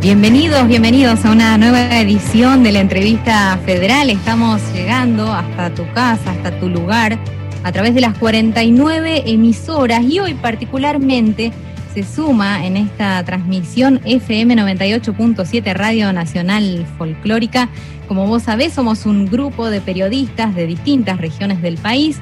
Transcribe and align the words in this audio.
Bienvenidos, 0.00 0.68
bienvenidos 0.68 1.24
a 1.24 1.32
una 1.32 1.56
nueva 1.58 1.98
edición 1.98 2.62
de 2.62 2.70
la 2.70 2.80
entrevista 2.80 3.58
federal. 3.64 4.10
Estamos 4.10 4.60
llegando 4.72 5.32
hasta 5.32 5.74
tu 5.74 5.90
casa, 5.92 6.30
hasta 6.30 6.60
tu 6.60 6.68
lugar, 6.68 7.18
a 7.64 7.72
través 7.72 7.94
de 7.94 8.02
las 8.02 8.16
49 8.18 9.24
emisoras 9.26 10.02
y 10.04 10.20
hoy 10.20 10.34
particularmente 10.34 11.50
se 11.94 12.04
suma 12.04 12.64
en 12.66 12.76
esta 12.76 13.24
transmisión 13.24 14.00
FM 14.04 14.54
98.7 14.54 15.74
Radio 15.74 16.12
Nacional 16.12 16.86
Folclórica. 16.98 17.68
Como 18.06 18.26
vos 18.26 18.44
sabés, 18.44 18.74
somos 18.74 19.06
un 19.06 19.26
grupo 19.26 19.70
de 19.70 19.80
periodistas 19.80 20.54
de 20.54 20.66
distintas 20.66 21.18
regiones 21.18 21.62
del 21.62 21.78
país 21.78 22.20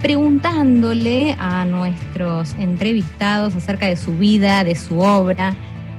preguntándole 0.00 1.36
a 1.38 1.66
nuestros 1.66 2.54
entrevistados 2.58 3.54
acerca 3.54 3.86
de 3.86 3.96
su 3.96 4.16
vida, 4.16 4.64
de 4.64 4.74
su 4.74 4.98
obra, 4.98 5.54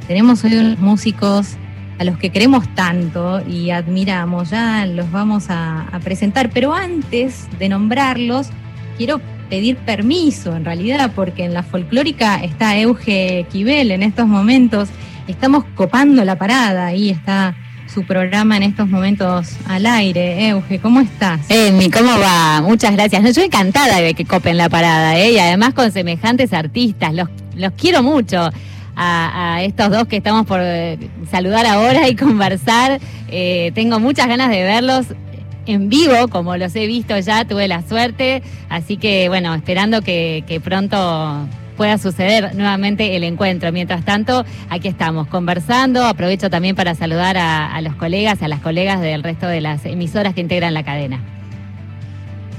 tenemos 0.07 0.43
hoy 0.43 0.55
unos 0.55 0.79
músicos 0.79 1.57
a 1.99 2.03
los 2.03 2.17
que 2.17 2.31
queremos 2.31 2.67
tanto 2.73 3.47
y 3.47 3.69
admiramos, 3.69 4.49
ya 4.49 4.85
los 4.87 5.11
vamos 5.11 5.45
a, 5.49 5.85
presentar, 6.03 6.49
pero 6.49 6.73
antes 6.73 7.47
de 7.59 7.69
nombrarlos, 7.69 8.47
quiero 8.97 9.21
pedir 9.49 9.77
permiso 9.77 10.55
en 10.55 10.65
realidad, 10.65 11.11
porque 11.15 11.45
en 11.45 11.53
la 11.53 11.61
folclórica 11.61 12.37
está 12.43 12.75
Euge 12.77 13.45
Quibel 13.51 13.91
en 13.91 14.01
estos 14.01 14.25
momentos, 14.25 14.89
estamos 15.27 15.63
copando 15.75 16.25
la 16.25 16.37
parada, 16.37 16.93
y 16.95 17.11
está 17.11 17.55
su 17.93 18.03
programa 18.03 18.57
en 18.57 18.63
estos 18.63 18.87
momentos 18.87 19.49
al 19.67 19.85
aire. 19.85 20.47
Euge, 20.47 20.79
¿cómo 20.79 21.01
estás? 21.01 21.41
Emi, 21.49 21.91
¿cómo 21.91 22.17
va? 22.17 22.61
Muchas 22.61 22.93
gracias. 22.93 23.35
yo 23.35 23.43
encantada 23.43 23.99
de 23.99 24.13
que 24.13 24.25
copen 24.25 24.57
la 24.57 24.69
parada, 24.69 25.19
¿eh? 25.19 25.33
y 25.33 25.37
además 25.37 25.73
con 25.73 25.91
semejantes 25.91 26.51
artistas, 26.53 27.13
los, 27.13 27.29
los 27.55 27.73
quiero 27.73 28.01
mucho 28.01 28.49
a, 28.95 29.61
estos 29.63 29.89
dos 29.89 30.07
que 30.07 30.17
estamos 30.17 30.45
por 30.45 30.59
eh, 30.61 30.97
saludar 31.29 31.65
ahora 31.65 32.07
y 32.07 32.15
conversar. 32.15 32.99
Eh, 33.29 33.71
tengo 33.73 33.99
muchas 33.99 34.27
ganas 34.27 34.49
de 34.49 34.63
verlos 34.63 35.07
en 35.65 35.89
vivo, 35.89 36.27
como 36.29 36.57
los 36.57 36.75
he 36.75 36.87
visto 36.87 37.17
ya, 37.19 37.45
tuve 37.45 37.67
la 37.67 37.83
suerte, 37.83 38.41
así 38.69 38.97
que 38.97 39.29
bueno, 39.29 39.53
esperando 39.53 40.01
que, 40.01 40.61
pronto 40.63 41.47
pueda 41.77 41.97
suceder 41.97 42.53
nuevamente 42.55 43.15
el 43.15 43.23
encuentro. 43.23 43.71
Mientras 43.71 44.05
tanto, 44.05 44.45
aquí 44.69 44.87
estamos 44.87 45.27
conversando. 45.27 46.05
Aprovecho 46.05 46.49
también 46.49 46.75
para 46.75 46.93
saludar 46.93 47.37
a, 47.37 47.73
a 47.73 47.81
los 47.81 47.95
colegas, 47.95 48.43
a 48.43 48.47
las 48.47 48.59
colegas 48.59 49.01
del 49.01 49.23
resto 49.23 49.47
de 49.47 49.61
las 49.61 49.85
emisoras 49.85 50.35
que 50.35 50.41
integran 50.41 50.75
la 50.75 50.83
cadena. 50.83 51.40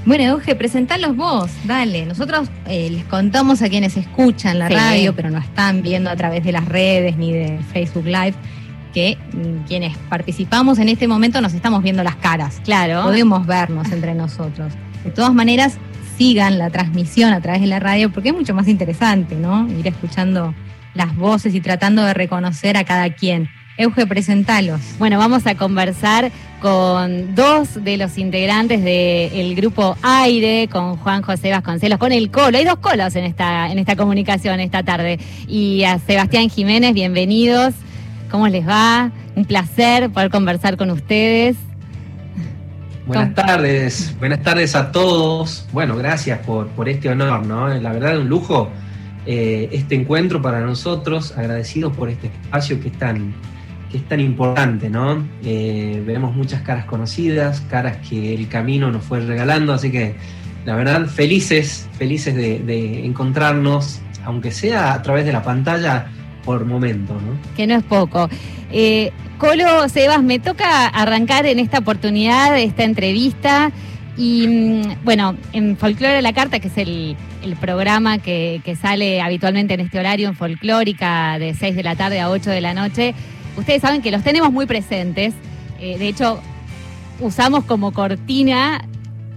Bueno, 0.05 0.25
Euge, 0.25 0.53
presentalos 0.55 1.15
vos, 1.15 1.49
dale. 1.63 2.05
Nosotros 2.05 2.49
eh, 2.67 2.89
les 2.89 3.05
contamos 3.05 3.61
a 3.61 3.69
quienes 3.69 3.95
escuchan 3.95 4.59
la 4.59 4.67
radio, 4.67 5.15
pero 5.15 5.29
no 5.29 5.37
están 5.37 5.81
viendo 5.81 6.09
a 6.09 6.15
través 6.17 6.43
de 6.43 6.51
las 6.51 6.65
redes 6.65 7.15
ni 7.15 7.31
de 7.31 7.57
Facebook 7.71 8.05
Live, 8.05 8.33
que 8.93 9.17
mm, 9.31 9.65
quienes 9.65 9.97
participamos 10.09 10.77
en 10.79 10.89
este 10.89 11.07
momento 11.07 11.39
nos 11.39 11.53
estamos 11.53 11.81
viendo 11.83 12.03
las 12.03 12.17
caras. 12.17 12.59
Claro. 12.65 13.03
Podemos 13.03 13.47
vernos 13.47 13.89
entre 13.93 14.13
nosotros. 14.13 14.73
De 15.05 15.11
todas 15.11 15.33
maneras, 15.33 15.77
sigan 16.17 16.57
la 16.57 16.69
transmisión 16.69 17.31
a 17.31 17.39
través 17.39 17.61
de 17.61 17.67
la 17.67 17.79
radio 17.79 18.11
porque 18.11 18.29
es 18.29 18.35
mucho 18.35 18.53
más 18.53 18.67
interesante, 18.67 19.35
¿no? 19.35 19.69
Ir 19.69 19.87
escuchando 19.87 20.53
las 20.95 21.15
voces 21.15 21.55
y 21.55 21.61
tratando 21.61 22.03
de 22.03 22.13
reconocer 22.13 22.75
a 22.75 22.83
cada 22.83 23.09
quien. 23.11 23.49
Euge, 23.77 24.05
presentalos. 24.05 24.81
Bueno, 24.99 25.17
vamos 25.17 25.47
a 25.47 25.55
conversar 25.55 26.29
con 26.63 27.35
dos 27.35 27.83
de 27.83 27.97
los 27.97 28.17
integrantes 28.17 28.81
del 28.81 29.53
grupo 29.53 29.97
Aire, 30.01 30.69
con 30.71 30.95
Juan 30.95 31.21
José 31.21 31.51
Vasconcelos, 31.51 31.99
con 31.99 32.13
el 32.13 32.31
Colo. 32.31 32.57
Hay 32.57 32.63
dos 32.63 32.77
colos 32.77 33.17
en 33.17 33.25
esta, 33.25 33.69
en 33.69 33.79
esta 33.79 33.97
comunicación 33.97 34.61
esta 34.61 34.81
tarde. 34.81 35.19
Y 35.45 35.83
a 35.83 35.99
Sebastián 35.99 36.49
Jiménez, 36.49 36.93
bienvenidos. 36.93 37.73
¿Cómo 38.31 38.47
les 38.47 38.65
va? 38.65 39.11
Un 39.35 39.43
placer 39.43 40.09
poder 40.09 40.29
conversar 40.29 40.77
con 40.77 40.89
ustedes. 40.89 41.57
Buenas 43.07 43.35
tardes, 43.35 44.15
buenas 44.17 44.41
tardes 44.41 44.73
a 44.73 44.93
todos. 44.93 45.67
Bueno, 45.73 45.97
gracias 45.97 46.39
por, 46.45 46.69
por 46.69 46.87
este 46.87 47.09
honor, 47.09 47.45
¿no? 47.45 47.67
La 47.67 47.91
verdad, 47.91 48.19
un 48.19 48.29
lujo 48.29 48.69
eh, 49.25 49.67
este 49.73 49.95
encuentro 49.95 50.41
para 50.41 50.61
nosotros, 50.61 51.37
agradecidos 51.37 51.93
por 51.93 52.07
este 52.07 52.27
espacio 52.27 52.79
que 52.79 52.87
es 52.87 52.97
tan, 52.97 53.33
es 53.93 54.07
tan 54.07 54.19
importante, 54.19 54.89
¿no? 54.89 55.23
Eh, 55.43 56.01
vemos 56.05 56.35
muchas 56.35 56.61
caras 56.61 56.85
conocidas, 56.85 57.61
caras 57.61 57.97
que 58.07 58.33
el 58.33 58.47
camino 58.47 58.91
nos 58.91 59.03
fue 59.03 59.19
regalando, 59.19 59.73
así 59.73 59.91
que 59.91 60.15
la 60.65 60.75
verdad, 60.75 61.07
felices, 61.07 61.89
felices 61.97 62.35
de, 62.35 63.05
encontrarnos, 63.05 64.01
aunque 64.25 64.51
sea 64.51 64.93
a 64.93 65.01
través 65.01 65.25
de 65.25 65.33
la 65.33 65.43
pantalla, 65.43 66.07
por 66.45 66.65
momento, 66.65 67.13
¿no? 67.13 67.55
Que 67.55 67.67
no 67.67 67.75
es 67.75 67.83
poco. 67.83 68.29
Eh, 68.71 69.11
Colo, 69.37 69.87
Sebas, 69.89 70.23
me 70.23 70.39
toca 70.39 70.87
arrancar 70.87 71.45
en 71.45 71.59
esta 71.59 71.79
oportunidad, 71.79 72.57
esta 72.59 72.83
entrevista. 72.83 73.71
Y 74.17 74.47
mm, 74.47 75.03
bueno, 75.03 75.35
en 75.53 75.77
Folclore 75.77 76.15
de 76.15 76.21
la 76.21 76.33
Carta, 76.33 76.59
que 76.59 76.67
es 76.67 76.77
el, 76.77 77.15
programa 77.59 78.19
que, 78.19 78.61
que, 78.63 78.75
sale 78.75 79.21
habitualmente 79.21 79.73
en 79.73 79.81
este 79.81 79.99
horario 79.99 80.29
en 80.29 80.35
Folclórica 80.35 81.37
de 81.39 81.53
6 81.53 81.75
de 81.75 81.83
la 81.83 81.95
tarde 81.95 82.21
a 82.21 82.29
8 82.29 82.49
de 82.49 82.61
la 82.61 82.73
noche, 82.73 83.13
ustedes 83.57 83.81
saben 83.81 84.01
que 84.01 84.11
los 84.11 84.23
tenemos 84.23 84.51
muy 84.51 84.65
presentes. 84.65 85.33
Eh, 85.79 85.97
de 85.97 86.07
hecho, 86.07 86.39
usamos 87.19 87.65
como 87.65 87.91
cortina 87.91 88.87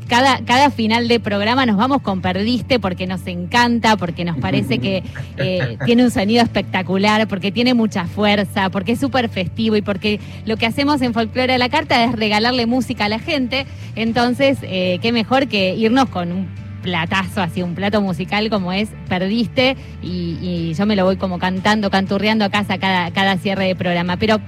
cada, 0.09 0.38
cada, 0.44 0.71
final 0.71 1.09
de 1.09 1.19
programa 1.21 1.66
nos 1.66 1.77
vamos 1.77 2.00
con 2.00 2.21
Perdiste 2.21 2.78
porque 2.78 3.06
nos 3.06 3.26
encanta, 3.26 3.97
porque 3.97 4.25
nos 4.25 4.38
parece 4.38 4.78
que 4.78 5.03
eh, 5.37 5.78
tiene 5.84 6.05
un 6.05 6.10
sonido 6.10 6.43
espectacular, 6.43 7.26
porque 7.28 7.50
tiene 7.50 7.75
mucha 7.75 8.06
fuerza, 8.06 8.71
porque 8.71 8.93
es 8.93 9.00
súper 9.00 9.28
festivo 9.28 9.76
y 9.76 9.82
porque 9.82 10.21
lo 10.44 10.56
que 10.56 10.66
hacemos 10.66 11.03
en 11.03 11.12
Folclore 11.12 11.53
de 11.53 11.59
la 11.59 11.69
Carta 11.69 12.05
es 12.05 12.12
regalarle 12.12 12.66
música 12.66 13.06
a 13.06 13.09
la 13.09 13.19
gente. 13.19 13.66
Entonces, 13.97 14.59
eh, 14.62 14.99
qué 15.03 15.12
mejor 15.12 15.49
que 15.49 15.75
irnos 15.75 16.09
con 16.09 16.32
un 16.32 16.66
platazo, 16.86 17.42
así 17.42 17.62
un 17.62 17.74
plato 17.74 18.00
musical 18.00 18.48
como 18.48 18.72
es 18.72 18.88
Perdiste 19.08 19.76
y, 20.02 20.72
yo 20.74 20.86
me 20.86 20.94
lo 20.94 21.04
voy 21.04 21.16
como 21.16 21.38
cantando, 21.38 21.91
canturreando 21.91 22.44
a 22.44 22.48
casa 22.48 22.78
cada, 22.78 23.10
cada 23.10 23.36
cierre 23.38 23.66
de 23.66 23.74
programa. 23.74 24.16
Pero 24.16 24.41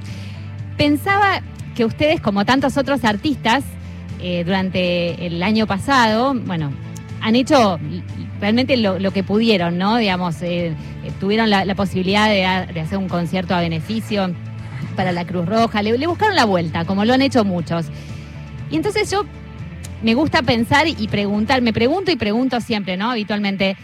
pensaba 0.76 1.42
que 1.74 1.84
ustedes, 1.84 2.20
como 2.20 2.44
tantos 2.44 2.76
otros 2.76 3.04
artistas, 3.04 3.64
eh, 4.20 4.44
durante 4.44 5.26
el 5.26 5.42
año 5.42 5.66
pasado, 5.66 6.34
bueno, 6.34 6.72
han 7.20 7.36
hecho 7.36 7.78
realmente 8.40 8.76
lo, 8.76 9.10
que 9.10 9.22
pudieron, 9.22 9.78
¿no? 9.78 9.96
Digamos, 9.96 10.40
eh, 10.42 10.68
eh, 10.68 10.74
tuvieron 11.20 11.50
la, 11.50 11.74
posibilidad 11.74 12.28
de, 12.28 12.44
hacer 12.80 12.98
un 12.98 13.08
concierto 13.08 13.54
a 13.54 13.60
beneficio 13.60 14.32
para 14.96 15.12
la 15.12 15.24
Cruz 15.24 15.46
Roja, 15.46 15.82
le 15.82 16.06
buscaron 16.06 16.36
la 16.36 16.44
vuelta, 16.44 16.84
como 16.84 17.04
lo 17.04 17.14
han 17.14 17.22
hecho 17.22 17.44
muchos. 17.44 17.86
Y 18.70 18.76
entonces 18.76 19.10
yo 19.10 19.24
me 20.02 20.14
gusta 20.14 20.42
pensar 20.42 20.86
y 20.86 21.08
preguntar, 21.08 21.62
me 21.62 21.72
pregunto 21.72 22.10
y 22.10 22.16
pregunto 22.16 22.60
siempre, 22.60 22.96
¿no? 22.96 23.10
Habitualmente, 23.10 23.76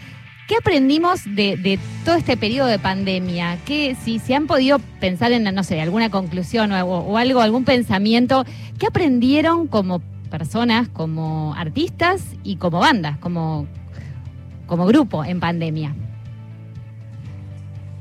¿qué 0.47 0.55
aprendimos 0.57 1.23
de, 1.25 1.79
todo 2.03 2.15
este 2.15 2.37
periodo 2.37 2.67
de 2.67 2.79
pandemia? 2.79 3.57
¿Qué, 3.65 3.95
si, 3.95 4.19
se 4.19 4.35
han 4.35 4.47
podido 4.47 4.79
pensar 4.99 5.31
en, 5.31 5.43
no 5.43 5.63
sé, 5.63 5.81
alguna 5.81 6.09
conclusión 6.09 6.71
o, 6.71 7.17
algo, 7.17 7.41
algún 7.41 7.65
pensamiento, 7.65 8.45
¿qué 8.79 8.87
aprendieron 8.87 9.67
como 9.67 9.99
personas, 10.29 10.87
como 10.87 11.53
artistas 11.55 12.23
y 12.43 12.57
como 12.57 12.79
bandas, 12.79 13.17
como, 13.17 13.67
como 14.67 14.85
grupo 14.85 15.23
en 15.25 15.39
pandemia? 15.39 15.95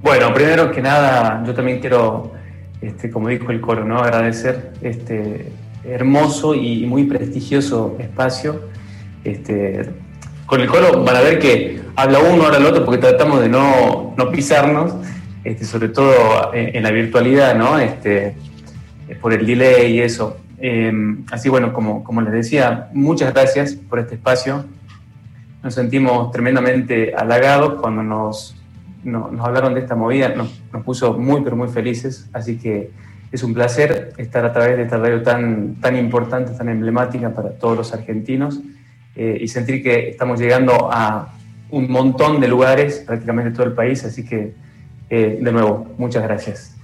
Bueno, 0.03 0.33
primero 0.35 0.71
que 0.71 0.83
nada, 0.83 1.43
yo 1.47 1.55
también 1.55 1.81
quiero, 1.81 2.33
este, 2.81 3.11
como 3.11 3.29
dijo 3.29 3.51
el 3.51 3.61
coro, 3.61 3.85
¿no? 3.85 3.99
agradecer 3.99 4.73
este, 4.83 5.51
hermoso 5.87 6.55
y 6.55 6.87
muy 6.87 7.05
prestigioso 7.05 7.97
espacio. 7.99 8.63
Este, 9.25 9.91
con 10.47 10.61
el 10.61 10.69
coro 10.69 11.03
van 11.03 11.17
a 11.17 11.21
ver 11.21 11.39
que 11.39 11.81
habla 11.97 12.19
uno, 12.19 12.45
habla 12.45 12.59
el 12.59 12.67
otro, 12.67 12.85
porque 12.85 13.01
tratamos 13.01 13.41
de 13.41 13.49
no, 13.49 14.15
no 14.17 14.31
pisarnos, 14.31 14.95
este, 15.43 15.65
sobre 15.65 15.89
todo 15.89 16.53
en, 16.53 16.83
la 16.83 16.91
virtualidad, 16.91 17.55
¿no? 17.55 17.79
Este, 17.79 18.35
por 19.21 19.33
el 19.33 19.47
delay 19.47 19.95
y 19.95 20.01
eso. 20.01 20.39
Em, 20.59 21.25
así 21.31 21.49
bueno, 21.49 21.73
como, 21.73 22.05
como 22.05 22.21
les 22.21 22.33
decía, 22.33 22.89
muchas 22.93 23.33
gracias 23.33 23.75
por 23.75 23.99
este 23.99 24.15
espacio. 24.15 24.65
Nos 25.63 25.75
sentimos 25.75 26.31
tremendamente 26.31 27.15
halagados 27.15 27.81
cuando 27.81 28.03
nos, 28.03 28.57
nos 29.03 29.41
hablaron 29.41 29.75
de 29.75 29.81
esta 29.81 29.95
movida, 29.95 30.29
nos, 30.31 30.63
nos 30.73 30.85
puso 30.85 31.15
muy, 31.15 31.43
pero 31.43 31.57
muy 31.57 31.69
felices. 31.69 32.29
Así 32.33 32.59
que 32.59 32.91
es 33.35 33.43
un 33.43 33.53
placer 33.53 34.13
estar 34.17 34.45
a 34.45 34.53
través 34.53 34.77
de 34.77 34.85
esta 34.85 34.97
radio 34.97 35.21
tan, 35.21 35.75
tan 35.81 35.97
importante, 35.97 36.53
tan 36.53 36.69
emblemática 36.69 37.35
para 37.35 37.51
todos 37.51 37.77
los 37.77 37.93
argentinos 37.93 38.61
eh, 39.17 39.39
y 39.41 39.49
sentir 39.49 39.83
que 39.83 40.11
estamos 40.11 40.39
llegando 40.39 40.89
a 40.93 41.35
un 41.71 41.91
montón 41.91 42.41
de 42.41 42.47
lugares, 42.47 43.03
prácticamente 43.05 43.51
todo 43.51 43.67
el 43.67 43.73
país, 43.73 44.05
así 44.05 44.25
que 44.25 44.53
eh, 45.11 45.39
de 45.43 45.53
nuevo, 45.53 45.95
muchas 45.99 46.23
gracias. 46.23 46.77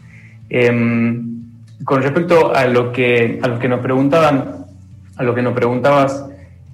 Em, 0.49 1.41
con 1.85 2.02
respecto 2.02 2.52
a 2.52 2.67
lo, 2.67 2.91
que, 2.91 3.38
a 3.41 3.47
lo 3.47 3.61
que 3.61 3.69
nos 3.69 3.79
preguntaban, 3.79 4.67
a 5.14 5.23
lo 5.23 5.37
que 5.37 5.43
nos 5.43 5.55
preguntabas, 5.55 6.26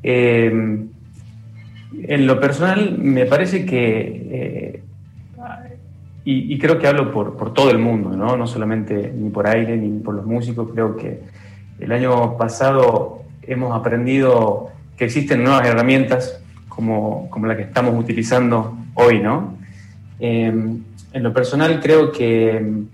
em, 0.02 0.88
en 1.92 2.26
lo 2.26 2.40
personal 2.40 2.96
me 2.96 3.26
parece 3.26 3.66
que 3.66 4.80
y, 6.28 6.58
creo 6.58 6.80
que 6.80 6.88
hablo 6.88 7.12
por, 7.12 7.36
por, 7.36 7.54
todo 7.54 7.70
el 7.70 7.78
mundo, 7.78 8.10
¿no? 8.10 8.36
no 8.36 8.48
solamente 8.48 9.12
ni 9.16 9.30
por 9.30 9.46
aire 9.46 9.76
ni 9.76 10.00
por 10.00 10.12
los 10.12 10.26
músicos, 10.26 10.68
creo 10.72 10.96
que 10.96 11.20
el 11.78 11.92
año 11.92 12.36
pasado 12.36 13.22
hemos 13.42 13.72
aprendido 13.72 14.70
que 14.96 15.04
existen 15.04 15.44
nuevas 15.44 15.64
herramientas 15.64 16.42
como, 16.68 17.30
como 17.30 17.46
la 17.46 17.56
que 17.56 17.62
estamos 17.62 17.94
utilizando 17.96 18.76
hoy, 18.94 19.20
¿no? 19.20 19.56
Em, 20.18 20.82
en 21.12 21.22
lo 21.22 21.32
personal 21.32 21.78
creo 21.78 22.10
que 22.10 22.56
em, 22.56 22.86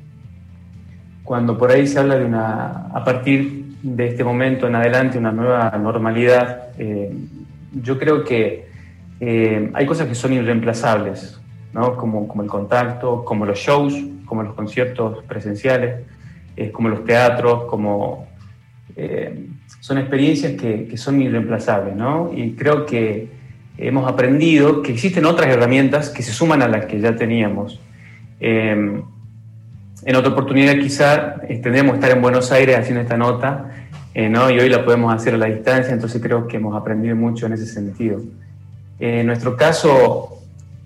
cuando 1.25 1.57
por 1.57 1.71
ahí 1.71 1.87
se 1.87 2.01
habla 2.01 2.19
de 2.19 2.27
una, 2.27 2.89
a 2.93 3.03
partir 3.03 3.77
de 3.83 4.09
este 4.09 4.25
momento 4.25 4.67
en 4.67 4.75
adelante, 4.75 5.17
una 5.17 5.33
nueva 5.33 5.71
normalidad, 5.83 6.79
em, 6.79 7.29
yo 7.83 7.99
creo 7.99 8.25
que 8.25 8.71
hay 9.75 9.87
cosas 9.87 10.09
que 10.09 10.17
son 10.17 10.33
irreemplazables, 10.33 11.41
¿no? 11.73 11.97
como, 11.97 12.29
como 12.29 12.43
el 12.43 12.49
contacto, 12.49 13.25
como 13.25 13.47
los 13.47 13.59
shows, 13.59 13.95
como 14.27 14.43
los 14.43 14.55
conciertos 14.55 15.25
presenciales, 15.25 16.05
como 16.73 16.89
los 16.89 17.05
teatros, 17.05 17.65
como... 17.65 18.29
son 19.81 19.99
experiencias 19.99 20.53
que, 20.61 20.87
que, 20.87 20.97
son 20.97 21.21
irreemplazables, 21.23 21.97
¿no? 21.97 22.31
Y 22.35 22.53
creo 22.53 22.85
que 22.85 23.29
hemos 23.79 24.11
aprendido 24.11 24.83
que 24.83 24.93
existen 24.93 25.25
otras 25.25 25.49
herramientas 25.49 26.11
que 26.11 26.23
se 26.23 26.33
suman 26.33 26.63
a 26.63 26.69
las 26.69 26.87
que 26.87 27.01
ya 27.01 27.17
teníamos. 27.17 27.81
Em, 28.41 29.03
en 30.05 30.17
otra 30.17 30.33
oportunidad 30.33 30.75
quizá 30.81 31.37
eh, 31.49 31.59
tendríamos 31.63 31.93
que 31.93 31.99
estar 32.01 32.11
en 32.11 32.23
Buenos 32.23 32.51
Aires 32.53 32.77
haciendo 32.77 33.01
esta 33.03 33.17
nota, 33.17 33.71
eh, 34.15 34.29
¿no? 34.29 34.51
y 34.51 34.59
hoy 34.59 34.69
la 34.69 34.85
podemos 34.85 35.15
hacer 35.15 35.35
a 35.35 35.39
la 35.39 35.47
distancia, 35.47 35.95
entonces 35.95 36.21
creo 36.21 36.47
que 36.47 36.57
hemos 36.57 36.77
aprendido 36.77 37.17
mucho 37.17 37.47
en 37.47 37.53
ese 37.53 37.67
sentido. 37.67 38.21
en 38.99 39.27
nuestro 39.27 39.57
caso, 39.57 40.42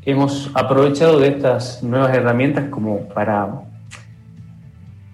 hemos 0.06 0.50
aprovechado 0.54 1.18
de 1.18 1.28
estas 1.28 1.82
nuevas 1.82 2.16
herramientas 2.16 2.66
como 2.70 3.08
para, 3.08 3.62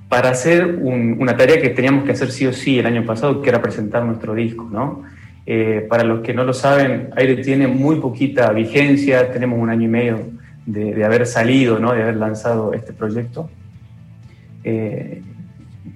para 0.08 0.30
hacer 0.30 0.66
una 0.66 1.36
tarea 1.36 1.60
que 1.60 1.70
teníamos 1.70 2.04
que 2.04 2.12
hacer 2.12 2.30
sí 2.30 2.46
o 2.46 2.52
sí 2.52 2.78
el 2.78 2.86
año 2.86 3.04
pasado, 3.04 3.40
que 3.40 3.48
era 3.48 3.62
presentar 3.62 4.04
nuestro 4.04 4.34
disco. 4.34 4.68
¿no? 4.70 5.02
Eh, 5.46 5.86
para 5.88 6.04
los 6.04 6.20
que 6.20 6.34
no 6.34 6.44
lo 6.44 6.52
saben, 6.52 7.08
Aire 7.16 7.36
tiene 7.42 7.66
muy 7.66 7.96
poquita 7.96 8.52
vigencia, 8.52 9.32
tenemos 9.32 9.58
un 9.58 9.70
año 9.70 9.86
y 9.86 9.88
medio 9.88 10.18
de, 10.66 11.04
haber 11.04 11.26
salido, 11.26 11.78
¿no? 11.78 11.92
de 11.94 12.02
haber 12.02 12.16
lanzado 12.16 12.74
este 12.74 12.92
proyecto. 12.92 13.48
Eh, 14.62 15.22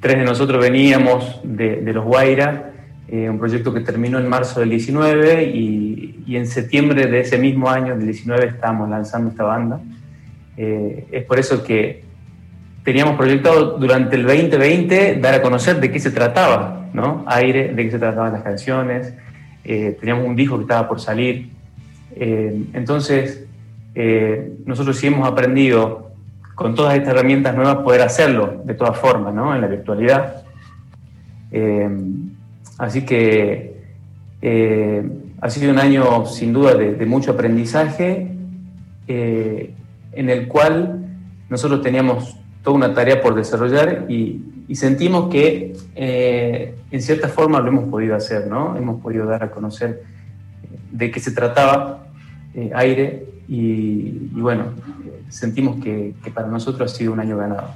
tres 0.00 0.18
de 0.18 0.24
nosotros 0.24 0.58
veníamos 0.58 1.40
de, 1.44 1.82
Los 1.92 2.04
Guaira, 2.04 2.72
eh, 3.08 3.28
un 3.30 3.38
proyecto 3.38 3.72
que 3.72 3.80
terminó 3.80 4.18
en 4.18 4.28
marzo 4.28 4.60
del 4.60 4.70
19 4.70 5.44
y, 5.44 6.24
y, 6.26 6.36
en 6.36 6.46
septiembre 6.46 7.06
de 7.06 7.20
ese 7.20 7.38
mismo 7.38 7.70
año, 7.70 7.96
del 7.96 8.06
19, 8.06 8.46
estábamos 8.46 8.88
lanzando 8.88 9.30
esta 9.30 9.44
banda. 9.44 9.80
es 10.56 11.24
por 11.24 11.38
eso 11.38 11.62
que 11.62 12.06
teníamos 12.86 13.16
proyectado 13.16 13.78
durante 13.78 14.14
el 14.14 14.22
2020 14.22 15.16
dar 15.16 15.34
a 15.34 15.42
conocer 15.42 15.80
de 15.80 15.90
qué 15.90 15.98
se 15.98 16.12
trataba, 16.12 16.88
¿no? 16.94 17.24
Aire, 17.26 17.74
de 17.74 17.84
qué 17.84 17.90
se 17.90 17.98
trataban 17.98 18.32
las 18.32 18.44
canciones, 18.44 19.12
eh, 19.64 19.96
teníamos 19.98 20.24
un 20.24 20.36
disco 20.36 20.56
que 20.56 20.62
estaba 20.62 20.86
por 20.86 21.00
salir. 21.00 21.50
Eh, 22.14 22.62
entonces, 22.74 23.44
eh, 23.96 24.52
nosotros 24.64 24.96
sí 24.96 25.08
hemos 25.08 25.28
aprendido 25.28 26.12
con 26.54 26.76
todas 26.76 26.94
estas 26.94 27.12
herramientas 27.12 27.56
nuevas 27.56 27.78
poder 27.78 28.02
hacerlo 28.02 28.62
de 28.64 28.74
todas 28.74 28.96
formas, 28.96 29.34
¿no? 29.34 29.52
En 29.52 29.60
la 29.60 29.66
virtualidad. 29.66 30.44
Así 32.78 33.04
que 33.04 33.76
ha 35.40 35.50
sido 35.50 35.72
un 35.72 35.78
año 35.78 36.26
sin 36.26 36.52
duda 36.52 36.74
de, 36.74 36.94
de 36.94 37.06
mucho 37.06 37.32
aprendizaje 37.32 38.28
en 39.08 40.30
el 40.30 40.48
cual 40.48 41.06
nosotros 41.48 41.82
teníamos 41.82 42.36
toda 42.62 42.76
una 42.76 42.94
tarea 42.94 43.20
por 43.20 43.34
desarrollar 43.34 44.06
y, 44.08 44.40
y 44.68 44.74
sentimos 44.74 45.30
que 45.30 45.76
eh, 45.94 46.76
en 46.90 47.02
cierta 47.02 47.28
forma 47.28 47.60
lo 47.60 47.68
hemos 47.68 47.84
podido 47.88 48.16
hacer, 48.16 48.46
¿no? 48.48 48.76
Hemos 48.76 49.00
podido 49.00 49.26
dar 49.26 49.44
a 49.44 49.50
conocer 49.50 50.02
eh, 50.62 50.78
de 50.90 51.10
qué 51.10 51.20
se 51.20 51.30
trataba 51.30 52.06
eh, 52.54 52.70
aire 52.74 53.26
y, 53.48 54.10
bueno, 54.32 54.64
sentimos 55.28 55.82
que, 55.82 56.14
para 56.34 56.48
nosotros 56.48 56.92
ha 56.92 56.94
sido 56.94 57.12
un 57.12 57.20
año 57.20 57.36
ganado. 57.36 57.70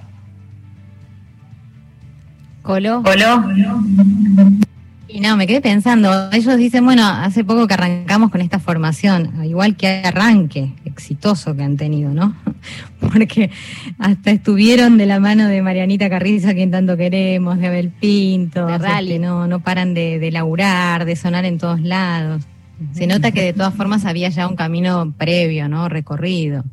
Colo. 2.62 3.03
Colo. 3.05 4.67
Y 5.12 5.20
no, 5.20 5.36
me 5.36 5.46
quedé 5.46 5.60
pensando, 5.60 6.30
ellos 6.30 6.56
dicen, 6.56 6.84
bueno, 6.84 7.04
hace 7.04 7.42
poco 7.42 7.66
que 7.66 7.74
arrancamos 7.74 8.30
con 8.30 8.40
esta 8.40 8.60
formación, 8.60 9.44
igual 9.44 9.76
que 9.76 9.88
arranque 10.04 10.72
exitoso 10.84 11.56
que 11.56 11.62
han 11.64 11.76
tenido, 11.76 12.12
¿no? 12.12 12.36
Porque 13.00 13.50
hasta 13.98 14.30
estuvieron 14.30 14.98
de 14.98 15.06
la 15.06 15.18
mano 15.18 15.48
de 15.48 15.62
Marianita 15.62 16.08
Carrizo, 16.08 16.52
quien 16.52 16.70
tanto 16.70 16.96
queremos, 16.96 17.58
de 17.58 17.66
Abel 17.66 17.90
Pinto, 17.90 18.66
de 18.66 18.78
rally. 18.78 19.18
no, 19.18 19.48
no 19.48 19.60
paran 19.60 19.94
de, 19.94 20.20
de 20.20 20.30
laburar, 20.30 21.04
de 21.04 21.16
sonar 21.16 21.44
en 21.44 21.58
todos 21.58 21.80
lados. 21.80 22.44
Se 22.92 23.06
nota 23.06 23.32
que 23.32 23.42
de 23.42 23.52
todas 23.52 23.74
formas 23.74 24.04
había 24.04 24.28
ya 24.28 24.46
un 24.46 24.56
camino 24.56 25.12
previo, 25.18 25.68
¿no? 25.68 25.88
Recorrido. 25.88 26.64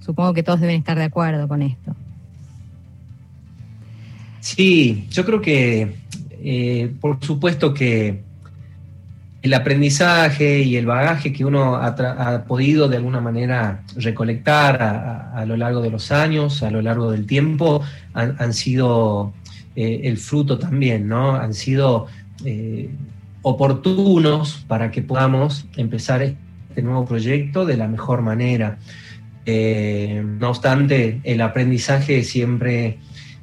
Supongo 0.00 0.32
que 0.32 0.42
todos 0.42 0.60
deben 0.60 0.76
estar 0.76 0.96
de 0.96 1.04
acuerdo 1.04 1.46
con 1.46 1.62
esto. 1.62 1.94
Sí, 4.40 5.06
yo 5.10 5.24
creo 5.24 5.40
que 5.40 5.94
eh, 6.42 6.92
por 7.00 7.24
supuesto 7.24 7.74
que 7.74 8.22
el 9.42 9.54
aprendizaje 9.54 10.60
y 10.62 10.76
el 10.76 10.86
bagaje 10.86 11.32
que 11.32 11.44
uno 11.44 11.76
ha, 11.76 12.44
podido 12.46 12.88
de 12.88 12.96
alguna 12.96 13.20
manera 13.20 13.82
recolectar 13.96 14.82
a, 14.82 15.44
lo 15.46 15.56
largo 15.56 15.80
de 15.80 15.90
los 15.90 16.10
años, 16.10 16.62
a 16.62 16.70
lo 16.70 16.82
largo 16.82 17.10
del 17.12 17.26
tiempo, 17.26 17.82
han, 18.14 18.52
sido 18.52 19.32
eh, 19.76 20.00
el 20.04 20.16
fruto 20.18 20.58
también, 20.58 21.08
¿no? 21.08 21.36
Han 21.36 21.54
sido 21.54 22.06
eh, 22.44 22.90
oportunos 23.42 24.64
para 24.66 24.90
que 24.90 25.02
podamos 25.02 25.66
empezar 25.76 26.22
este 26.22 26.82
nuevo 26.82 27.04
proyecto 27.04 27.64
de 27.64 27.76
la 27.76 27.86
mejor 27.86 28.22
manera. 28.22 28.78
no 29.46 30.50
obstante, 30.50 31.20
el 31.22 31.40
aprendizaje 31.40 32.24
siempre 32.24 32.98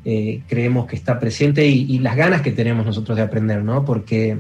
eh, 0.07 0.44
creemos 0.48 0.86
que 0.86 0.96
está 0.96 1.19
presente 1.19 1.66
y, 1.66 1.98
las 1.98 2.16
ganas 2.16 2.44
que 2.44 2.52
tenemos 2.52 2.86
nosotros 2.86 3.18
de 3.18 3.24
aprender, 3.24 3.63
¿no? 3.63 3.86
Porque 3.86 4.38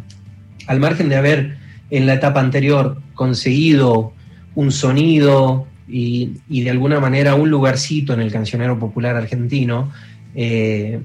al 0.67 0.79
margen 0.79 1.09
de 1.09 1.15
haber 1.15 1.57
en 1.89 2.05
la 2.05 2.13
etapa 2.13 2.39
anterior 2.39 3.01
conseguido 3.15 4.13
un 4.53 4.71
sonido 4.71 5.65
y, 5.87 6.33
de 6.47 6.69
alguna 6.69 6.99
manera 6.99 7.33
un 7.33 7.49
lugarcito 7.49 8.13
en 8.13 8.21
el 8.21 8.31
cancionero 8.31 8.77
popular 8.77 9.15
argentino, 9.15 9.91
eh, 10.35 10.99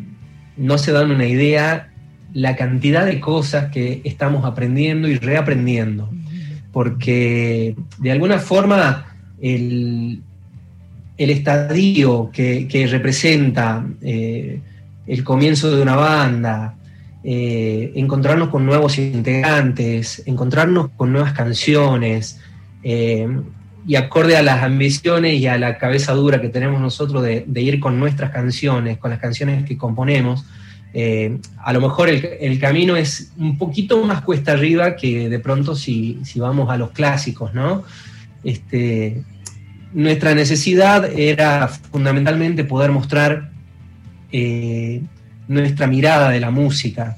no 0.59 0.77
se 0.77 0.93
dan 0.93 1.11
una 1.11 1.27
idea 1.27 1.89
la 2.35 2.55
cantidad 2.55 3.07
de 3.07 3.19
cosas 3.19 3.73
que 3.73 4.03
estamos 4.05 4.45
aprendiendo 4.45 5.09
y 5.09 5.17
reaprendiendo. 5.17 6.11
Porque 6.71 7.75
de 7.97 8.13
alguna 8.13 8.39
forma 8.39 9.07
el, 9.41 10.21
el 11.21 11.29
estadio 11.29 12.31
que, 12.33 12.89
representa 12.91 13.85
eh, 14.01 14.59
el 15.07 15.23
comienzo 15.23 15.71
de 15.71 15.83
una 15.83 15.95
banda, 15.95 16.77
eh, 17.23 17.93
encontrarnos 17.95 18.49
con 18.49 18.65
nuevos 18.65 18.97
integrantes, 18.97 20.23
encontrarnos 20.25 20.89
con 20.97 21.13
nuevas 21.13 21.35
canciones, 21.35 22.41
eh, 22.83 23.29
y 23.87 23.97
acorde 23.97 24.39
a 24.39 24.43
las 24.43 24.63
ambiciones 24.63 25.39
y 25.39 25.47
a 25.47 25.59
la 25.59 25.77
cabeza 25.77 26.15
dura 26.15 26.41
que 26.41 26.49
tenemos 26.49 26.81
nosotros 26.81 27.23
de, 27.23 27.45
ir 27.61 27.81
con 27.81 28.01
nuestras 28.01 28.31
canciones, 28.31 28.97
con 28.97 29.11
las 29.11 29.21
canciones 29.21 29.65
que 29.65 29.77
componemos, 29.77 30.47
a 31.59 31.73
lo 31.73 31.81
mejor 31.83 32.09
el, 32.09 32.59
camino 32.59 32.97
es 32.97 33.33
un 33.37 33.59
poquito 33.59 34.03
más 34.05 34.23
cuesta 34.23 34.53
arriba 34.53 34.97
que 34.97 35.29
de 35.29 35.39
pronto 35.39 35.77
si, 35.77 36.19
si 36.25 36.41
vamos 36.41 36.71
a 36.71 36.79
los 36.79 36.93
clásicos, 36.93 37.53
¿no? 37.55 37.85
Este, 38.43 39.23
nuestra 39.93 40.35
necesidad 40.35 41.05
era 41.19 41.69
fundamentalmente 41.69 42.65
poder 42.65 42.91
mostrar 42.91 43.51
eh, 44.33 45.03
nuestra 45.49 45.87
mirada 45.87 46.31
de 46.31 46.41
la 46.41 46.51
música. 46.51 47.17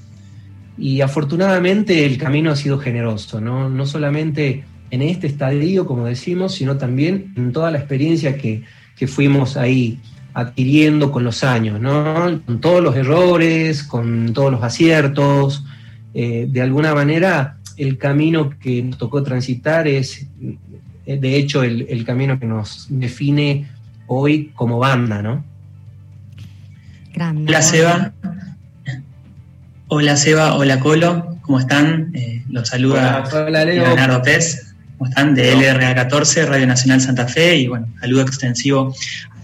Y 0.78 1.02
afortunadamente 1.02 2.06
el 2.06 2.16
camino 2.16 2.50
ha 2.50 2.56
sido 2.56 2.78
generoso, 2.78 3.40
¿no? 3.40 3.86
solamente 3.86 4.64
en 4.90 5.02
este 5.02 5.26
estadio, 5.26 5.86
como 5.86 6.06
decimos, 6.06 6.54
sino 6.54 6.78
también 6.78 7.32
en 7.36 7.52
toda 7.52 7.70
la 7.70 7.78
experiencia 7.78 8.36
que, 8.36 8.64
fuimos 9.08 9.56
ahí 9.56 9.98
adquiriendo 10.32 11.10
con 11.10 11.24
los 11.24 11.42
años, 11.42 11.80
¿no? 11.80 12.40
con 12.46 12.60
todos 12.60 12.80
los 12.80 12.94
errores, 12.94 13.82
con 13.82 14.32
todos 14.32 14.52
los 14.52 14.62
aciertos. 14.62 15.64
Eh, 16.14 16.46
de 16.48 16.62
alguna 16.62 16.94
manera, 16.94 17.58
el 17.76 17.98
camino 17.98 18.50
que 18.60 18.80
nos 18.84 18.98
tocó 18.98 19.24
transitar 19.24 19.88
es 19.88 20.28
de 21.06 21.36
hecho, 21.36 21.62
el, 21.62 22.04
camino 22.04 22.38
que 22.38 22.46
nos 22.46 22.86
define 22.88 23.68
hoy 24.06 24.52
como 24.54 24.78
banda, 24.78 25.22
¿no? 25.22 25.44
Hola 27.16 27.62
Seba. 27.62 28.12
Hola 29.88 30.16
Seba, 30.16 30.54
hola 30.54 30.80
Colo, 30.80 31.36
¿cómo 31.42 31.58
están? 31.58 32.12
Eh, 32.14 32.42
los 32.48 32.68
saluda 32.68 33.24
Leonardo 33.50 34.22
Pez, 34.22 34.74
¿cómo 34.96 35.08
están? 35.10 35.34
De 35.34 35.54
LRA 35.54 35.94
14, 35.94 36.46
Radio 36.46 36.66
Nacional 36.66 37.00
Santa 37.00 37.28
Fe, 37.28 37.58
y 37.58 37.66
bueno, 37.66 37.88
saludo 38.00 38.22
extensivo 38.22 38.94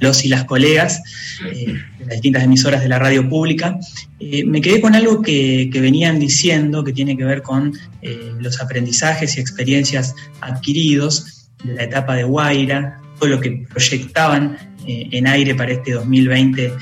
los 0.01 0.25
y 0.25 0.29
las 0.29 0.45
colegas 0.45 1.03
eh, 1.45 1.75
de 1.99 2.05
las 2.05 2.15
distintas 2.15 2.45
emisoras 2.45 2.83
de 2.83 2.89
la 2.89 2.99
radio 2.99 3.29
pública. 3.29 3.79
Eh, 4.21 4.45
me 4.45 4.61
quedé 4.61 4.81
con 4.81 4.95
algo 4.95 5.23
que, 5.23 5.71
venían 5.75 6.19
diciendo 6.19 6.85
que 6.85 6.93
tiene 6.93 7.17
que 7.17 7.25
ver 7.25 7.43
con 7.43 7.73
eh, 8.03 8.33
los 8.39 8.61
aprendizajes 8.61 9.37
y 9.37 9.41
experiencias 9.41 10.15
adquiridos 10.41 11.38
de 11.65 11.75
la 11.75 11.85
etapa 11.85 12.15
de 12.15 12.25
Guaira, 12.25 13.01
todo 13.19 13.31
lo 13.31 13.41
que 13.41 13.67
proyectaban 13.69 14.57
en 14.87 15.27
aire 15.27 15.55
para 15.55 15.73
este 15.73 15.93
2020 15.93 16.73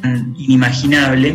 tan 0.00 0.34
inimaginable. 0.38 1.34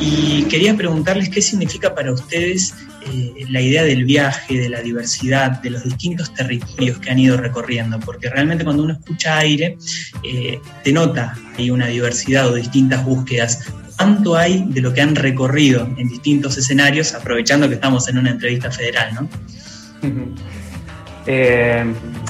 Y 0.00 0.42
quería 0.44 0.76
preguntarles 0.76 1.28
qué 1.28 1.40
significa 1.40 1.94
para 1.94 2.12
ustedes 2.12 2.74
eh, 3.06 3.46
la 3.48 3.60
idea 3.60 3.84
del 3.84 4.04
viaje, 4.04 4.58
de 4.58 4.68
la 4.68 4.80
diversidad, 4.80 5.62
de 5.62 5.70
los 5.70 5.84
distintos 5.84 6.34
territorios 6.34 6.98
que 6.98 7.10
han 7.10 7.20
ido 7.20 7.36
recorriendo, 7.36 8.00
porque 8.00 8.28
realmente 8.28 8.64
cuando 8.64 8.82
uno 8.82 8.94
escucha 8.94 9.38
aire, 9.38 9.78
eh, 10.24 10.58
te 10.82 10.92
nota 10.92 11.36
hay 11.56 11.70
una 11.70 11.86
diversidad 11.86 12.48
o 12.48 12.54
distintas 12.54 13.04
búsquedas. 13.04 13.60
¿Cuánto 13.96 14.36
hay 14.36 14.64
de 14.68 14.80
lo 14.80 14.92
que 14.92 15.02
han 15.02 15.14
recorrido 15.14 15.88
en 15.96 16.08
distintos 16.08 16.58
escenarios, 16.58 17.14
aprovechando 17.14 17.68
que 17.68 17.74
estamos 17.74 18.08
en 18.08 18.18
una 18.18 18.30
entrevista 18.30 18.72
federal, 18.72 19.14
¿no? 19.14 19.28
Eh, 21.26 21.84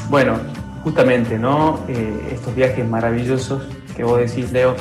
bueno, 0.09 0.39
justamente, 0.85 1.39
¿no? 1.39 1.81
estos 2.31 2.55
viajes 2.55 2.87
maravillosos 2.87 3.63
que 3.97 4.05
vos 4.05 4.19
decís, 4.19 4.53
Leo, 4.53 4.75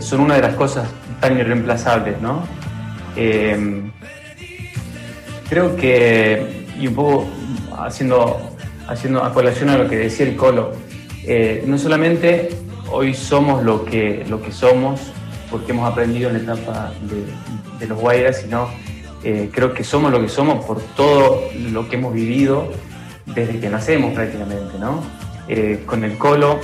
son 0.00 0.20
una 0.20 0.34
de 0.36 0.42
las 0.42 0.54
cosas 0.54 0.88
tan 1.20 1.38
irreemplazables, 1.38 2.20
¿no? 2.20 2.42
creo 5.48 5.76
que, 5.76 6.66
y 6.78 6.86
un 6.86 6.94
poco 6.94 7.26
haciendo, 7.78 8.40
haciendo 8.88 9.22
a 9.22 9.32
colación 9.32 9.68
a 9.70 9.78
lo 9.78 9.88
que 9.88 9.96
decía 9.96 10.26
el 10.26 10.36
Colo, 10.36 10.72
eh, 11.24 11.64
no 11.66 11.78
solamente 11.78 12.50
hoy 12.90 13.14
somos 13.14 13.62
lo 13.62 13.84
que, 13.84 14.24
lo 14.28 14.42
que 14.42 14.52
somos, 14.52 15.00
porque 15.50 15.72
hemos 15.72 15.90
aprendido 15.90 16.30
en 16.30 16.46
la 16.46 16.54
etapa 16.54 16.92
de, 17.78 17.86
los 17.86 17.98
Guairas, 17.98 18.40
sino 18.40 18.68
eh, 19.22 19.50
creo 19.52 19.74
que 19.74 19.84
somos 19.84 20.10
lo 20.10 20.20
que 20.20 20.28
somos 20.28 20.64
por 20.64 20.80
todo 20.96 21.42
lo 21.70 21.86
que 21.88 21.96
hemos 21.96 22.14
vivido 22.14 22.70
desde 23.26 23.60
que 23.60 23.68
nacemos 23.68 24.14
prácticamente, 24.14 24.78
¿no? 24.78 25.02
Eh, 25.48 25.82
con 25.86 26.04
el 26.04 26.18
Colo, 26.18 26.60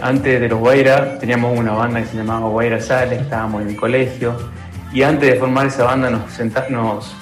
antes 0.00 0.40
de 0.40 0.48
los 0.48 0.58
Guairas 0.58 1.18
teníamos 1.18 1.58
una 1.58 1.72
banda 1.72 2.00
que 2.00 2.06
se 2.06 2.16
llamaba 2.16 2.48
Guaira 2.48 2.80
Sales, 2.80 3.20
estábamos 3.20 3.60
en 3.60 3.68
el 3.68 3.76
colegio, 3.76 4.34
y 4.92 5.02
antes 5.02 5.30
de 5.30 5.38
formar 5.38 5.66
esa 5.66 5.84
banda 5.84 6.08
nos, 6.08 6.22
nos 6.70 7.16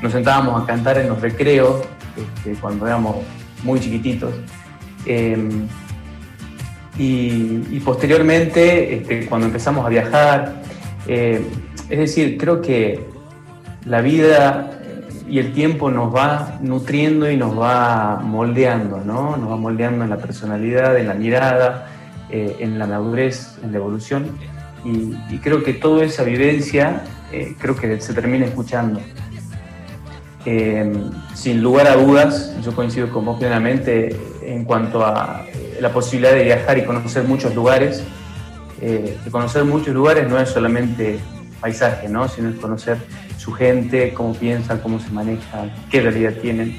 nos 0.00 0.12
sentábamos 0.12 0.62
a 0.62 0.66
cantar 0.66 0.98
en 0.98 1.08
los 1.08 1.20
recreos 1.20 1.82
este, 2.16 2.58
cuando 2.60 2.86
éramos 2.86 3.16
muy 3.62 3.80
chiquititos. 3.80 4.34
Em, 5.06 5.66
y, 6.96 7.78
posteriormente, 7.80 8.96
este, 8.96 9.26
cuando 9.26 9.46
empezamos 9.46 9.86
a 9.86 9.88
viajar, 9.88 10.62
eh, 11.06 11.46
es 11.88 11.98
decir, 11.98 12.36
creo 12.36 12.60
que 12.60 13.06
la 13.84 14.00
vida 14.00 14.77
y 15.28 15.38
el 15.38 15.52
tiempo 15.52 15.90
nos 15.90 16.14
va 16.14 16.58
nutriendo 16.60 17.30
y 17.30 17.36
nos 17.36 17.58
va 17.58 18.20
moldeando, 18.22 19.02
¿no? 19.04 19.36
Nos 19.36 19.50
va 19.50 19.56
moldeando 19.56 20.04
en 20.04 20.10
la 20.10 20.16
personalidad, 20.16 20.96
en 20.98 21.08
la 21.08 21.14
mirada, 21.14 21.88
eh, 22.30 22.56
en 22.60 22.78
la 22.78 22.86
madurez, 22.86 23.58
en 23.62 23.72
la 23.72 23.78
evolución. 23.78 24.38
Y, 24.84 25.38
creo 25.38 25.62
que 25.62 25.74
toda 25.74 26.04
esa 26.04 26.22
vivencia, 26.22 27.02
eh, 27.32 27.54
creo 27.58 27.76
que 27.76 28.00
se 28.00 28.14
termina 28.14 28.46
escuchando. 28.46 29.00
Em, 30.44 31.10
sin 31.34 31.62
lugar 31.62 31.88
a 31.88 31.96
dudas, 31.96 32.54
yo 32.62 32.74
coincido 32.74 33.10
con 33.10 33.24
vos 33.24 33.38
plenamente 33.38 34.16
en 34.42 34.64
cuanto 34.64 35.04
a 35.04 35.44
eh, 35.46 35.78
la 35.80 35.92
posibilidad 35.92 36.32
de 36.32 36.44
viajar 36.44 36.78
y 36.78 36.84
conocer 36.84 37.24
muchos 37.24 37.54
lugares. 37.54 38.02
Eh, 38.80 39.18
conocer 39.30 39.64
muchos 39.64 39.92
lugares 39.92 40.28
no 40.28 40.38
es 40.38 40.48
solamente 40.48 41.18
paisaje, 41.60 42.08
¿no? 42.08 42.28
sino 42.28 42.48
es 42.48 42.56
conocer 42.56 42.96
su 43.48 43.54
gente, 43.54 44.12
cómo 44.12 44.34
piensan, 44.34 44.78
cómo 44.80 45.00
se 45.00 45.08
maneja, 45.08 45.70
qué 45.90 46.02
realidad 46.02 46.34
tienen. 46.42 46.78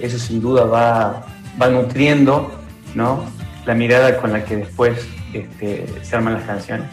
Eso 0.00 0.18
sin 0.18 0.40
duda 0.40 0.64
va, 0.64 1.26
va 1.60 1.68
nutriendo 1.68 2.60
¿no? 2.96 3.24
la 3.64 3.74
mirada 3.74 4.16
con 4.16 4.32
la 4.32 4.44
que 4.44 4.56
después 4.56 5.06
este, 5.32 5.86
se 6.02 6.16
arman 6.16 6.34
las 6.34 6.42
canciones. 6.42 6.86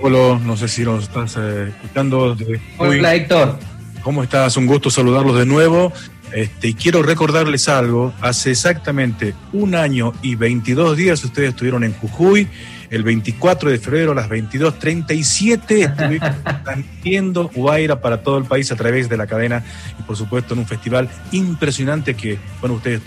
Colo, 0.00 0.38
no 0.38 0.56
sé 0.56 0.68
si 0.68 0.82
nos 0.82 1.04
estás 1.04 1.36
eh, 1.38 1.68
escuchando. 1.68 2.36
Hola 2.78 3.14
Héctor. 3.14 3.58
¿Cómo 4.02 4.22
estás? 4.22 4.56
Un 4.56 4.66
gusto 4.66 4.90
saludarlos 4.90 5.38
de 5.38 5.44
nuevo. 5.44 5.92
Este, 6.32 6.68
y 6.68 6.74
quiero 6.74 7.02
recordarles 7.02 7.68
algo. 7.68 8.14
Hace 8.20 8.50
exactamente 8.50 9.34
un 9.52 9.74
año 9.74 10.12
y 10.22 10.36
22 10.36 10.96
días 10.96 11.22
ustedes 11.22 11.50
estuvieron 11.50 11.84
en 11.84 11.92
Jujuy. 11.92 12.48
El 12.94 13.02
24 13.02 13.70
de 13.70 13.78
febrero 13.80 14.12
a 14.12 14.14
las 14.14 14.28
22.37 14.28 15.90
estuvieron 15.90 16.32
transmitiendo 16.62 17.50
Guaira 17.52 18.00
para 18.00 18.22
todo 18.22 18.38
el 18.38 18.44
país 18.44 18.70
a 18.70 18.76
través 18.76 19.08
de 19.08 19.16
la 19.16 19.26
cadena 19.26 19.64
y 19.98 20.02
por 20.04 20.16
supuesto 20.16 20.54
en 20.54 20.60
un 20.60 20.66
festival 20.66 21.10
impresionante 21.32 22.14
que, 22.14 22.38
bueno, 22.60 22.76
ustedes 22.76 23.00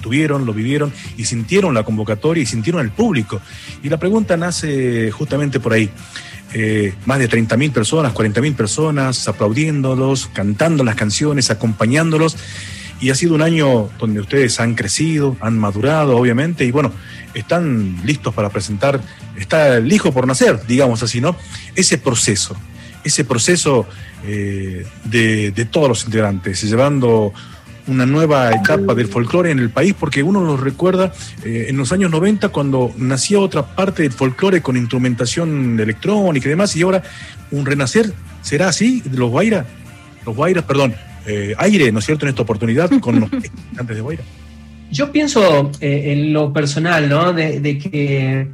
tuvieron, 0.00 0.46
lo 0.46 0.54
vivieron 0.54 0.90
y 1.18 1.26
sintieron 1.26 1.74
la 1.74 1.82
convocatoria 1.82 2.42
y 2.42 2.46
sintieron 2.46 2.80
el 2.80 2.92
público. 2.92 3.42
Y 3.82 3.90
la 3.90 3.98
pregunta 3.98 4.38
nace 4.38 5.10
justamente 5.10 5.60
por 5.60 5.74
ahí. 5.74 5.90
Eh, 6.54 6.94
más 7.04 7.18
de 7.18 7.28
30.000 7.28 7.72
personas, 7.72 8.14
40.000 8.14 8.54
personas 8.54 9.28
aplaudiéndolos, 9.28 10.28
cantando 10.28 10.82
las 10.82 10.94
canciones, 10.94 11.50
acompañándolos. 11.50 12.38
Y 13.00 13.10
ha 13.10 13.14
sido 13.14 13.34
un 13.34 13.42
año 13.42 13.88
donde 13.98 14.20
ustedes 14.20 14.60
han 14.60 14.74
crecido, 14.74 15.36
han 15.40 15.58
madurado, 15.58 16.16
obviamente, 16.16 16.64
y 16.64 16.70
bueno, 16.70 16.92
están 17.34 17.96
listos 18.04 18.34
para 18.34 18.50
presentar, 18.50 19.00
está 19.38 19.78
el 19.78 19.90
hijo 19.90 20.12
por 20.12 20.26
nacer, 20.26 20.60
digamos 20.66 21.02
así, 21.02 21.20
¿no? 21.20 21.36
Ese 21.74 21.98
proceso, 21.98 22.56
ese 23.04 23.24
proceso 23.24 23.86
eh, 24.26 24.86
de, 25.04 25.68
todos 25.70 25.88
los 25.88 26.04
integrantes, 26.04 26.62
llevando 26.62 27.32
una 27.86 28.04
nueva 28.04 28.52
etapa 28.52 28.94
del 28.94 29.08
folclore 29.08 29.50
en 29.50 29.58
el 29.58 29.70
país, 29.70 29.94
porque 29.98 30.22
uno 30.22 30.44
lo 30.44 30.56
recuerda 30.56 31.12
eh, 31.44 31.66
en 31.68 31.76
los 31.76 31.92
años 31.92 32.10
90 32.10 32.50
cuando 32.50 32.92
nacía 32.96 33.40
otra 33.40 33.74
parte 33.74 34.02
del 34.02 34.12
folclore 34.12 34.60
con 34.60 34.76
instrumentación 34.76 35.80
electrónica 35.80 36.46
y 36.46 36.50
demás, 36.50 36.76
y 36.76 36.82
ahora 36.82 37.02
un 37.50 37.64
renacer, 37.64 38.12
¿será 38.42 38.68
así? 38.68 39.02
Los 39.10 39.30
Guaira, 39.30 39.64
los 40.26 40.36
Guairas, 40.36 40.64
perdón, 40.64 40.94
eh, 41.30 41.54
aire, 41.58 41.92
¿no 41.92 41.98
es 41.98 42.06
cierto?, 42.06 42.26
en 42.26 42.30
esta 42.30 42.42
oportunidad 42.42 42.90
con 43.00 43.20
los 43.20 43.30
antes 43.78 43.96
de 43.96 44.02
Guaira. 44.02 44.22
Yo 44.90 45.12
pienso 45.12 45.70
eh, 45.80 46.12
en 46.12 46.32
lo 46.32 46.52
personal, 46.52 47.08
¿no? 47.08 47.32
De, 47.32 47.78
que 47.78 48.48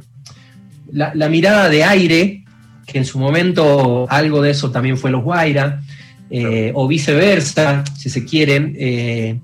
la, 0.91 1.11
la, 1.15 1.29
mirada 1.29 1.67
de 1.67 1.83
aire, 1.83 2.43
que 2.85 2.99
en 2.99 3.05
su 3.05 3.17
momento 3.17 4.05
algo 4.09 4.41
de 4.41 4.51
eso 4.51 4.69
también 4.69 4.97
fue 4.97 5.09
los 5.09 5.23
Guaira, 5.23 5.81
eh, 6.29 6.71
o 6.75 6.87
viceversa, 6.87 7.83
si 7.97 8.09
se 8.09 8.23
quieren, 8.23 8.75
eh, 8.77 9.39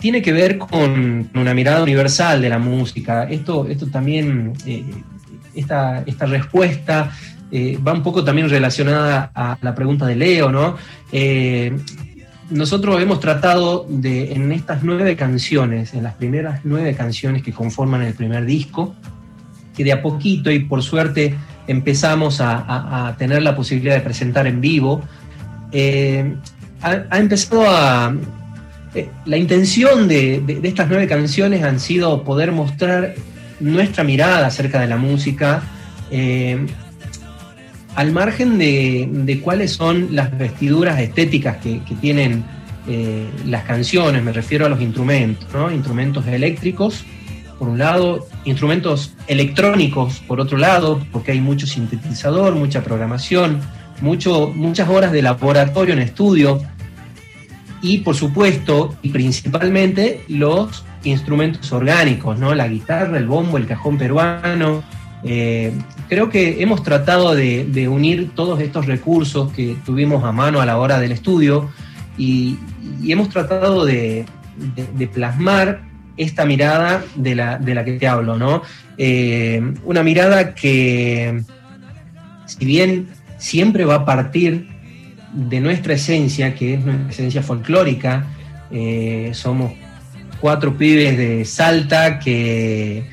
tiene 0.00 0.22
que 0.22 0.32
ver 0.32 0.56
con 0.56 1.28
una 1.34 1.52
mirada 1.52 1.82
universal 1.82 2.40
de 2.40 2.48
la 2.48 2.58
música. 2.58 3.24
Esto, 3.24 3.66
esto 3.68 3.86
también, 3.88 4.54
esta, 5.54 6.04
esta, 6.06 6.26
respuesta 6.26 7.12
va 7.86 7.92
un 7.92 8.02
poco 8.02 8.22
también 8.22 8.48
relacionada 8.48 9.30
a 9.34 9.58
la 9.60 9.74
pregunta 9.74 10.06
de 10.06 10.16
Leo, 10.16 10.52
¿no? 10.52 10.76
Nosotros 12.50 13.00
hemos 13.00 13.20
tratado 13.20 13.86
de, 13.88 14.32
en 14.32 14.52
estas 14.52 14.82
nueve 14.82 15.16
canciones, 15.16 15.94
en 15.94 16.02
las 16.02 16.14
primeras 16.14 16.60
nueve 16.64 16.94
canciones 16.94 17.42
que 17.42 17.52
conforman 17.52 18.02
el 18.02 18.14
primer 18.14 18.44
disco, 18.44 18.94
que 19.76 19.84
de 19.84 19.92
a 19.92 20.02
poquito 20.02 20.50
y 20.50 20.60
por 20.60 20.82
suerte 20.82 21.34
empezamos 21.66 22.40
a 22.40 23.14
tener 23.18 23.42
la 23.42 23.56
posibilidad 23.56 23.94
de 23.94 24.00
presentar 24.00 24.46
en 24.46 24.60
vivo, 24.60 25.02
eh, 25.72 26.34
ha, 26.82 27.18
empezado 27.18 27.64
a... 27.66 28.14
Eh, 28.94 29.08
la 29.26 29.36
intención 29.36 30.08
de, 30.08 30.60
estas 30.62 30.88
nueve 30.88 31.06
canciones 31.06 31.62
han 31.62 31.80
sido 31.80 32.24
poder 32.24 32.52
mostrar 32.52 33.14
nuestra 33.60 34.04
mirada 34.04 34.46
acerca 34.46 34.80
de 34.80 34.86
la 34.86 34.96
música, 34.96 35.62
eh, 36.10 36.66
al 37.96 38.12
margen 38.12 38.58
de, 38.58 39.40
cuáles 39.42 39.72
son 39.72 40.14
las 40.14 40.36
vestiduras 40.38 41.00
estéticas 41.00 41.56
que, 41.56 41.80
tienen 42.00 42.44
las 43.44 43.64
canciones, 43.64 44.22
me 44.22 44.32
refiero 44.32 44.66
a 44.66 44.68
los 44.68 44.80
instrumentos, 44.80 45.48
instrumentos 45.72 46.24
eléctricos, 46.28 47.04
por 47.58 47.68
un 47.68 47.78
lado, 47.78 48.28
instrumentos 48.44 49.14
electrónicos, 49.26 50.20
por 50.20 50.40
otro 50.40 50.58
lado, 50.58 51.04
porque 51.10 51.32
hay 51.32 51.40
mucho 51.40 51.66
sintetizador, 51.66 52.54
mucha 52.54 52.84
programación, 52.84 53.60
mucho, 54.00 54.52
muchas 54.54 54.88
horas 54.88 55.10
de 55.10 55.22
laboratorio 55.22 55.94
en 55.94 56.00
estudio 56.00 56.60
y 57.82 57.98
por 57.98 58.14
supuesto 58.14 58.94
y 59.02 59.10
principalmente 59.10 60.22
los 60.28 60.84
instrumentos 61.04 61.72
orgánicos, 61.72 62.38
¿no? 62.38 62.54
la 62.54 62.68
guitarra, 62.68 63.16
el 63.18 63.26
bombo, 63.26 63.56
el 63.56 63.66
cajón 63.66 63.96
peruano. 63.96 64.82
Eh, 65.28 65.72
creo 66.08 66.30
que 66.30 66.62
hemos 66.62 66.84
tratado 66.84 67.34
de, 67.34 67.88
unir 67.88 68.30
todos 68.34 68.60
estos 68.60 68.86
recursos 68.86 69.52
que 69.52 69.76
tuvimos 69.84 70.22
a 70.22 70.30
mano 70.30 70.60
a 70.60 70.66
la 70.66 70.78
hora 70.78 71.00
del 71.00 71.12
estudio 71.12 71.68
y, 72.16 72.58
hemos 73.06 73.28
tratado 73.28 73.84
de, 73.84 74.24
plasmar 75.12 75.80
esta 76.16 76.46
mirada 76.46 77.04
de 77.16 77.34
la, 77.34 77.58
la 77.58 77.84
que 77.84 77.94
te 77.94 78.08
hablo, 78.08 78.38
¿no? 78.38 78.62
Eh, 78.96 79.60
una 79.84 80.02
mirada 80.02 80.54
que, 80.54 81.42
si 82.46 82.64
bien 82.64 83.08
siempre 83.36 83.84
va 83.84 83.96
a 83.96 84.04
partir 84.04 84.68
de 85.32 85.60
nuestra 85.60 85.94
esencia, 85.94 86.54
que 86.54 86.74
es 86.74 86.84
nuestra 86.84 87.10
esencia 87.10 87.42
folclórica, 87.42 88.26
eh, 88.70 89.30
somos 89.34 89.72
cuatro 90.40 90.76
pibes 90.76 91.18
de 91.18 91.44
Salta 91.44 92.18
que, 92.18 93.04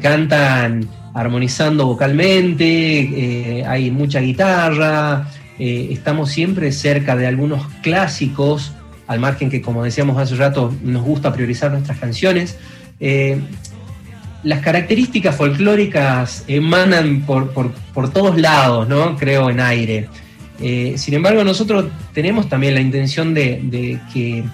cantan 0.00 0.88
armonizando 1.14 1.86
vocalmente, 1.86 3.58
eh, 3.58 3.64
hay 3.66 3.90
mucha 3.90 4.20
guitarra, 4.20 5.28
estamos 5.58 6.30
siempre 6.30 6.72
cerca 6.72 7.14
de 7.14 7.26
algunos 7.26 7.64
clásicos 7.82 8.72
al 9.06 9.20
margen 9.20 9.50
que, 9.50 9.60
como 9.60 9.84
decíamos 9.84 10.18
hace 10.18 10.34
rato, 10.36 10.74
nos 10.82 11.02
gusta 11.02 11.32
priorizar 11.32 11.70
nuestras 11.70 11.98
canciones. 11.98 12.58
Eh, 12.98 13.40
las 14.42 14.60
características 14.60 15.36
folclóricas 15.36 16.44
emanan 16.48 17.22
por, 17.22 17.52
todos 18.12 18.40
lados, 18.40 18.88
¿no? 18.88 19.16
Creo 19.16 19.50
en 19.50 19.60
aire. 19.60 20.08
Eh, 20.60 20.94
sin 20.96 21.14
embargo, 21.14 21.44
nosotros 21.44 21.86
tenemos 22.12 22.48
también 22.48 22.74
la 22.74 22.80
intención 22.80 23.34
de, 23.34 24.00
que 24.12 24.44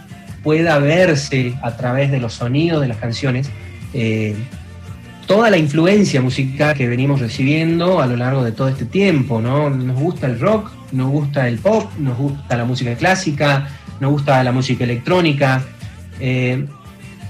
pueda 0.42 0.78
verse 0.78 1.54
a 1.62 1.76
través 1.76 2.10
de 2.10 2.20
los 2.20 2.34
sonidos 2.34 2.80
de 2.80 2.88
las 2.88 2.98
canciones 2.98 3.50
eh, 3.94 4.34
toda 5.28 5.50
la 5.50 5.58
influencia 5.58 6.22
musical 6.22 6.74
que 6.74 6.88
venimos 6.88 7.20
recibiendo 7.20 8.00
a 8.00 8.06
lo 8.06 8.16
largo 8.16 8.42
de 8.42 8.50
todo 8.50 8.66
este 8.68 8.86
tiempo, 8.86 9.42
¿no? 9.42 9.68
Nos 9.68 10.00
gusta 10.00 10.26
el 10.26 10.40
rock, 10.40 10.72
nos 10.90 11.10
gusta 11.10 11.46
el 11.46 11.58
pop, 11.58 11.84
nos 11.98 12.16
gusta 12.16 12.56
la 12.56 12.64
música 12.64 12.94
clásica, 12.94 13.68
nos 14.00 14.10
gusta 14.10 14.42
la 14.42 14.52
música 14.52 14.84
electrónica, 14.84 15.62
eh, 16.18 16.64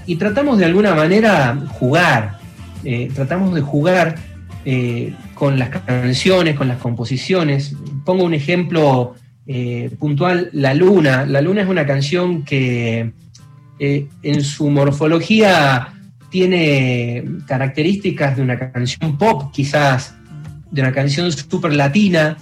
y 0.05 0.15
tratamos 0.15 0.57
de 0.57 0.65
alguna 0.65 0.95
manera 0.95 1.57
jugar, 1.73 2.39
eh, 2.85 3.11
tratamos 3.13 3.53
de 3.53 3.61
jugar 3.61 4.15
eh, 4.63 5.13
con 5.33 5.59
las 5.59 5.69
canciones, 5.69 6.55
con 6.55 6.69
las 6.69 6.77
composiciones. 6.77 7.75
Pongo 8.05 8.23
un 8.23 8.33
ejemplo 8.33 9.15
puntual, 9.97 10.49
La 10.53 10.75
Luna. 10.75 11.25
La 11.25 11.41
Luna 11.41 11.63
es 11.63 11.67
una 11.67 11.85
canción 11.85 12.43
que 12.43 13.11
en 13.79 14.43
su 14.43 14.69
morfología 14.69 15.98
tiene 16.29 17.25
características 17.47 18.35
de 18.37 18.41
una 18.41 18.57
canción 18.71 19.17
pop, 19.17 19.51
quizás 19.51 20.15
de 20.71 20.81
una 20.81 20.91
canción 20.91 21.31
súper 21.31 21.73
latina. 21.73 22.37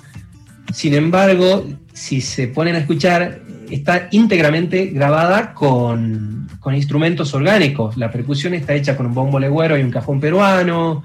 Sin 0.74 0.94
embargo, 0.94 1.66
si 1.94 2.22
se 2.22 2.48
ponen 2.48 2.76
a 2.76 2.80
escuchar, 2.80 3.42
está 3.70 4.08
íntegramente 4.12 4.88
grabada 4.88 5.54
con, 5.54 6.48
instrumentos 6.76 7.34
orgánicos. 7.34 7.96
La 7.96 8.12
percusión 8.12 8.54
está 8.54 8.74
hecha 8.74 8.98
con 8.98 9.06
un 9.06 9.14
bombo 9.14 9.40
legüero 9.40 9.78
y 9.78 9.84
un 9.84 9.90
cajón 9.90 10.20
peruano. 10.20 11.02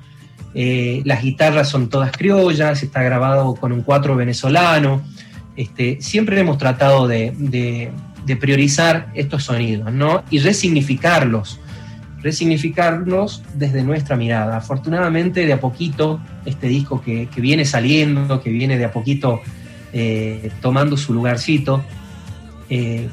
Eh, 0.54 1.02
las 1.04 1.22
guitarras 1.22 1.68
son 1.68 1.88
todas 1.88 2.10
criollas, 2.10 2.82
está 2.82 3.00
grabado 3.04 3.54
con 3.54 3.70
un 3.70 3.82
cuatro 3.82 4.16
venezolano. 4.16 5.02
Este, 5.54 5.98
siempre 6.00 6.40
hemos 6.40 6.58
tratado 6.58 7.06
de, 7.06 7.92
priorizar 8.40 9.10
estos 9.14 9.44
sonidos 9.44 9.92
¿no? 9.92 10.24
y 10.30 10.40
resignificarlos, 10.40 11.60
resignificarlos 12.22 13.42
desde 13.54 13.82
nuestra 13.82 14.16
mirada. 14.16 14.56
Afortunadamente, 14.56 15.44
de 15.44 15.52
a 15.52 15.60
poquito, 15.60 16.20
este 16.44 16.68
disco 16.68 17.02
que, 17.02 17.28
viene 17.36 17.64
saliendo, 17.64 18.40
que 18.40 18.50
viene 18.50 18.78
de 18.78 18.84
a 18.84 18.92
poquito 18.92 19.40
eh, 19.92 20.50
tomando 20.60 20.96
su 20.96 21.12
lugarcito, 21.12 21.84
eh, 22.70 23.08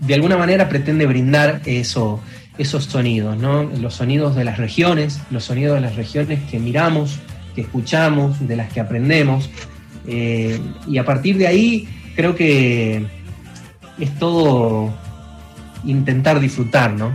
de 0.00 0.14
alguna 0.14 0.36
manera 0.36 0.68
pretende 0.68 1.06
brindar 1.06 1.62
eso, 1.64 2.20
esos 2.58 2.84
sonidos, 2.84 3.36
¿no? 3.36 3.64
Los 3.64 3.94
sonidos 3.94 4.36
de 4.36 4.44
las 4.44 4.58
regiones, 4.58 5.20
los 5.30 5.44
sonidos 5.44 5.74
de 5.74 5.80
las 5.80 5.96
regiones 5.96 6.40
que 6.50 6.58
miramos, 6.58 7.18
que 7.54 7.62
escuchamos, 7.62 8.46
de 8.46 8.56
las 8.56 8.72
que 8.72 8.80
aprendemos. 8.80 9.50
Eh, 10.06 10.60
y 10.86 10.98
a 10.98 11.04
partir 11.04 11.36
de 11.38 11.46
ahí 11.46 11.88
creo 12.14 12.36
que 12.36 13.04
es 13.98 14.18
todo 14.18 14.94
intentar 15.84 16.38
disfrutar, 16.40 16.92
¿no? 16.92 17.12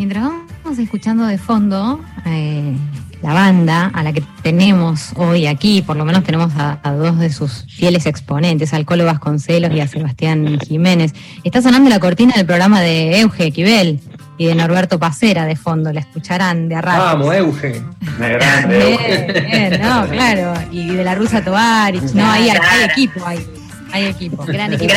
Mientras 0.00 0.30
vamos 0.64 0.78
escuchando 0.78 1.26
de 1.26 1.36
fondo, 1.36 2.00
eh, 2.24 2.74
la 3.20 3.34
banda 3.34 3.90
a 3.92 4.02
la 4.02 4.14
que 4.14 4.22
tenemos 4.42 5.12
hoy 5.16 5.46
aquí, 5.46 5.82
por 5.82 5.94
lo 5.94 6.06
menos 6.06 6.24
tenemos 6.24 6.54
a, 6.56 6.78
dos 6.92 7.18
de 7.18 7.30
sus 7.30 7.66
fieles 7.68 8.06
exponentes, 8.06 8.72
al 8.72 8.86
Colo 8.86 9.04
Vasconcelos 9.04 9.70
y 9.74 9.80
a 9.80 9.86
Sebastián 9.86 10.58
Jiménez. 10.66 11.12
Está 11.44 11.60
sonando 11.60 11.90
la 11.90 12.00
cortina 12.00 12.32
del 12.34 12.46
programa 12.46 12.80
de 12.80 13.20
Euge 13.20 13.50
Quibel 13.52 14.00
y 14.38 14.46
de 14.46 14.54
Norberto 14.54 14.98
Pacera 14.98 15.44
de 15.44 15.54
fondo, 15.54 15.92
la 15.92 16.00
escucharán 16.00 16.70
de 16.70 16.80
rato. 16.80 17.02
Vamos, 17.02 17.34
Euge. 17.34 17.82
Bien, 18.18 19.82
no, 19.82 20.08
claro. 20.08 20.54
Y 20.72 20.94
de 20.94 21.04
la 21.04 21.14
rusa 21.14 21.44
Tovarich, 21.44 22.14
no, 22.14 22.24
ahí 22.24 22.48
hay, 22.48 22.84
equipo 22.90 23.20
ahí. 23.26 23.46
Hay 23.92 24.06
equipo, 24.06 24.44
gran 24.44 24.72
equipo. 24.72 24.92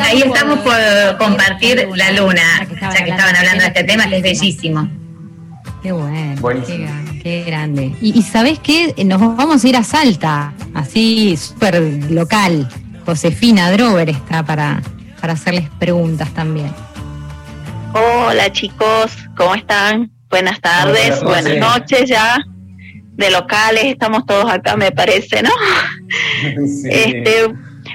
Ahí, 0.00 0.22
estamos 0.22 0.58
por 0.60 1.18
compartir 1.18 1.88
la 1.94 2.12
luna, 2.12 2.66
ya 2.80 3.04
que 3.04 3.10
estaban 3.10 3.36
hablando 3.36 3.62
de 3.62 3.68
este 3.68 3.84
tema, 3.84 4.08
que 4.08 4.16
es 4.16 4.22
bellísimo. 4.22 4.88
Qué 5.82 5.92
bueno. 5.92 6.40
Qué, 7.22 7.44
grande. 7.46 7.94
Y, 8.00 8.18
y, 8.18 8.22
¿sabés 8.22 8.58
qué? 8.58 8.94
Nos 9.04 9.20
vamos 9.20 9.64
a 9.64 9.68
ir 9.68 9.76
a 9.76 9.84
Salta, 9.84 10.52
así 10.74 11.36
súper 11.36 11.80
local. 12.10 12.68
Josefina 13.04 13.70
Drover 13.70 14.10
está 14.10 14.44
para, 14.44 14.80
para 15.20 15.34
hacerles 15.34 15.68
preguntas 15.78 16.32
también. 16.34 16.72
Hola 17.94 18.50
chicos, 18.50 19.16
¿cómo 19.36 19.54
están? 19.54 20.10
Buenas 20.30 20.60
tardes, 20.60 21.22
buenas 21.22 21.58
noches 21.58 22.08
ya. 22.08 22.38
De 23.12 23.30
locales, 23.30 23.84
estamos 23.84 24.24
todos 24.24 24.50
acá, 24.50 24.76
me 24.76 24.90
parece, 24.92 25.42
¿no? 25.42 25.50
Este, 26.90 27.52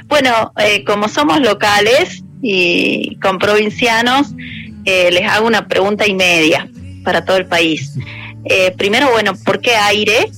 bueno, 0.07 0.53
eh, 0.57 0.83
como 0.83 1.07
somos 1.07 1.39
locales 1.41 2.23
y 2.41 3.17
con 3.21 3.39
provincianos, 3.39 4.33
eh, 4.85 5.11
les 5.11 5.27
hago 5.29 5.47
una 5.47 5.67
pregunta 5.67 6.07
y 6.07 6.13
media 6.13 6.69
para 7.03 7.25
todo 7.25 7.37
el 7.37 7.45
país. 7.45 7.93
Eh, 8.45 8.73
primero, 8.77 9.11
bueno, 9.11 9.33
¿por 9.35 9.59
qué 9.59 9.75
aire? 9.75 10.31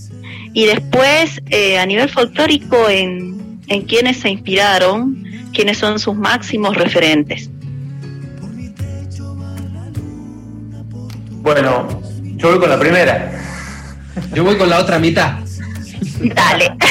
Y 0.54 0.66
después, 0.66 1.42
eh, 1.50 1.78
a 1.78 1.86
nivel 1.86 2.10
folclórico, 2.10 2.90
¿en, 2.90 3.60
en 3.68 3.82
quiénes 3.84 4.18
se 4.18 4.30
inspiraron? 4.30 5.24
¿Quiénes 5.54 5.78
son 5.78 6.00
sus 6.00 6.16
máximos 6.16 6.76
referentes? 6.76 7.50
Bueno, 11.42 12.02
yo 12.36 12.50
voy 12.50 12.60
con 12.60 12.70
la 12.70 12.80
primera. 12.80 13.32
Yo 14.34 14.44
voy 14.44 14.58
con 14.58 14.70
la 14.70 14.80
otra 14.80 15.00
mitad. 15.00 15.40
Dale. 16.22 16.76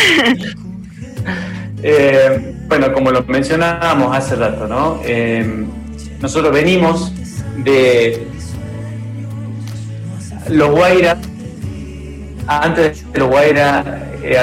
Eh, 1.81 2.58
bueno, 2.69 2.93
como 2.93 3.11
lo 3.11 3.23
mencionábamos 3.25 4.17
hace 4.17 4.37
rato, 4.37 4.69
¿no? 4.69 5.01
nosotros 6.21 6.53
venimos 6.53 7.13
de 7.65 8.27
los 10.49 10.71
Guaira, 10.71 11.19
antes 12.47 13.11
de 13.13 13.19
los 13.19 13.29
Guaira, 13.29 14.09
eh, 14.23 14.37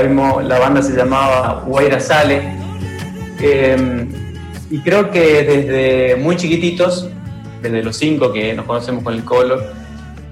la 0.44 0.60
banda 0.60 0.82
se 0.82 0.96
llamaba 0.96 1.64
Guaira 1.66 2.00
Sale. 2.00 2.42
Em, 3.40 4.08
y 4.70 4.80
creo 4.80 5.12
que 5.12 5.44
desde 5.44 6.16
muy 6.16 6.38
chiquititos, 6.38 7.10
desde 7.62 7.84
los 7.84 7.98
cinco 7.98 8.32
que 8.32 8.54
nos 8.54 8.66
conocemos 8.66 9.04
con 9.04 9.14
el 9.14 9.24
color, 9.24 9.74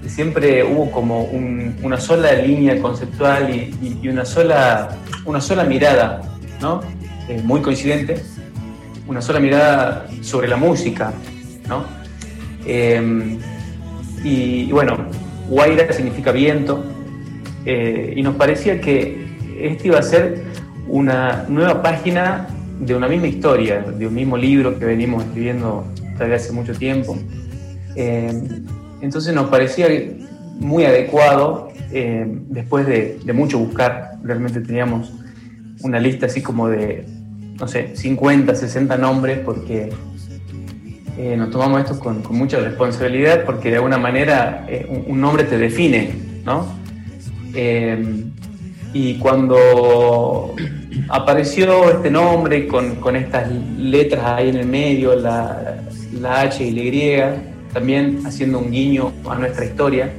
siempre 0.08 0.64
hubo 0.64 0.92
como 0.92 1.24
una 1.24 2.00
sola 2.00 2.34
línea 2.34 2.80
conceptual 2.82 3.50
y, 3.50 4.08
una, 4.08 4.26
sola, 4.26 4.98
una 5.26 5.42
sola 5.42 5.64
mirada, 5.64 6.22
¿no? 6.62 6.82
Muy 7.44 7.62
coincidente, 7.62 8.22
una 9.08 9.22
sola 9.22 9.40
mirada 9.40 10.08
sobre 10.22 10.48
la 10.48 10.58
música, 10.58 11.14
¿no? 11.68 11.86
Em, 12.66 13.40
y, 14.24 14.72
bueno, 14.72 14.98
Guaira 15.50 15.92
significa 15.94 16.32
viento, 16.32 16.84
eh, 17.66 18.14
y 18.16 18.22
nos 18.22 18.36
parecía 18.36 18.80
que 18.82 19.26
este 19.60 19.88
iba 19.88 20.00
a 20.00 20.04
ser 20.04 20.44
una 20.88 21.46
nueva 21.48 21.82
página 21.82 22.48
de 22.80 22.96
una 22.96 23.08
misma 23.08 23.28
historia, 23.28 23.82
de 23.82 24.08
un 24.08 24.14
mismo 24.14 24.38
libro 24.38 24.78
que 24.78 24.86
venimos 24.86 25.24
escribiendo 25.24 25.86
desde 26.18 26.36
hace 26.36 26.52
mucho 26.52 26.74
tiempo. 26.74 27.18
Eh, 27.96 28.32
entonces 29.02 29.34
nos 29.34 29.50
parecía 29.50 29.88
muy 30.60 30.86
adecuado, 30.86 31.70
eh, 31.92 32.26
después 32.50 32.86
de, 32.88 33.20
mucho 33.34 33.60
buscar, 33.60 34.14
realmente 34.24 34.62
teníamos 34.62 35.14
una 35.82 36.00
lista 36.00 36.26
así 36.28 36.42
como 36.42 36.68
de, 36.70 37.06
no 37.60 37.68
sé, 37.68 37.96
50, 37.96 38.56
60 38.56 38.98
nombres, 38.98 39.40
porque 39.40 39.90
eh, 41.16 41.36
nos 41.38 41.52
tomamos 41.52 41.82
esto 41.82 42.00
con, 42.00 42.24
mucha 42.32 42.60
responsabilidad 42.60 43.46
porque 43.46 43.70
de 43.70 43.76
alguna 43.76 44.00
manera 44.00 44.66
eh, 44.68 45.04
un, 45.08 45.22
nombre 45.22 45.44
te 45.44 45.60
define, 45.60 46.10
¿no? 46.44 46.66
Eh, 47.54 48.24
y 48.94 49.16
cuando 49.20 50.56
apareció 51.10 51.92
este 51.92 52.10
nombre 52.10 52.68
con, 52.68 53.16
estas 53.16 53.52
letras 53.78 54.22
ahí 54.26 54.50
en 54.50 54.56
el 54.56 54.66
medio, 54.66 55.16
la, 55.16 55.84
la 56.20 56.42
H 56.42 56.64
y 56.64 56.72
la 56.72 56.82
Y, 56.82 57.74
también 57.74 58.22
haciendo 58.26 58.60
un 58.60 58.72
guiño 58.72 59.12
a 59.30 59.36
nuestra 59.36 59.66
historia, 59.66 60.12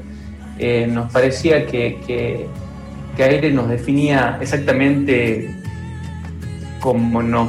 nos 0.89 1.13
parecía 1.13 1.67
que, 1.67 1.99
que, 2.07 3.23
aire 3.23 3.51
nos 3.51 3.69
definía 3.69 4.39
exactamente 4.41 5.54
como 6.85 7.23
nos, 7.23 7.49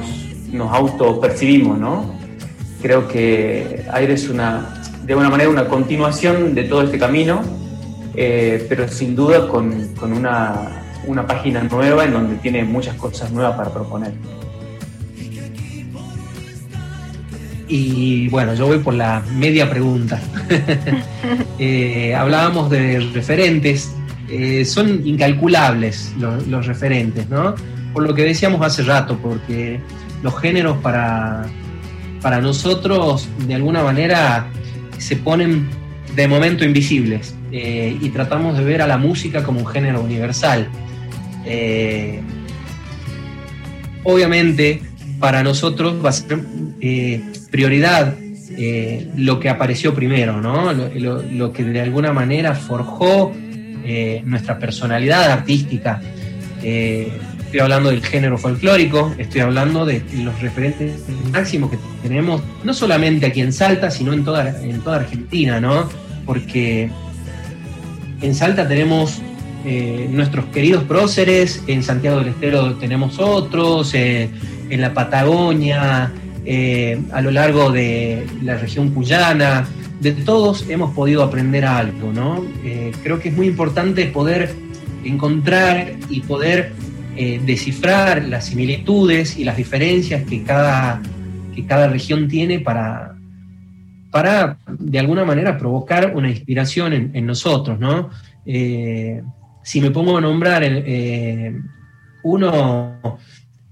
nos 0.53 0.73
autopercibimos, 0.73 1.77
¿no? 1.77 2.15
Creo 2.81 3.05
que 3.09 3.83
aire 3.91 4.13
es 4.13 4.29
una, 4.29 4.81
de 5.03 5.11
alguna 5.11 5.29
manera 5.29 5.49
una 5.49 5.67
continuación 5.67 6.55
de 6.55 6.63
todo 6.63 6.83
este 6.83 6.97
camino, 6.97 7.41
eh, 8.15 8.65
pero 8.69 8.87
sin 8.87 9.13
duda 9.13 9.49
con, 9.49 9.89
con 9.95 10.13
una, 10.13 10.83
una 11.05 11.27
página 11.27 11.63
nueva 11.63 12.05
en 12.05 12.13
donde 12.13 12.35
tiene 12.37 12.63
muchas 12.63 12.95
cosas 12.95 13.29
nuevas 13.33 13.57
para 13.57 13.73
proponer. 13.73 14.13
Y 17.67 18.29
bueno, 18.29 18.53
yo 18.53 18.67
voy 18.67 18.77
por 18.77 18.93
la 18.93 19.21
media 19.35 19.69
pregunta. 19.69 20.21
Eh, 21.57 22.13
hablábamos 22.13 22.69
de 22.69 22.99
referentes, 23.13 23.91
eh, 24.29 24.65
son 24.65 25.07
incalculables 25.07 26.13
los, 26.19 26.67
referentes, 26.67 27.27
¿no? 27.29 27.55
Por 27.95 28.03
lo 28.03 28.13
que 28.13 28.21
decíamos 28.21 28.61
hace 28.61 28.83
rato, 28.83 29.17
porque 29.17 29.79
los 30.21 30.39
géneros 30.39 30.77
para, 30.77 31.47
para 32.21 32.39
nosotros 32.41 33.27
de 33.47 33.55
alguna 33.55 33.83
manera 33.83 34.47
se 34.99 35.15
ponen 35.15 35.67
de 36.15 36.27
momento 36.27 36.63
invisibles 36.63 37.33
eh, 37.51 37.97
y 37.99 38.09
tratamos 38.09 38.55
de 38.55 38.63
ver 38.63 38.83
a 38.83 38.87
la 38.87 38.99
música 38.99 39.43
como 39.43 39.61
un 39.61 39.65
género 39.65 40.01
universal. 40.01 40.69
obviamente, 44.03 44.81
para 45.19 45.41
nosotros 45.41 46.05
va 46.05 46.09
a 46.09 46.13
ser 46.13 46.39
prioridad 47.49 48.15
eh, 48.57 49.11
lo 49.15 49.39
que 49.39 49.49
apareció 49.49 49.93
primero, 49.93 50.39
¿no? 50.39 50.71
Lo, 50.71 51.51
que 51.51 51.63
de 51.63 51.81
alguna 51.81 52.13
manera 52.13 52.55
forjó 52.55 53.33
eh, 53.35 54.21
nuestra 54.25 54.59
personalidad 54.59 55.31
artística. 55.31 56.01
Eh, 56.63 57.11
estoy 57.55 57.63
hablando 57.63 57.89
del 57.89 58.03
género 58.03 58.37
folclórico, 58.37 59.15
estoy 59.17 59.39
hablando 59.39 59.85
de 59.85 60.03
los 60.17 60.41
referentes 60.41 61.05
máximos 61.31 61.71
que 61.71 61.77
tenemos, 62.03 62.41
no 62.65 62.73
solamente 62.73 63.27
aquí 63.27 63.39
en 63.39 63.53
Salta, 63.53 63.89
sino 63.89 64.11
en 64.11 64.25
toda, 64.25 64.61
en 64.61 64.81
toda 64.81 64.97
Argentina, 64.97 65.61
¿no? 65.61 65.89
Porque 66.25 66.89
en 68.21 68.35
Salta 68.35 68.67
tenemos 68.67 69.21
nuestros 70.09 70.43
queridos 70.47 70.83
próceres, 70.83 71.63
en 71.67 71.81
Santiago 71.81 72.19
del 72.19 72.27
Estero 72.27 72.75
tenemos 72.75 73.19
otros, 73.19 73.93
en 73.93 74.31
la 74.69 74.93
Patagonia, 74.93 76.11
eh, 76.43 77.01
a 77.13 77.21
lo 77.21 77.31
largo 77.31 77.71
de 77.71 78.27
la 78.43 78.57
región 78.57 78.89
cuyana, 78.89 79.65
de 80.01 80.11
todos 80.11 80.65
hemos 80.67 80.93
podido 80.93 81.23
aprender 81.23 81.63
algo, 81.63 82.11
¿no? 82.11 82.45
Eh, 82.65 82.91
creo 83.01 83.21
que 83.21 83.29
es 83.29 83.35
muy 83.37 83.47
importante 83.47 84.07
poder 84.07 84.53
encontrar 85.05 85.93
y 86.09 86.19
poder 86.19 86.73
eh, 87.15 87.41
descifrar 87.45 88.25
las 88.25 88.45
similitudes 88.45 89.37
y 89.37 89.43
las 89.43 89.57
diferencias 89.57 90.23
que 90.23 90.43
cada, 90.43 91.01
que 91.53 91.65
cada 91.65 91.87
región 91.87 92.27
tiene 92.27 92.59
para, 92.59 93.15
para, 94.11 94.57
de 94.67 94.99
alguna 94.99 95.25
manera, 95.25 95.57
provocar 95.57 96.15
una 96.15 96.29
inspiración 96.29 97.11
en, 97.13 97.25
nosotros, 97.25 97.79
¿no? 97.79 98.09
si 98.43 99.81
me 99.81 99.89
pongo 99.89 100.17
a 100.17 100.21
nombrar 100.21 100.63
uno 102.21 103.19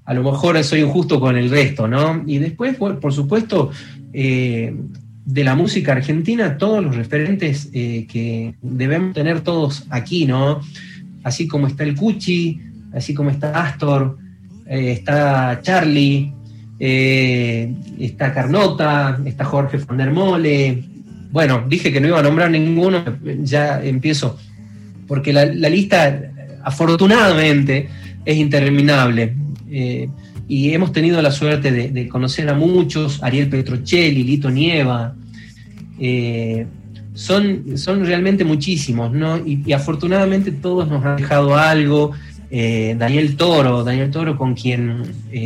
a 0.05 0.13
lo 0.13 0.23
mejor 0.23 0.61
soy 0.63 0.81
injusto 0.81 1.19
con 1.19 1.37
el 1.37 1.49
resto, 1.49 1.87
¿no? 1.87 2.23
Y 2.25 2.39
después, 2.39 2.75
por 2.75 3.13
supuesto, 3.13 3.71
eh, 4.13 4.75
de 5.25 5.43
la 5.43 5.55
música 5.55 5.93
argentina, 5.93 6.57
todos 6.57 6.83
los 6.83 6.95
referentes 6.95 7.69
eh, 7.73 8.05
que 8.07 8.55
debemos 8.61 9.13
tener 9.13 9.41
todos 9.41 9.85
aquí, 9.89 10.25
¿no? 10.25 10.61
Así 11.23 11.47
como 11.47 11.67
está 11.67 11.83
el 11.83 11.95
Cuchi, 11.95 12.59
así 12.93 13.13
como 13.13 13.29
está 13.29 13.65
Astor, 13.65 14.17
eh, 14.67 14.91
está 14.91 15.59
Charlie, 15.61 16.33
está 16.79 18.33
Carnota, 18.33 19.19
está 19.25 19.45
Jorge 19.45 19.77
von 19.77 19.97
der 19.97 20.11
Mole. 20.11 20.83
Bueno, 21.31 21.63
dije 21.67 21.91
que 21.91 22.01
no 22.01 22.07
iba 22.07 22.19
a 22.19 22.23
nombrar 22.23 22.51
ninguno, 22.51 23.03
ya 23.41 23.83
empiezo, 23.83 24.37
porque 25.07 25.31
la 25.31 25.45
lista, 25.45 26.21
afortunadamente, 26.63 27.89
es 28.25 28.37
interminable. 28.37 29.35
Eh, 29.69 30.07
y 30.47 30.73
hemos 30.73 30.91
tenido 30.91 31.21
la 31.21 31.31
suerte 31.31 31.71
de, 31.71 32.07
conocer 32.07 32.49
a 32.49 32.53
muchos, 32.53 33.23
Ariel 33.23 33.49
Petrocelli, 33.49 34.23
Lito 34.23 34.51
Nieva, 34.51 35.15
eh, 35.99 36.67
son, 37.13 37.77
son 37.77 38.05
realmente 38.05 38.43
muchísimos, 38.43 39.11
¿no? 39.11 39.37
Y, 39.45 39.71
afortunadamente 39.71 40.51
todos 40.51 40.87
nos 40.89 41.03
han 41.05 41.17
dejado 41.17 41.55
algo. 41.55 42.11
Eh, 42.55 42.95
Daniel 42.99 43.35
Toro, 43.35 43.83
Daniel 43.83 44.11
Toro 44.11 44.37
con 44.37 44.53
quien, 44.53 45.01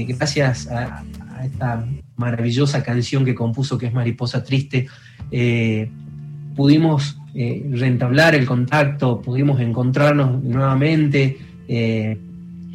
gracias 0.10 0.68
a, 0.68 1.06
esta 1.46 1.88
maravillosa 2.18 2.84
canción 2.84 3.24
que 3.24 3.34
compuso 3.34 3.78
que 3.78 3.86
es 3.86 3.94
Mariposa 3.94 4.44
Triste, 4.44 4.88
pudimos 6.56 7.18
rentablar 7.34 8.36
el 8.36 8.46
contacto, 8.46 9.22
pudimos 9.22 9.62
encontrarnos 9.62 10.44
nuevamente, 10.44 11.38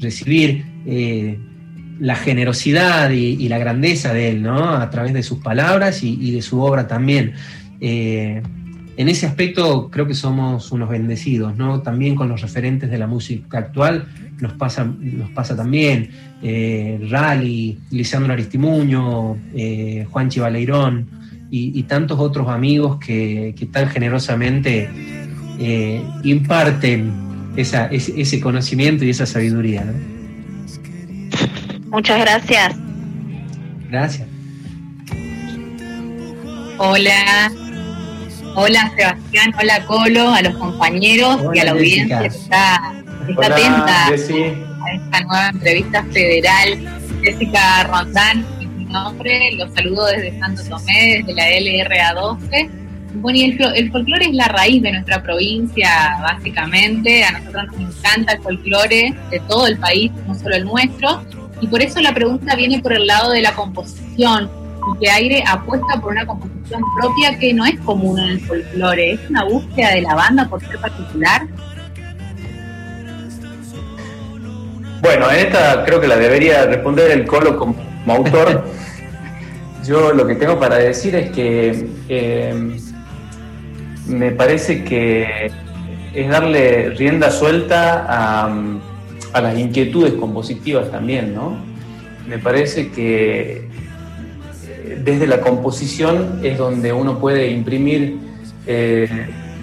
recibir 0.02 0.64
eh, 0.86 1.38
la 2.00 2.16
generosidad 2.16 3.10
y, 3.10 3.48
la 3.48 3.58
grandeza 3.58 4.12
de 4.12 4.30
él, 4.30 4.42
¿no? 4.42 4.70
A 4.70 4.90
través 4.90 5.12
de 5.12 5.22
sus 5.22 5.38
palabras 5.38 6.02
y, 6.02 6.32
de 6.32 6.42
su 6.42 6.60
obra 6.60 6.88
también. 6.88 7.34
Eh, 7.80 8.42
en 8.96 9.08
ese 9.08 9.26
aspecto 9.26 9.88
creo 9.88 10.06
que 10.08 10.14
somos 10.14 10.72
unos 10.72 10.88
bendecidos, 10.88 11.56
¿no? 11.56 11.80
También 11.82 12.16
con 12.16 12.28
los 12.28 12.40
referentes 12.40 12.90
de 12.90 12.98
la 12.98 13.06
música 13.06 13.58
actual 13.58 14.08
nos 14.40 14.52
pasa, 14.54 14.84
nos 14.84 15.30
pasa 15.30 15.56
también. 15.56 16.10
Eh, 16.42 17.06
Rally, 17.10 17.78
Lisandro 17.90 18.32
Aristimuño, 18.32 19.36
Juan 20.10 20.28
Chivaleirón 20.28 21.08
y, 21.50 21.82
tantos 21.84 22.18
otros 22.18 22.48
amigos 22.48 22.98
que, 22.98 23.54
tan 23.72 23.88
generosamente 23.88 24.88
imparten 26.24 27.12
ese, 27.56 28.40
conocimiento 28.40 29.04
y 29.04 29.10
esa 29.10 29.26
sabiduría. 29.26 29.84
Muchas 31.90 32.20
gracias. 32.20 32.74
Gracias. 33.90 34.28
Hola. 36.78 37.52
Hola 38.54 38.92
Sebastián, 38.94 39.54
hola 39.58 39.86
Colo, 39.86 40.28
a 40.30 40.42
los 40.42 40.54
compañeros 40.56 41.40
y 41.54 41.58
a 41.58 41.64
la 41.64 41.70
audiencia 41.70 42.18
que 42.18 42.26
está, 42.26 43.01
atenta 43.42 44.06
a 44.06 44.14
esta 44.14 45.20
nueva 45.20 45.48
entrevista 45.48 46.04
federal. 46.12 47.00
Jessica 47.22 47.84
Rondán, 47.84 48.44
mi 48.76 48.84
nombre, 48.86 49.52
los 49.52 49.72
saludo 49.74 50.06
desde 50.06 50.38
Santo 50.38 50.62
Tomé, 50.68 51.22
desde 51.24 51.34
la 51.34 51.84
LRA 51.84 52.14
12 52.14 52.82
bueno, 53.14 53.38
y 53.38 53.44
el, 53.44 53.90
folclore 53.90 54.26
es 54.26 54.34
la 54.34 54.48
raíz 54.48 54.82
de 54.82 54.92
nuestra 54.92 55.22
provincia, 55.22 55.88
básicamente. 56.22 57.24
A 57.24 57.32
nosotros 57.32 57.64
nos 57.66 57.96
encanta 57.96 58.32
el 58.32 58.42
folclore 58.42 59.14
de 59.30 59.40
todo 59.48 59.66
el 59.66 59.76
país, 59.78 60.10
no 60.26 60.34
solo 60.34 60.56
el 60.56 60.64
nuestro. 60.64 61.22
Y 61.60 61.66
por 61.66 61.82
eso 61.82 62.00
la 62.00 62.14
pregunta 62.14 62.56
viene 62.56 62.80
por 62.80 62.92
el 62.92 63.06
lado 63.06 63.32
de 63.32 63.42
la 63.42 63.52
composición. 63.54 64.50
Y 64.94 64.98
que 64.98 65.10
Aire 65.10 65.44
apuesta 65.46 66.00
por 66.00 66.12
una 66.12 66.26
composición 66.26 66.82
propia 67.00 67.38
que 67.38 67.52
no 67.52 67.66
es 67.66 67.78
común 67.80 68.18
en 68.18 68.30
el 68.30 68.40
folclore. 68.40 69.12
¿Es 69.12 69.20
una 69.28 69.44
búsqueda 69.44 69.90
de 69.90 70.02
la 70.02 70.14
banda 70.14 70.48
por 70.48 70.60
ser 70.64 70.78
particular? 70.78 71.46
Bueno, 75.02 75.28
en 75.32 75.46
esta 75.46 75.84
creo 75.84 76.00
que 76.00 76.06
la 76.06 76.16
debería 76.16 76.64
responder 76.64 77.10
el 77.10 77.26
Colo 77.26 77.56
como, 77.58 77.74
autor. 78.06 78.64
Yo 79.84 80.12
lo 80.12 80.28
que 80.28 80.36
tengo 80.36 80.60
para 80.60 80.76
decir 80.76 81.16
es 81.16 81.32
que 81.32 81.88
eh, 82.08 82.78
me 84.06 84.30
parece 84.30 84.84
que 84.84 85.50
es 86.14 86.28
darle 86.28 86.90
rienda 86.90 87.32
suelta 87.32 88.06
a, 88.08 89.40
las 89.40 89.58
inquietudes 89.58 90.12
compositivas 90.12 90.88
también, 90.92 91.34
¿no? 91.34 91.56
Me 92.28 92.38
parece 92.38 92.92
que 92.92 93.68
eh, 94.68 95.00
desde 95.02 95.26
la 95.26 95.40
composición 95.40 96.38
es 96.44 96.58
donde 96.58 96.92
uno 96.92 97.18
puede 97.18 97.50
imprimir 97.50 98.18
eh, 98.68 99.08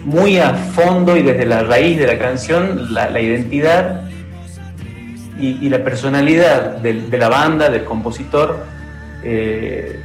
muy 0.04 0.38
a 0.38 0.54
fondo 0.54 1.16
y 1.16 1.22
desde 1.22 1.46
la 1.46 1.64
raíz 1.64 1.98
de 1.98 2.08
la 2.08 2.20
canción 2.20 2.94
la, 2.94 3.22
identidad 3.22 4.09
y, 5.40 5.70
la 5.70 5.84
personalidad 5.84 6.78
de, 6.78 7.18
la 7.18 7.30
banda, 7.30 7.70
del 7.70 7.84
compositor. 7.84 8.66
Eh, 9.24 10.00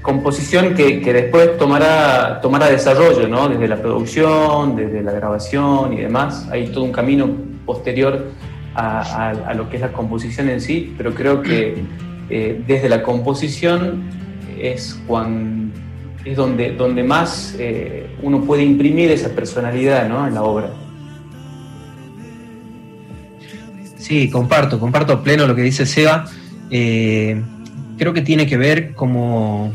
composición 0.00 0.74
que, 0.74 1.00
después 1.00 1.56
tomará, 1.58 2.40
tomará 2.40 2.68
desarrollo, 2.68 3.28
¿no? 3.28 3.48
Desde 3.48 3.68
la 3.68 3.76
producción, 3.76 4.76
desde 4.76 5.02
la 5.02 5.12
grabación 5.12 5.92
y 5.92 6.00
demás. 6.00 6.48
Hay 6.50 6.68
todo 6.68 6.84
un 6.84 6.92
camino 6.92 7.30
posterior 7.64 8.26
a, 8.74 9.52
lo 9.54 9.68
que 9.68 9.76
es 9.76 9.82
la 9.82 9.92
composición 9.92 10.48
en 10.48 10.60
sí, 10.60 10.94
pero 10.96 11.14
creo 11.14 11.42
que 11.42 11.82
eh, 12.30 12.62
desde 12.66 12.88
la 12.88 13.02
composición 13.02 14.04
es, 14.58 15.00
cuando, 15.06 15.74
es 16.24 16.36
donde, 16.36 16.72
donde 16.72 17.02
más 17.02 17.56
uno 18.22 18.40
puede 18.42 18.62
imprimir 18.62 19.10
esa 19.10 19.28
personalidad 19.28 20.08
¿no? 20.08 20.26
en 20.26 20.34
la 20.34 20.42
obra. 20.42 20.81
Sí, 24.02 24.28
comparto, 24.28 24.78
comparto 24.78 25.22
pleno 25.22 25.46
lo 25.46 25.54
que 25.54 25.62
dice 25.62 25.86
Seba. 25.86 26.26
creo 26.68 28.12
que 28.12 28.22
tiene 28.22 28.46
que 28.46 28.56
ver 28.56 28.94
como, 28.94 29.72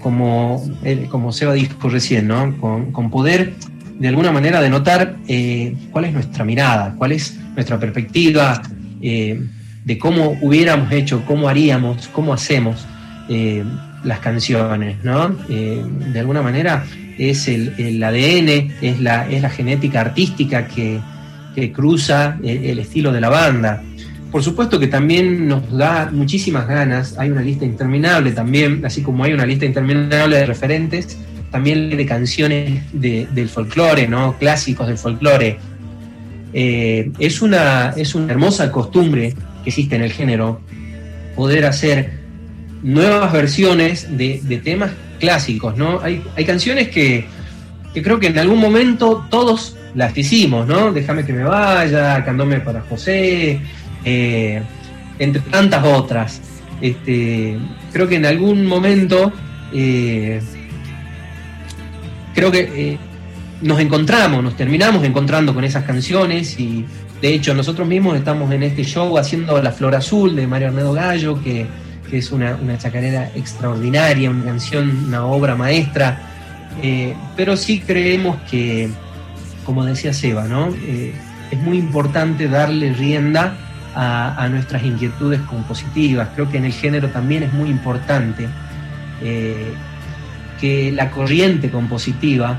como, 0.00 0.62
como 1.08 1.32
Seba 1.32 1.54
dijo 1.54 1.88
recién, 1.88 2.28
¿no? 2.28 2.56
con 2.58 3.10
poder 3.10 3.54
de 3.98 4.08
alguna 4.08 4.32
manera 4.32 4.60
denotar 4.60 5.16
eh, 5.28 5.74
cuál 5.90 6.06
es 6.06 6.12
nuestra 6.12 6.44
mirada, 6.44 6.94
cuál 6.98 7.12
es 7.12 7.38
nuestra 7.54 7.78
perspectiva 7.78 8.60
eh, 9.00 9.40
de 9.84 9.98
cómo 9.98 10.36
hubiéramos 10.40 10.90
hecho, 10.92 11.24
cómo 11.26 11.48
haríamos, 11.48 12.08
cómo 12.08 12.32
hacemos 12.32 12.86
eh, 13.28 13.62
las 14.02 14.18
canciones, 14.18 15.02
¿no? 15.02 15.30
de 15.48 16.18
alguna 16.18 16.42
manera 16.42 16.84
es 17.16 17.48
el, 17.48 18.02
ADN, 18.02 18.74
es 18.82 19.00
la, 19.00 19.28
es 19.30 19.40
la 19.40 19.50
genética 19.50 20.00
artística 20.00 20.66
que, 20.66 21.00
que 21.54 21.72
cruza 21.72 22.38
el, 22.42 22.78
estilo 22.78 23.12
de 23.12 23.20
la 23.20 23.28
banda. 23.28 23.82
Por 24.30 24.42
supuesto 24.42 24.80
que 24.80 24.88
también 24.88 25.46
nos 25.46 25.70
da 25.76 26.10
muchísimas 26.12 26.66
ganas, 26.66 27.16
hay 27.18 27.30
una 27.30 27.42
lista 27.42 27.64
interminable 27.64 28.32
también, 28.32 28.84
así 28.84 29.02
como 29.02 29.24
hay 29.24 29.32
una 29.32 29.46
lista 29.46 29.64
interminable 29.64 30.38
de 30.38 30.46
referentes, 30.46 31.16
también 31.50 31.96
de 31.96 32.04
canciones 32.04 32.82
del 32.92 33.48
folclore, 33.48 34.08
¿no? 34.08 34.36
clásicos 34.38 34.88
del 34.88 34.98
folclore. 34.98 35.58
Eh, 36.52 37.10
es, 37.18 37.42
una, 37.42 37.90
es 37.96 38.14
una 38.14 38.32
hermosa 38.32 38.72
costumbre 38.72 39.34
que 39.62 39.70
existe 39.70 39.96
en 39.96 40.02
el 40.02 40.12
género 40.12 40.60
poder 41.36 41.64
hacer 41.64 42.24
nuevas 42.82 43.32
versiones 43.32 44.16
de, 44.16 44.60
temas 44.62 44.92
clásicos. 45.18 45.76
¿no? 45.76 46.00
Hay, 46.00 46.44
canciones 46.44 46.88
que, 46.88 47.26
creo 47.94 48.20
que 48.20 48.28
en 48.28 48.38
algún 48.38 48.60
momento 48.60 49.26
todos 49.30 49.76
las 49.94 50.16
hicimos, 50.16 50.66
¿no? 50.66 50.92
Déjame 50.92 51.24
que 51.24 51.32
me 51.32 51.44
vaya, 51.44 52.24
Candome 52.24 52.60
para 52.60 52.80
José, 52.82 53.60
eh, 54.04 54.62
entre 55.18 55.40
tantas 55.42 55.84
otras. 55.84 56.40
Este, 56.80 57.56
creo 57.92 58.08
que 58.08 58.16
en 58.16 58.26
algún 58.26 58.66
momento 58.66 59.32
eh, 59.72 60.40
creo 62.34 62.50
que 62.50 62.60
eh, 62.92 62.98
nos 63.62 63.78
encontramos, 63.80 64.42
nos 64.42 64.56
terminamos 64.56 65.04
encontrando 65.04 65.54
con 65.54 65.64
esas 65.64 65.84
canciones 65.84 66.58
y 66.58 66.84
de 67.22 67.32
hecho 67.32 67.54
nosotros 67.54 67.86
mismos 67.86 68.16
estamos 68.16 68.52
en 68.52 68.64
este 68.64 68.84
show 68.84 69.16
haciendo 69.16 69.62
La 69.62 69.72
Flor 69.72 69.94
Azul 69.94 70.34
de 70.34 70.46
Mario 70.46 70.68
Arnedo 70.68 70.92
Gallo, 70.92 71.40
que, 71.42 71.66
es 72.12 72.30
una, 72.30 72.56
chacarera 72.78 73.32
extraordinaria, 73.34 74.30
una 74.30 74.44
canción, 74.44 75.04
una 75.08 75.26
obra 75.26 75.56
maestra, 75.56 76.20
pero 77.36 77.56
sí 77.56 77.80
creemos 77.80 78.36
que, 78.48 78.88
como 79.64 79.84
decía 79.84 80.12
Seba, 80.12 80.44
¿no? 80.44 80.68
Eh, 80.86 81.14
es 81.50 81.58
muy 81.60 81.78
importante 81.78 82.48
darle 82.48 82.92
rienda 82.92 83.56
a, 83.96 84.48
nuestras 84.50 84.82
inquietudes 84.82 85.40
compositivas. 85.42 86.28
Creo 86.34 86.50
que 86.50 86.58
en 86.58 86.64
el 86.64 86.72
género 86.72 87.10
también 87.10 87.44
es 87.44 87.52
muy 87.52 87.70
importante 87.70 88.48
que 90.60 90.90
la 90.92 91.10
corriente 91.10 91.70
compositiva 91.70 92.58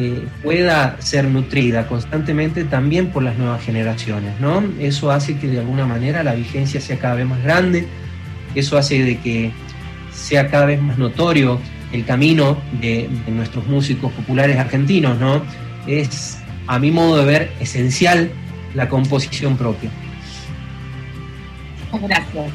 eh, 0.00 0.28
pueda 0.44 0.96
ser 1.00 1.24
nutrida 1.24 1.88
constantemente 1.88 2.62
también 2.62 3.08
por 3.08 3.24
las 3.24 3.36
nuevas 3.36 3.60
generaciones, 3.64 4.38
¿no? 4.40 4.62
Eso 4.78 5.10
hace 5.10 5.38
que 5.38 5.48
de 5.48 5.58
alguna 5.58 5.86
manera 5.86 6.22
la 6.22 6.34
vigencia 6.34 6.80
sea 6.80 7.00
cada 7.00 7.16
vez 7.16 7.26
más 7.26 7.42
grande, 7.42 7.88
eso 8.54 8.78
hace 8.78 9.02
de 9.02 9.18
que 9.18 9.50
sea 10.12 10.46
cada 10.46 10.66
vez 10.66 10.80
más 10.80 10.98
notorio 10.98 11.58
el 11.92 12.04
camino 12.04 12.58
de, 12.80 13.08
nuestros 13.26 13.66
músicos 13.66 14.12
populares 14.12 14.56
argentinos, 14.56 15.18
¿no? 15.18 15.42
Es, 15.88 16.36
a 16.66 16.78
mi 16.78 16.90
modo 16.90 17.16
de 17.16 17.24
ver, 17.24 17.52
esencial 17.60 18.30
la 18.74 18.90
composición 18.90 19.56
propia. 19.56 19.90
Gracias. 22.02 22.52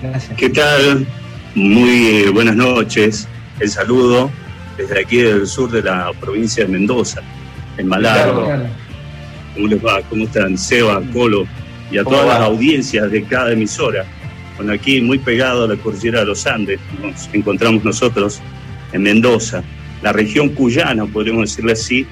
Gracias. 0.00 0.38
¿Qué 0.38 0.48
tal? 0.48 1.06
Muy 1.56 2.06
eh, 2.06 2.30
buenas 2.30 2.54
noches. 2.54 3.26
El 3.58 3.68
saludo 3.68 4.30
desde 4.76 5.00
aquí 5.00 5.16
del 5.16 5.44
sur 5.48 5.72
de 5.72 5.82
la 5.82 6.12
provincia 6.20 6.64
de 6.64 6.70
Mendoza, 6.70 7.20
en 7.76 7.88
Malago. 7.88 8.48
¿Cómo 9.54 9.66
les 9.66 9.84
va? 9.84 10.00
¿Cómo 10.08 10.24
están? 10.24 10.56
Seba, 10.56 11.02
Colo 11.12 11.46
y 11.90 11.98
a 11.98 12.04
todas 12.04 12.26
las 12.26 12.40
audiencias 12.42 13.10
de 13.10 13.24
cada 13.24 13.52
emisora. 13.52 14.04
Bueno, 14.56 14.72
aquí 14.72 15.00
muy 15.00 15.18
pegado 15.18 15.64
a 15.64 15.68
la 15.68 15.76
cordillera 15.76 16.20
de 16.20 16.26
los 16.26 16.46
Andes, 16.46 16.78
nos 17.02 17.28
encontramos 17.32 17.84
nosotros 17.84 18.40
en 18.92 19.02
Mendoza, 19.02 19.64
la 20.02 20.12
región 20.12 20.50
cuyana, 20.50 21.04
podríamos 21.06 21.50
decirle 21.50 21.72
así, 21.72 22.06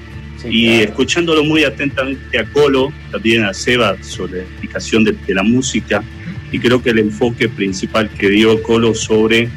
y 0.47 0.69
escuchándolo 0.81 1.43
muy 1.43 1.63
atentamente 1.63 2.39
a 2.39 2.45
Colo, 2.45 2.91
también 3.11 3.43
a 3.43 3.53
Seba 3.53 4.01
sobre 4.01 4.37
la 4.37 4.43
explicación 4.43 5.03
de, 5.03 5.15
la 5.27 5.43
música, 5.43 6.03
y 6.51 6.59
creo 6.59 6.81
que 6.81 6.91
el 6.91 6.99
enfoque 6.99 7.49
principal 7.49 8.09
que 8.09 8.29
dio 8.29 8.61
Colo 8.63 8.93
sobre 8.93 9.49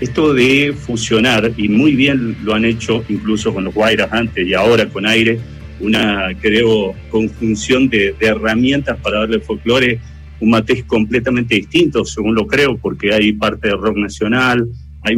esto 0.00 0.34
de 0.34 0.74
fusionar, 0.76 1.52
y 1.56 1.68
muy 1.68 1.94
bien 1.94 2.36
lo 2.42 2.54
han 2.54 2.64
hecho 2.64 3.04
incluso 3.08 3.52
con 3.52 3.64
los 3.64 3.74
Guairas 3.74 4.12
antes 4.12 4.46
y 4.46 4.54
ahora 4.54 4.88
con 4.88 5.06
aire, 5.06 5.38
una, 5.80 6.28
creo, 6.40 6.94
conjunción 7.10 7.88
de, 7.88 8.14
herramientas 8.20 8.98
para 9.00 9.20
darle 9.20 9.40
folclore 9.40 10.00
un 10.40 10.50
matiz 10.50 10.84
completamente 10.84 11.54
distinto, 11.54 12.04
según 12.04 12.34
lo 12.34 12.46
creo, 12.46 12.76
porque 12.76 13.14
hay 13.14 13.32
parte 13.32 13.68
de 13.68 13.76
rock 13.76 13.96
nacional, 13.96 14.66
hay, 15.02 15.14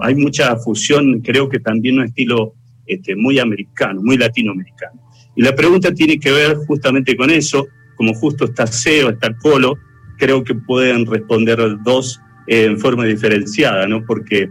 hay 0.00 0.14
mucha 0.16 0.56
fusión, 0.56 1.20
creo 1.20 1.48
que 1.48 1.60
también 1.60 1.98
un 1.98 2.06
estilo 2.06 2.54
este, 2.90 3.14
muy 3.14 3.38
americano, 3.38 4.00
muy 4.02 4.16
latinoamericano. 4.16 5.00
Y 5.36 5.42
la 5.42 5.54
pregunta 5.54 5.94
tiene 5.94 6.18
que 6.18 6.32
ver 6.32 6.56
justamente 6.66 7.16
con 7.16 7.30
eso, 7.30 7.68
como 7.94 8.14
justo 8.14 8.46
está 8.46 8.66
Seo, 8.66 9.10
está 9.10 9.32
Colo, 9.36 9.78
creo 10.18 10.42
que 10.42 10.54
pueden 10.54 11.06
responder 11.06 11.58
dos 11.84 12.20
en 12.46 12.78
forma 12.78 13.04
diferenciada, 13.04 13.86
¿no? 13.86 14.04
Porque 14.04 14.50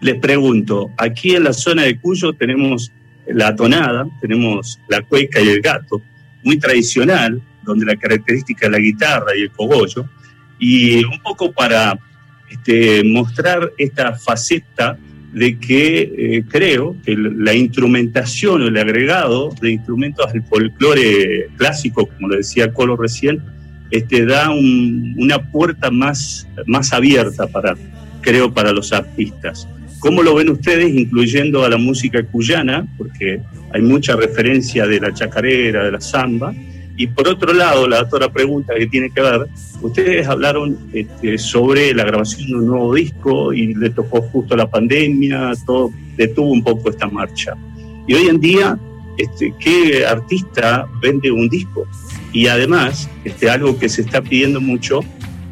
les 0.00 0.18
pregunto, 0.20 0.90
aquí 0.98 1.34
en 1.34 1.44
la 1.44 1.52
zona 1.52 1.82
de 1.82 1.98
Cuyo 1.98 2.32
tenemos 2.32 2.92
la 3.26 3.54
tonada, 3.54 4.06
tenemos 4.20 4.78
la 4.88 5.02
cueca 5.02 5.40
y 5.40 5.48
el 5.48 5.60
gato, 5.60 6.00
muy 6.44 6.58
tradicional, 6.58 7.42
donde 7.64 7.86
la 7.86 7.96
característica 7.96 8.66
es 8.66 8.72
la 8.72 8.78
guitarra 8.78 9.36
y 9.36 9.42
el 9.42 9.50
cogollo, 9.50 10.08
y 10.58 11.04
un 11.04 11.20
poco 11.22 11.52
para 11.52 11.98
este, 12.48 13.02
mostrar 13.04 13.72
esta 13.78 14.14
faceta 14.14 14.96
de 15.32 15.58
que 15.58 16.12
eh, 16.16 16.44
creo 16.48 16.96
que 17.04 17.16
la 17.16 17.54
instrumentación 17.54 18.62
o 18.62 18.68
el 18.68 18.76
agregado 18.76 19.50
de 19.60 19.72
instrumentos 19.72 20.26
al 20.32 20.42
folclore 20.44 21.48
clásico, 21.56 22.06
como 22.06 22.28
lo 22.28 22.36
decía 22.36 22.72
Colo 22.72 22.96
recién, 22.96 23.42
este, 23.90 24.24
da 24.24 24.50
una 24.50 25.50
puerta 25.50 25.90
más, 25.90 26.46
más 26.66 26.92
abierta 26.92 27.46
para, 27.46 27.76
creo, 28.20 28.52
para 28.52 28.72
los 28.72 28.92
artistas. 28.92 29.68
¿Cómo 29.98 30.22
lo 30.22 30.34
ven 30.34 30.50
ustedes, 30.50 30.92
incluyendo 30.92 31.64
a 31.64 31.68
la 31.68 31.76
música 31.76 32.22
cuyana? 32.24 32.86
Porque 32.98 33.40
hay 33.72 33.82
mucha 33.82 34.16
referencia 34.16 34.86
de 34.86 35.00
la 35.00 35.14
chacarera, 35.14 35.84
de 35.84 35.92
la 35.92 36.00
samba. 36.00 36.52
Y 36.96 37.06
por 37.06 37.28
otro 37.28 37.52
lado, 37.52 37.88
la 37.88 38.02
otra 38.02 38.32
pregunta 38.32 38.74
que 38.74 38.86
tiene 38.86 39.10
que 39.10 39.20
ver, 39.20 39.48
ustedes 39.80 40.26
hablaron 40.26 40.78
este, 40.92 41.38
sobre 41.38 41.94
la 41.94 42.04
grabación 42.04 42.48
de 42.48 42.54
un 42.54 42.66
nuevo 42.66 42.94
disco 42.94 43.52
y 43.52 43.74
le 43.74 43.90
tocó 43.90 44.22
justo 44.22 44.56
la 44.56 44.68
pandemia, 44.68 45.52
todo 45.66 45.90
detuvo 46.16 46.50
un 46.50 46.62
poco 46.62 46.90
esta 46.90 47.08
marcha. 47.08 47.54
Y 48.06 48.14
hoy 48.14 48.28
en 48.28 48.40
día, 48.40 48.78
este, 49.16 49.54
¿qué 49.58 50.04
artista 50.04 50.86
vende 51.00 51.30
un 51.30 51.48
disco? 51.48 51.86
Y 52.32 52.46
además, 52.46 53.08
este, 53.24 53.48
algo 53.48 53.78
que 53.78 53.88
se 53.88 54.02
está 54.02 54.22
pidiendo 54.22 54.60
mucho 54.60 55.00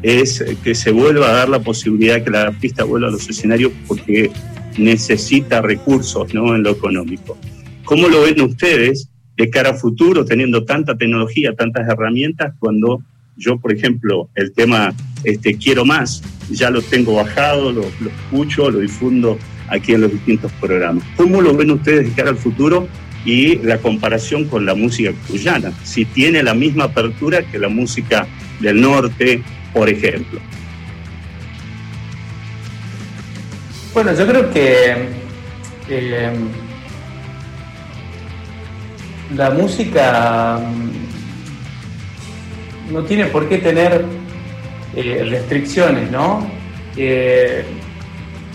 es 0.03 0.43
que 0.63 0.73
se 0.73 0.91
vuelva 0.91 1.29
a 1.29 1.33
dar 1.33 1.49
la 1.49 1.59
posibilidad 1.59 2.15
de 2.15 2.23
que 2.23 2.31
la 2.31 2.41
artista 2.43 2.83
vuelva 2.83 3.09
a 3.09 3.11
los 3.11 3.29
escenarios 3.29 3.71
porque 3.87 4.31
necesita 4.77 5.61
recursos 5.61 6.33
¿no? 6.33 6.55
en 6.55 6.63
lo 6.63 6.71
económico. 6.71 7.37
¿Cómo 7.85 8.07
lo 8.07 8.21
ven 8.21 8.41
ustedes 8.41 9.10
de 9.41 9.49
cara 9.49 9.71
a 9.71 9.73
futuro, 9.73 10.23
teniendo 10.23 10.65
tanta 10.65 10.95
tecnología, 10.95 11.55
tantas 11.55 11.87
herramientas, 11.89 12.53
cuando 12.59 13.01
yo, 13.35 13.57
por 13.57 13.73
ejemplo, 13.73 14.29
el 14.35 14.53
tema 14.53 14.93
este, 15.23 15.57
Quiero 15.57 15.83
Más, 15.83 16.21
ya 16.51 16.69
lo 16.69 16.83
tengo 16.83 17.15
bajado, 17.15 17.71
lo, 17.71 17.81
escucho, 17.81 18.69
lo 18.69 18.79
difundo 18.79 19.39
aquí 19.67 19.93
en 19.93 20.01
los 20.01 20.11
distintos 20.11 20.51
programas. 20.61 21.03
¿Cómo 21.17 21.41
lo 21.41 21.55
ven 21.55 21.71
ustedes 21.71 22.07
de 22.07 22.13
cara 22.13 22.29
al 22.29 22.37
futuro 22.37 22.87
y 23.25 23.55
la 23.57 23.79
comparación 23.79 24.45
con 24.45 24.63
la 24.63 24.75
música 24.75 25.11
cuyana, 25.27 25.71
si 25.83 26.05
tiene 26.05 26.43
la 26.43 26.53
misma 26.53 26.83
apertura 26.83 27.41
que 27.41 27.57
la 27.57 27.69
música 27.69 28.27
del 28.59 28.79
norte, 28.79 29.41
por 29.73 29.89
ejemplo. 29.89 30.39
Bueno, 33.93 34.13
yo 34.15 34.27
creo 34.27 34.51
que 34.51 34.95
eh, 35.89 36.31
la 39.35 39.49
música 39.51 40.59
mm, 40.59 40.91
no 42.93 43.03
tiene 43.03 43.25
por 43.25 43.47
qué 43.47 43.57
tener 43.59 44.05
eh, 44.95 45.25
restricciones, 45.29 46.11
¿no? 46.11 46.45
Eh, 46.97 47.63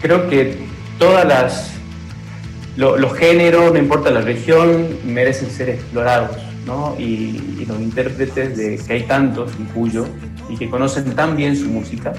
creo 0.00 0.28
que 0.28 0.58
todas 0.98 1.26
las 1.26 1.72
los 2.76 3.14
géneros, 3.14 3.72
no 3.72 3.78
importa 3.78 4.10
la 4.10 4.20
región, 4.20 4.98
merecen 5.06 5.48
ser 5.48 5.70
explorados, 5.70 6.36
¿no? 6.66 6.94
Y, 6.98 7.64
los 7.66 7.80
intérpretes 7.80 8.56
de 8.56 8.76
que 8.76 8.92
hay 8.92 9.02
tantos 9.04 9.50
en 9.58 9.64
Cuyo 9.66 10.06
y 10.48 10.56
que 10.56 10.68
conocen 10.70 11.16
tan 11.16 11.36
bien 11.36 11.56
su 11.56 11.68
música, 11.68 12.12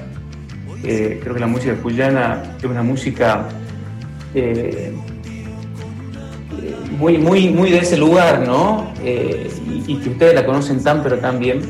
eh, 0.82 1.20
creo 1.22 1.34
que 1.34 1.40
la 1.40 1.46
música 1.46 1.74
cuyana 1.76 2.42
es 2.58 2.64
una 2.64 2.82
música 2.82 3.48
muy, 6.98 7.16
muy, 7.16 7.48
muy 7.48 7.70
de 7.70 7.78
ese 7.78 7.96
lugar, 7.96 8.40
¿no? 8.46 8.92
Eh, 9.04 9.48
y, 9.86 9.96
que 9.96 10.10
ustedes 10.10 10.34
la 10.34 10.44
conocen 10.44 10.82
tan 10.82 11.02
pero 11.02 11.18
tan 11.18 11.38
bien, 11.38 11.60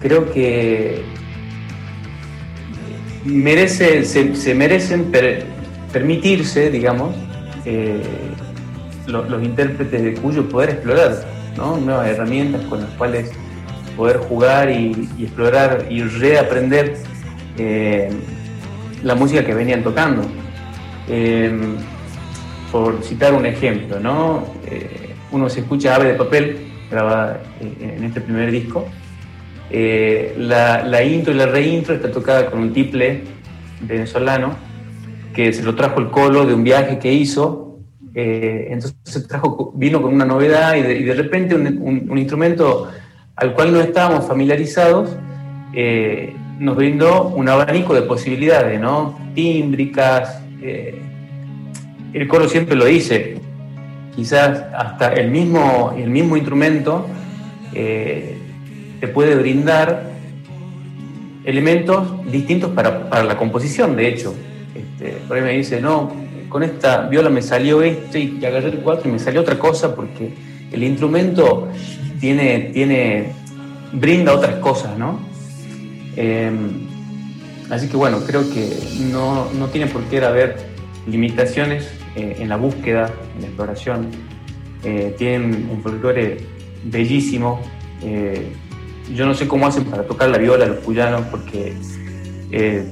creo 0.00 0.32
que 0.32 1.02
merece, 3.24 4.04
se, 4.04 4.54
merecen 4.54 5.12
permitirse, 5.92 6.70
digamos, 6.70 7.14
eh, 7.66 8.00
los 9.06 9.42
intérpretes 9.42 10.02
de 10.02 10.14
Cuyo 10.14 10.48
poder 10.48 10.70
explorar 10.70 11.26
nuevas 11.56 12.08
herramientas 12.08 12.64
con 12.66 12.80
las 12.80 12.90
cuales 12.92 13.30
poder 13.96 14.16
jugar 14.18 14.70
y, 14.70 15.08
explorar 15.18 15.86
y 15.90 16.02
reaprender 16.02 16.96
eh, 17.58 18.08
la 19.02 19.14
música 19.14 19.44
que 19.44 19.52
venían 19.52 19.82
tocando. 19.82 20.22
Por 22.70 23.02
citar 23.02 23.34
un 23.34 23.46
ejemplo, 23.46 23.98
¿no? 24.00 24.44
Eh, 24.66 25.14
uno 25.32 25.48
se 25.48 25.60
escucha 25.60 25.94
Ave 25.94 26.12
de 26.12 26.14
Papel, 26.14 26.56
grabada 26.90 27.40
en 27.60 28.04
este 28.04 28.20
primer 28.20 28.50
disco. 28.50 28.88
la, 29.70 30.84
la, 30.84 31.02
intro 31.02 31.32
y 31.32 31.36
la 31.36 31.46
reintro 31.46 31.94
está 31.94 32.10
tocada 32.10 32.50
con 32.50 32.60
un 32.60 32.72
tiple 32.72 33.22
venezolano 33.80 34.70
que 35.32 35.52
se 35.52 35.62
lo 35.62 35.74
trajo 35.74 36.00
el 36.00 36.08
colo 36.10 36.46
de 36.46 36.54
un 36.54 36.64
viaje 36.64 36.98
que 36.98 37.12
hizo. 37.12 37.78
Eh, 38.14 38.68
entonces 38.70 39.26
trajo, 39.28 39.72
vino 39.76 40.02
con 40.02 40.12
una 40.12 40.24
novedad 40.24 40.74
y 40.74 40.82
de, 40.82 41.14
repente 41.14 41.54
un, 41.54 42.18
instrumento 42.18 42.88
al 43.36 43.54
cual 43.54 43.72
no 43.72 43.80
estábamos 43.80 44.26
familiarizados 44.26 45.16
eh, 45.72 46.34
nos 46.58 46.76
brindó 46.76 47.28
un 47.28 47.48
abanico 47.48 47.94
de 47.94 48.02
posibilidades, 48.02 48.80
¿no? 48.80 49.18
Tímbricas. 49.34 50.42
Eh, 50.62 51.00
el 52.12 52.28
coro 52.28 52.48
siempre 52.48 52.76
lo 52.76 52.84
dice, 52.84 53.36
quizás 54.14 54.64
hasta 54.76 55.12
el 55.14 55.30
mismo, 55.30 55.94
el 55.96 56.10
mismo 56.10 56.36
instrumento 56.36 57.06
te 57.72 59.08
puede 59.14 59.34
brindar 59.34 60.10
elementos 61.44 62.30
distintos 62.30 62.70
para, 62.72 63.08
para 63.08 63.24
la 63.24 63.36
composición, 63.36 63.96
de 63.96 64.08
hecho. 64.08 64.34
Este, 64.74 65.18
por 65.26 65.36
ahí 65.36 65.42
me 65.42 65.52
dice, 65.52 65.80
no, 65.80 66.12
con 66.48 66.62
esta 66.62 67.08
viola 67.08 67.30
me 67.30 67.42
salió 67.42 67.82
esto 67.82 68.18
y 68.18 68.44
agarré 68.44 68.68
el 68.68 68.80
cuatro 68.80 69.08
y 69.08 69.12
me 69.12 69.18
salió 69.18 69.40
otra 69.40 69.58
cosa 69.58 69.94
porque 69.94 70.34
el 70.70 70.82
instrumento 70.82 71.68
tiene, 72.20 72.70
tiene, 72.74 73.32
brinda 73.92 74.34
otras 74.34 74.56
cosas, 74.56 74.96
¿no? 74.98 75.20
Em, 76.16 76.86
así 77.70 77.88
que 77.88 77.96
bueno, 77.96 78.20
creo 78.26 78.42
que 78.52 78.68
no, 79.10 79.48
tiene 79.72 79.86
por 79.86 80.02
qué 80.04 80.22
haber 80.22 80.56
limitaciones 81.06 81.88
eh, 82.16 82.36
en 82.38 82.48
la 82.48 82.56
búsqueda, 82.56 83.10
en 83.34 83.42
la 83.42 83.46
exploración. 83.46 84.08
Eh, 84.84 85.14
tienen 85.18 85.68
un 85.70 85.82
folclore 85.82 86.38
bellísimo. 86.84 87.60
Eh, 88.02 88.52
yo 89.14 89.26
no 89.26 89.34
sé 89.34 89.46
cómo 89.48 89.66
hacen 89.66 89.84
para 89.84 90.04
tocar 90.04 90.30
la 90.30 90.38
viola 90.38 90.66
los 90.66 90.78
cuyanos 90.78 91.22
porque 91.30 91.74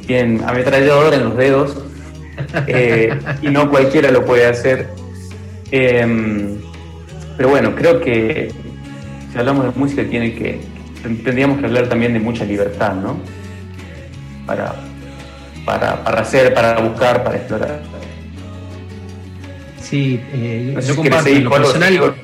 tienen 0.06 0.42
ametrallador 0.46 1.14
en 1.14 1.24
los 1.24 1.36
dedos 1.36 1.76
eh, 2.66 3.18
y 3.42 3.48
no 3.48 3.70
cualquiera 3.70 4.10
lo 4.10 4.24
puede 4.24 4.46
hacer. 4.46 4.88
Em, 5.70 6.58
pero 7.36 7.50
bueno, 7.50 7.74
creo 7.74 8.00
que 8.00 8.52
si 9.32 9.38
hablamos 9.38 9.64
de 9.64 9.78
música 9.78 10.04
tiene 10.04 10.34
que 10.34 10.60
tendríamos 11.02 11.58
que 11.58 11.66
hablar 11.66 11.88
también 11.88 12.12
de 12.12 12.20
mucha 12.20 12.44
libertad, 12.44 12.94
¿no? 12.94 13.18
Para, 14.46 14.74
para, 15.64 16.20
hacer, 16.20 16.52
para 16.54 16.80
buscar, 16.80 17.22
para 17.22 17.36
explorar. 17.36 17.80
Sí, 19.88 20.20
eh, 20.32 20.78
yo 20.86 20.96
comparto 20.96 21.28
en 21.28 21.44
lo 21.44 21.50
personal. 21.50 22.14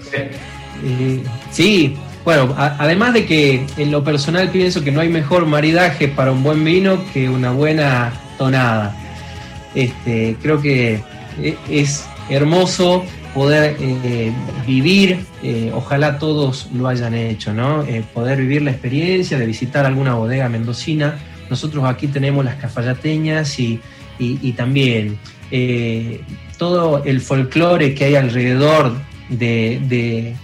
Eh, 0.85 1.23
sí, 1.51 1.97
bueno, 2.25 2.55
además 2.57 3.13
de 3.13 3.27
que 3.27 3.67
en 3.77 3.91
lo 3.91 4.03
personal 4.03 4.49
pienso 4.49 4.83
que 4.83 4.91
no 4.91 5.01
hay 5.01 5.11
mejor 5.11 5.47
maridaje 5.47 6.09
para 6.09 6.33
un 6.33 6.43
buen 6.43 6.65
vino 6.65 6.99
que 7.13 7.29
una 7.29 7.53
buena 7.53 8.13
tonada. 8.39 8.97
Este, 9.75 10.37
creo 10.41 10.61
que 10.61 11.03
eh, 11.41 11.57
es 11.69 12.07
hermoso 12.31 13.05
poder 13.35 13.77
eh, 13.81 14.33
vivir, 14.67 15.27
eh, 15.43 15.73
ojalá 15.75 16.19
todos 16.19 16.71
lo 16.73 16.87
hayan 16.87 17.15
hecho, 17.15 17.53
¿no? 17.53 17.85
poder 18.15 18.39
vivir 18.39 18.63
la 18.63 18.71
experiencia 18.71 19.37
de 19.39 19.45
visitar 19.45 19.85
alguna 19.85 20.15
bodega 20.15 20.49
mendocina. 20.49 21.19
Nosotros 21.51 21.85
aquí 21.85 22.07
tenemos 22.07 22.45
las 22.45 22.55
cafayateñas 22.55 23.59
y, 23.59 23.81
también 24.57 25.19
todo 26.59 27.05
el 27.05 27.21
folclore 27.21 27.95
que 27.95 28.07
hay 28.07 28.15
alrededor 28.17 28.95
de, 29.29 30.35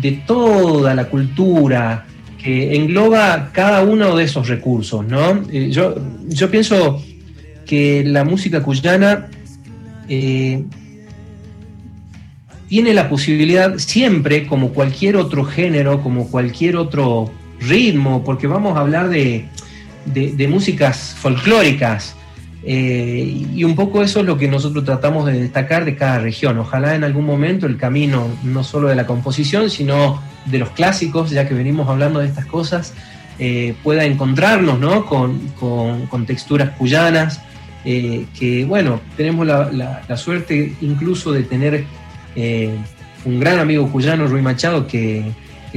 de, 0.00 0.12
toda 0.26 0.94
la 0.94 1.06
cultura 1.06 2.06
que 2.42 2.76
engloba 2.76 3.50
cada 3.52 3.82
uno 3.82 4.16
de 4.16 4.24
esos 4.24 4.48
recursos, 4.48 5.04
¿no? 5.04 5.42
yo, 5.50 5.94
yo 6.28 6.50
pienso 6.50 7.02
que 7.66 8.02
la 8.04 8.24
música 8.24 8.62
cuyana 8.62 9.28
eh, 10.08 10.64
tiene 12.68 12.94
la 12.94 13.08
posibilidad 13.08 13.78
siempre, 13.78 14.46
como 14.46 14.70
cualquier 14.70 15.16
otro 15.16 15.44
género, 15.44 16.02
como 16.02 16.28
cualquier 16.28 16.76
otro 16.76 17.30
ritmo, 17.60 18.24
porque 18.24 18.46
vamos 18.46 18.76
a 18.76 18.80
hablar 18.80 19.08
de, 19.08 19.48
músicas 20.48 21.16
folclóricas, 21.18 22.16
eh, 22.62 23.46
y 23.54 23.64
un 23.64 23.74
poco 23.74 24.02
eso 24.02 24.20
es 24.20 24.26
lo 24.26 24.36
que 24.36 24.46
nosotros 24.46 24.84
tratamos 24.84 25.26
de 25.26 25.40
destacar 25.40 25.84
de 25.84 25.96
cada 25.96 26.18
región. 26.18 26.58
Ojalá 26.58 26.94
en 26.94 27.04
algún 27.04 27.24
momento 27.24 27.66
el 27.66 27.76
camino, 27.76 28.28
no 28.42 28.62
solo 28.64 28.88
de 28.88 28.94
la 28.94 29.06
composición, 29.06 29.70
sino 29.70 30.22
de 30.46 30.58
los 30.58 30.70
clásicos, 30.70 31.30
ya 31.30 31.48
que 31.48 31.54
venimos 31.54 31.88
hablando 31.88 32.20
de 32.20 32.26
estas 32.26 32.46
cosas, 32.46 32.94
eh, 33.38 33.74
pueda 33.82 34.04
encontrarnos 34.04 34.78
¿no? 34.78 35.06
con, 35.06 35.38
con 35.58 36.26
texturas 36.26 36.70
cuyanas, 36.76 37.40
eh, 37.84 38.26
que 38.38 38.64
bueno, 38.66 39.00
tenemos 39.16 39.46
la, 39.46 40.16
suerte 40.16 40.74
incluso 40.82 41.32
de 41.32 41.44
tener 41.44 41.84
un 43.24 43.40
gran 43.40 43.58
amigo 43.58 43.90
cuyano, 43.90 44.26
Rui 44.26 44.42
Machado, 44.42 44.86
que, 44.86 45.32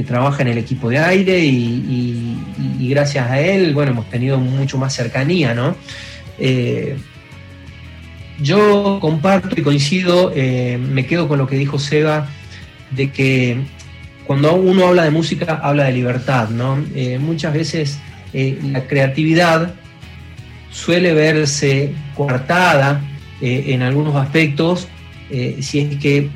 trabaja 0.06 0.42
en 0.42 0.48
el 0.48 0.58
equipo 0.58 0.90
de 0.90 0.98
aire 0.98 1.38
y, 1.38 2.36
gracias 2.90 3.30
a 3.30 3.40
él, 3.40 3.72
bueno, 3.72 3.92
hemos 3.92 4.10
tenido 4.10 4.38
mucho 4.38 4.76
más 4.76 4.92
cercanía, 4.92 5.54
¿no? 5.54 5.76
Eh, 6.38 6.96
yo 8.40 8.98
comparto 9.00 9.54
y 9.58 9.62
coincido, 9.62 10.32
me 10.34 11.06
quedo 11.06 11.28
con 11.28 11.38
lo 11.38 11.46
que 11.46 11.56
dijo 11.56 11.78
Seba, 11.78 12.28
de 12.90 13.12
que 13.12 13.58
cuando 14.26 14.54
uno 14.54 14.88
habla 14.88 15.04
de 15.04 15.10
música, 15.10 15.60
habla 15.62 15.84
de 15.84 15.92
libertad, 15.92 16.48
¿no? 16.48 16.84
muchas 17.20 17.54
veces 17.54 18.00
la 18.32 18.88
creatividad 18.88 19.74
suele 20.72 21.14
verse 21.14 21.94
coartada 22.16 23.00
eh, 23.40 23.66
en 23.68 23.82
algunos 23.82 24.16
aspectos 24.16 24.88
eh, 25.30 25.58
si 25.60 25.80
es 25.80 25.96
que 25.96 26.28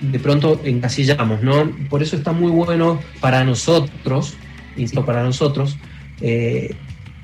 de 0.00 0.18
pronto 0.18 0.60
encasillamos, 0.64 1.42
¿no? 1.42 1.70
Por 1.88 2.02
eso 2.02 2.16
está 2.16 2.32
muy 2.32 2.50
bueno 2.50 3.00
para 3.20 3.44
nosotros, 3.44 4.34
insisto, 4.76 5.06
para 5.06 5.22
nosotros, 5.22 5.78
eh, 6.20 6.74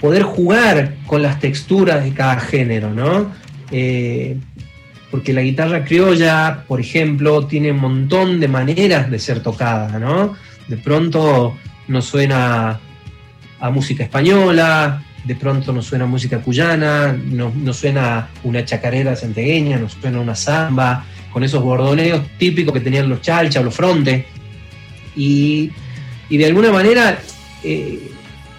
poder 0.01 0.23
jugar 0.23 0.95
con 1.07 1.23
las 1.23 1.41
texturas 1.41 2.03
de 2.05 2.13
cada 2.13 2.41
género, 2.41 2.91
¿no? 2.91 3.31
porque 5.11 5.33
la 5.33 5.43
guitarra 5.43 5.85
criolla, 5.85 6.65
por 6.69 6.81
ejemplo, 6.81 7.47
tiene 7.47 7.73
un 7.73 7.81
montón 7.81 8.39
de 8.39 8.49
maneras 8.49 9.11
de 9.11 9.19
ser 9.19 9.43
tocada, 9.43 9.99
¿no? 9.99 10.37
De 10.69 10.77
pronto 10.77 11.57
nos 11.89 12.05
suena 12.05 12.79
a 13.59 13.71
música 13.71 14.05
española, 14.05 15.03
de 15.25 15.35
pronto 15.35 15.73
nos 15.73 15.87
suena 15.87 16.07
música 16.07 16.39
cuyana, 16.39 17.13
nos, 17.13 17.77
suena 17.77 18.29
una 18.45 18.65
chacarera 18.65 19.17
santegueña, 19.17 19.79
nos 19.79 19.93
suena 19.95 20.21
una 20.21 20.35
samba, 20.35 21.05
con 21.33 21.45
esos 21.45 21.63
bordoneos 21.63 22.23
típicos 22.39 22.73
que 22.73 22.81
tenían 22.81 23.09
los 23.09 23.21
chalcha 23.21 23.61
o 23.61 23.65
los 23.65 23.75
frontes. 23.75 24.25
Y, 25.17 25.71
de 26.31 26.47
alguna 26.47 26.71
manera 26.71 27.19
eh, 27.65 28.13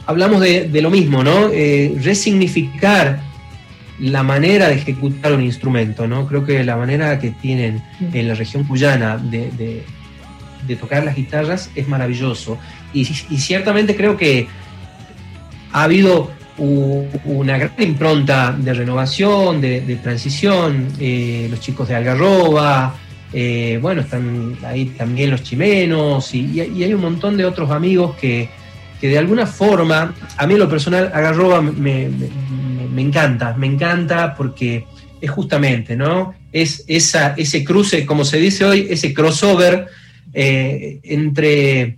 hablamos 0.06 0.41
de, 0.41 0.82
lo 0.82 0.89
mismo, 0.89 1.24
¿no? 1.24 1.49
Eh, 1.52 1.95
resignificar 2.02 3.20
la 3.99 4.24
manera 4.24 4.68
de 4.68 4.76
ejecutar 4.76 5.34
un 5.34 5.43
instrumento, 5.43 6.08
¿no? 6.08 6.28
Creo 6.28 6.45
que 6.45 6.64
la 6.64 6.76
manera 6.76 7.20
que 7.20 7.32
tienen 7.32 7.84
en 8.14 8.28
la 8.28 8.34
región 8.34 8.64
cuyana 8.64 9.18
de, 9.18 9.84
tocar 10.80 11.04
las 11.04 11.16
guitarras 11.16 11.70
es 11.76 11.88
maravilloso. 11.88 12.58
y 12.93 13.06
ciertamente 13.06 13.95
creo 13.95 14.16
que 14.18 14.47
ha 15.74 15.84
habido 15.84 16.32
una 16.58 17.58
gran 17.58 17.74
impronta 17.80 18.56
de 18.58 18.74
renovación, 18.74 19.62
de, 19.62 19.99
transición, 20.02 20.88
eh, 20.99 21.47
los 21.49 21.60
chicos 21.60 21.88
de 21.88 21.95
Algarroba, 21.95 22.95
eh, 23.34 23.80
bueno, 23.82 24.02
están 24.02 24.58
ahí 24.64 24.86
también 24.86 25.32
los 25.32 25.41
chimenos 25.43 26.34
y, 26.36 26.60
hay 26.60 26.93
un 26.93 27.02
montón 27.02 27.38
de 27.38 27.45
otros 27.45 27.72
amigos 27.72 28.16
que, 28.16 28.49
de 29.08 29.18
alguna 29.18 29.45
forma, 29.45 30.14
a 30.38 30.47
mí 30.47 30.56
lo 30.56 30.70
personal, 30.70 31.12
Algarroba 31.14 31.62
me, 31.62 32.10
encanta, 32.97 33.56
me 33.58 33.68
encanta 33.68 34.36
porque 34.36 34.86
es 35.20 35.30
justamente, 35.30 35.95
¿no? 35.95 36.34
Es 36.52 36.84
esa, 36.88 37.34
ese 37.38 37.64
cruce, 37.64 38.06
como 38.06 38.26
se 38.26 38.38
dice 38.38 38.66
hoy, 38.66 38.88
ese 38.89 39.14
crossover 39.14 39.88
eh, 40.34 40.99
entre, 41.04 41.97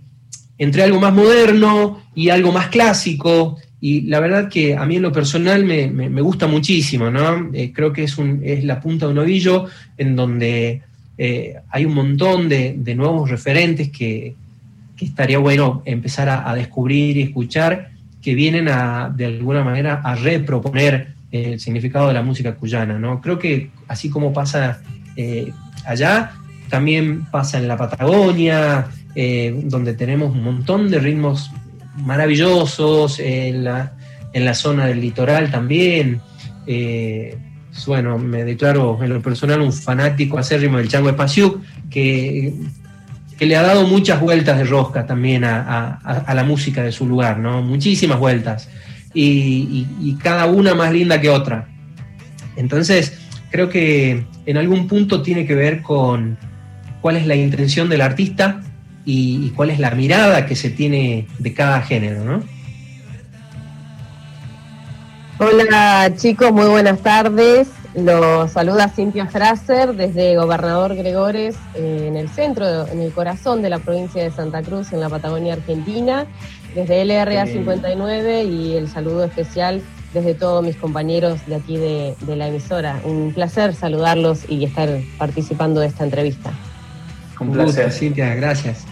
entre 0.58 0.82
algo 0.82 1.00
más 1.00 1.12
moderno 1.12 2.02
y 2.14 2.30
algo 2.30 2.52
más 2.52 2.68
clásico, 2.68 3.58
y 3.86 4.00
la 4.00 4.18
verdad 4.18 4.48
que 4.48 4.74
a 4.74 4.86
mí 4.86 4.96
en 4.96 5.02
lo 5.02 5.12
personal 5.12 5.62
me, 5.66 6.22
gusta 6.22 6.46
muchísimo, 6.46 7.10
¿no? 7.10 7.50
Eh, 7.52 7.70
creo 7.70 7.92
que 7.92 8.04
es, 8.04 8.16
un, 8.16 8.40
es 8.42 8.64
la 8.64 8.80
punta 8.80 9.04
de 9.04 9.12
un 9.12 9.18
ovillo 9.18 9.66
en 9.98 10.16
donde 10.16 10.80
eh, 11.18 11.56
hay 11.68 11.84
un 11.84 11.92
montón 11.92 12.48
de, 12.48 12.94
nuevos 12.96 13.28
referentes 13.28 13.90
que, 13.90 14.36
estaría 14.98 15.38
bueno 15.38 15.82
empezar 15.84 16.28
a, 16.28 16.54
descubrir 16.54 17.16
y 17.16 17.22
escuchar 17.22 17.90
que 18.22 18.34
vienen 18.34 18.68
a, 18.68 19.12
de 19.14 19.26
alguna 19.26 19.64
manera 19.64 20.00
a 20.02 20.14
reproponer 20.14 21.14
el 21.30 21.58
significado 21.60 22.08
de 22.08 22.14
la 22.14 22.22
música 22.22 22.54
cuyana, 22.54 22.98
¿no? 22.98 23.20
Creo 23.20 23.38
que 23.38 23.70
así 23.88 24.08
como 24.08 24.32
pasa 24.32 24.80
eh, 25.16 25.52
allá, 25.84 26.32
también 26.68 27.24
pasa 27.26 27.58
en 27.58 27.68
la 27.68 27.76
Patagonia, 27.76 28.86
donde 29.64 29.94
tenemos 29.94 30.32
un 30.32 30.42
montón 30.42 30.90
de 30.90 30.98
ritmos 30.98 31.50
maravillosos 31.96 33.20
en 33.20 33.64
la, 33.64 33.92
en 34.32 34.44
la 34.44 34.54
zona 34.54 34.86
del 34.86 35.00
litoral 35.00 35.50
también. 35.50 36.20
Eh, 36.66 37.38
bueno, 37.86 38.18
me 38.18 38.44
declaro 38.44 39.02
en 39.02 39.10
lo 39.10 39.22
personal 39.22 39.60
un 39.60 39.72
fanático 39.72 40.38
acérrimo 40.38 40.78
del 40.78 40.88
Chango 40.88 41.08
Espaciuc, 41.08 41.60
que, 41.90 42.54
que 43.38 43.46
le 43.46 43.56
ha 43.56 43.62
dado 43.62 43.86
muchas 43.86 44.20
vueltas 44.20 44.58
de 44.58 44.64
rosca 44.64 45.06
también 45.06 45.44
a, 45.44 46.24
la 46.34 46.44
música 46.44 46.82
de 46.82 46.92
su 46.92 47.06
lugar, 47.06 47.38
¿no? 47.38 47.62
Muchísimas 47.62 48.18
vueltas. 48.18 48.68
Y, 49.12 50.16
cada 50.22 50.46
una 50.46 50.74
más 50.74 50.92
linda 50.92 51.20
que 51.20 51.30
otra. 51.30 51.68
Entonces, 52.56 53.18
creo 53.50 53.68
que 53.68 54.24
en 54.46 54.56
algún 54.56 54.88
punto 54.88 55.22
tiene 55.22 55.46
que 55.46 55.54
ver 55.54 55.82
con 55.82 56.38
cuál 57.00 57.16
es 57.16 57.26
la 57.26 57.34
intención 57.34 57.88
del 57.88 58.00
artista 58.00 58.62
y, 59.04 59.50
cuál 59.50 59.70
es 59.70 59.78
la 59.78 59.90
mirada 59.90 60.46
que 60.46 60.56
se 60.56 60.70
tiene 60.70 61.26
de 61.38 61.52
cada 61.52 61.82
género, 61.82 62.24
¿no? 62.24 62.42
Hola 65.38 66.12
chicos, 66.16 66.52
muy 66.52 66.66
buenas 66.66 67.00
tardes. 67.00 67.68
Los 67.94 68.50
saluda 68.50 68.88
Cintia 68.88 69.26
Fraser 69.26 69.94
desde 69.94 70.34
Gobernador 70.34 70.96
Gregores, 70.96 71.54
eh, 71.74 72.06
en 72.08 72.16
el 72.16 72.28
centro, 72.28 72.88
en 72.88 73.00
el 73.00 73.12
corazón 73.12 73.62
de 73.62 73.70
la 73.70 73.78
provincia 73.78 74.20
de 74.20 74.32
Santa 74.32 74.62
Cruz, 74.62 74.92
en 74.92 74.98
la 74.98 75.08
Patagonia 75.08 75.52
Argentina, 75.52 76.26
desde 76.74 77.04
LRA 77.04 77.46
59 77.46 78.44
y 78.44 78.76
el 78.76 78.88
saludo 78.88 79.24
especial 79.24 79.80
desde 80.12 80.34
todos 80.34 80.64
mis 80.64 80.76
compañeros 80.76 81.46
de 81.46 81.54
aquí 81.54 81.76
de, 81.76 82.16
de 82.20 82.34
la 82.34 82.48
emisora. 82.48 83.00
Un 83.04 83.32
placer 83.32 83.74
saludarlos 83.74 84.40
y 84.48 84.64
estar 84.64 84.88
participando 85.16 85.80
de 85.80 85.86
esta 85.86 86.02
entrevista. 86.02 86.52
Un 87.38 87.52
placer, 87.52 87.92
Cintia, 87.92 88.34
gracias. 88.34 88.84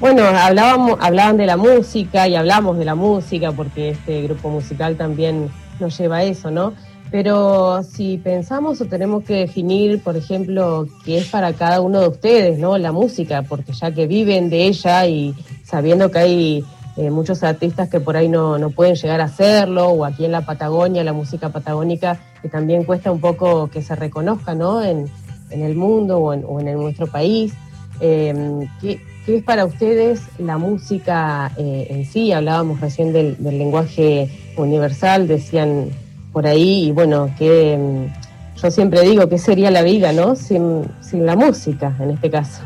Bueno, 0.00 0.22
hablábamos, 0.24 0.98
hablaban 1.02 1.36
de 1.36 1.44
la 1.44 1.58
música 1.58 2.28
y 2.28 2.34
hablamos 2.34 2.78
de 2.78 2.86
la 2.86 2.94
música 2.94 3.52
porque 3.52 3.90
este 3.90 4.22
grupo 4.22 4.48
musical 4.48 4.96
también 4.96 5.50
nos 5.80 5.98
lleva 5.98 6.18
a 6.18 6.22
eso, 6.22 6.50
¿no? 6.50 6.72
Pero 7.10 7.82
si 7.82 8.18
pensamos 8.18 8.80
o 8.80 8.84
tenemos 8.84 9.24
que 9.24 9.34
definir, 9.34 10.02
por 10.02 10.16
ejemplo, 10.16 10.86
qué 11.04 11.18
es 11.18 11.28
para 11.28 11.52
cada 11.54 11.80
uno 11.80 12.00
de 12.00 12.08
ustedes, 12.08 12.58
¿no? 12.58 12.76
La 12.76 12.92
música, 12.92 13.42
porque 13.42 13.72
ya 13.72 13.92
que 13.92 14.06
viven 14.06 14.50
de 14.50 14.66
ella 14.66 15.06
y 15.06 15.34
sabiendo 15.64 16.10
que 16.10 16.18
hay 16.18 16.64
eh, 16.96 17.10
muchos 17.10 17.42
artistas 17.42 17.88
que 17.88 18.00
por 18.00 18.16
ahí 18.16 18.28
no, 18.28 18.58
no, 18.58 18.70
pueden 18.70 18.94
llegar 18.94 19.20
a 19.20 19.24
hacerlo, 19.24 19.88
o 19.88 20.04
aquí 20.04 20.24
en 20.26 20.32
la 20.32 20.42
Patagonia, 20.42 21.02
la 21.02 21.12
música 21.14 21.48
patagónica, 21.48 22.20
que 22.42 22.48
también 22.48 22.84
cuesta 22.84 23.10
un 23.10 23.20
poco 23.20 23.68
que 23.68 23.82
se 23.82 23.96
reconozca, 23.96 24.54
¿no? 24.54 24.82
En, 24.82 25.06
en 25.50 25.62
el 25.62 25.76
mundo 25.76 26.18
o 26.18 26.32
en, 26.32 26.44
o 26.46 26.60
en 26.60 26.72
nuestro 26.74 27.06
país. 27.06 27.54
Eh, 28.00 28.68
¿qué, 28.80 29.00
¿Qué 29.28 29.36
es 29.36 29.44
para 29.44 29.66
ustedes 29.66 30.22
la 30.38 30.56
música 30.56 31.52
eh, 31.58 31.88
en 31.90 32.06
sí? 32.06 32.32
Hablábamos 32.32 32.80
recién 32.80 33.12
del, 33.12 33.36
lenguaje 33.38 34.30
universal, 34.56 35.28
decían 35.28 35.90
por 36.38 36.46
ahí, 36.46 36.84
y 36.84 36.92
bueno, 36.92 37.34
que 37.36 37.76
mm, 37.76 38.60
yo 38.62 38.70
siempre 38.70 39.00
digo, 39.00 39.28
¿qué 39.28 39.38
sería 39.38 39.72
la 39.72 39.82
vida, 39.82 40.12
no? 40.12 40.36
Sin, 40.36 40.88
la 41.12 41.34
música, 41.34 41.96
en 41.98 42.10
este 42.10 42.30
caso. 42.30 42.62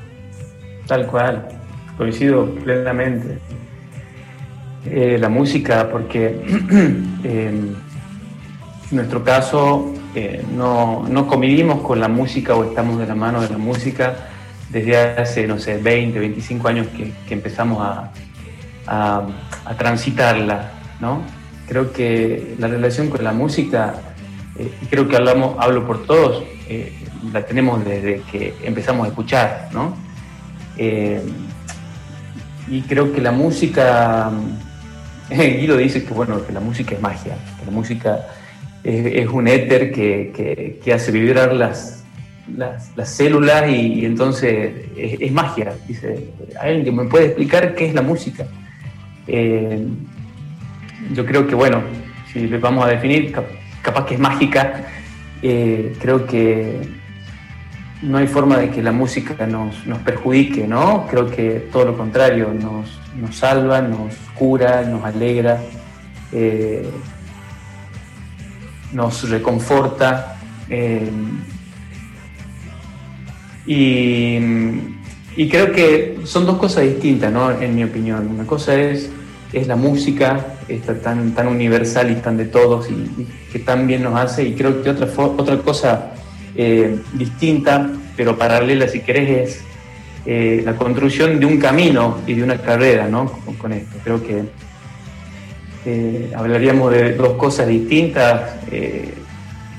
Tal 0.87 1.07
cual, 1.07 1.49
coincido 1.97 2.55
plenamente. 2.57 3.39
Eh, 4.85 5.17
la 5.19 5.31
música, 5.31 5.89
porque 5.91 6.39
en 7.25 7.75
nuestro 8.91 9.25
caso 9.25 9.95
eh, 10.15 10.45
no, 10.55 11.07
no 11.09 11.27
convivimos 11.27 11.81
con 11.81 11.99
la 11.99 12.09
música 12.09 12.55
o 12.55 12.65
estamos 12.65 12.99
de 12.99 13.07
la 13.07 13.15
mano 13.15 13.41
de 13.41 13.49
la 13.49 13.57
música 13.57 14.29
desde 14.69 14.99
hace, 14.99 15.47
no 15.47 15.59
sé, 15.59 15.79
20, 15.79 16.19
25 16.19 16.69
años 16.69 16.89
que, 16.89 17.33
empezamos 17.33 17.79
a, 17.81 18.11
transitarla, 19.79 20.73
¿no? 21.01 21.23
Creo 21.73 21.91
que 21.91 22.55
la 22.59 22.69
relación 22.69 23.09
con 23.09 23.25
la 23.25 23.33
música, 23.33 23.95
eh, 24.59 24.71
creo 24.91 25.09
que 25.09 25.17
hablamos, 25.17 25.57
hablo 25.59 25.87
por 25.87 26.05
todos, 26.05 26.45
eh, 26.69 26.93
la 27.33 27.47
tenemos 27.47 27.83
desde 27.83 28.21
que 28.31 28.53
empezamos 28.63 29.07
a 29.07 29.09
escuchar, 29.09 29.71
¿no? 29.73 29.97
Eh, 30.77 31.23
y 32.69 32.83
creo 32.83 33.11
que 33.15 33.23
la 33.23 33.33
música, 33.33 34.31
Guido 35.31 35.79
dice 35.79 36.05
que, 36.05 36.13
bueno, 36.13 36.45
que 36.47 36.53
la 36.53 36.61
música 36.61 36.95
es 36.95 37.01
magia, 37.01 37.39
que 37.59 37.65
la 37.65 37.73
música 37.73 38.27
es, 38.85 39.27
un 39.31 39.49
éter 39.49 39.93
que, 39.93 40.79
que 40.85 40.93
hace 40.93 41.11
vibrar 41.11 41.55
las, 41.55 42.05
las, 42.55 42.93
células 43.09 43.71
y, 43.71 44.05
entonces 44.05 44.75
es, 44.95 45.33
magia. 45.33 45.73
Dice, 45.89 46.33
alguien 46.61 46.85
que 46.85 46.93
me 46.93 47.05
puede 47.05 47.29
explicar 47.29 47.75
qué 47.75 47.87
es 47.87 47.95
la 47.95 48.03
música. 48.03 48.47
Yo 51.15 51.25
creo 51.27 51.47
que, 51.47 51.55
bueno, 51.55 51.83
si 52.33 52.47
le 52.47 52.59
vamos 52.59 52.85
a 52.85 52.89
definir, 52.89 53.33
capaz 53.83 54.07
que 54.07 54.15
es 54.15 54.21
mágica, 54.21 54.87
eh, 55.43 55.95
creo 56.01 56.27
que 56.27 56.81
no 58.03 58.19
hay 58.19 58.27
forma 58.27 58.59
de 58.59 58.71
que 58.71 58.83
la 58.83 58.93
música 58.93 59.47
nos, 59.47 59.75
perjudique, 60.05 60.67
¿no? 60.67 61.07
Creo 61.09 61.31
que 61.31 61.69
todo 61.73 61.87
lo 61.87 61.97
contrario, 61.97 62.53
nos, 62.53 63.37
salva, 63.37 63.81
nos 63.81 64.15
cura, 64.35 64.83
nos 64.83 65.05
alegra, 65.05 65.61
eh, 66.33 66.89
nos 68.93 69.29
reconforta. 69.29 70.37
Y, 73.67 75.49
creo 75.51 75.73
que 75.73 76.21
son 76.25 76.47
dos 76.47 76.59
cosas 76.59 76.85
distintas, 76.85 77.33
¿no? 77.33 77.51
En 77.51 77.75
mi 77.75 77.85
opinión. 77.85 78.29
Una 78.29 78.47
cosa 78.47 78.75
es, 78.75 79.11
es 79.53 79.67
la 79.67 79.77
música, 79.77 80.57
tan, 81.03 81.35
tan 81.35 81.47
universal 81.47 82.11
y 82.11 82.15
tan 82.17 82.37
de 82.37 82.47
todos 82.47 82.91
y, 82.91 83.27
que 83.53 83.59
tan 83.59 83.87
bien 83.87 84.03
nos 84.03 84.19
hace. 84.19 84.45
Y 84.45 84.55
creo 84.55 84.83
que 84.83 84.91
otra, 84.91 85.09
otra 85.17 85.59
cosa 85.59 86.13
eh, 86.57 86.99
distinta, 87.13 87.91
pero 88.17 88.37
paralela 88.39 88.89
si 88.89 89.01
querés, 89.01 89.31
es 89.31 89.61
eh, 90.25 90.63
la 90.65 90.77
construcción 90.77 91.39
de 91.39 91.47
un 91.47 91.59
camino 91.59 92.19
y 92.27 92.35
de 92.35 92.43
una 92.43 92.59
carrera, 92.59 93.09
¿no? 93.09 93.31
Con, 93.59 93.73
esto. 93.73 93.97
Creo 94.03 94.23
que 94.25 94.43
eh, 95.85 96.33
hablaríamos 96.35 96.91
de 96.93 97.15
dos 97.15 97.35
cosas 97.35 97.69
distintas. 97.69 98.55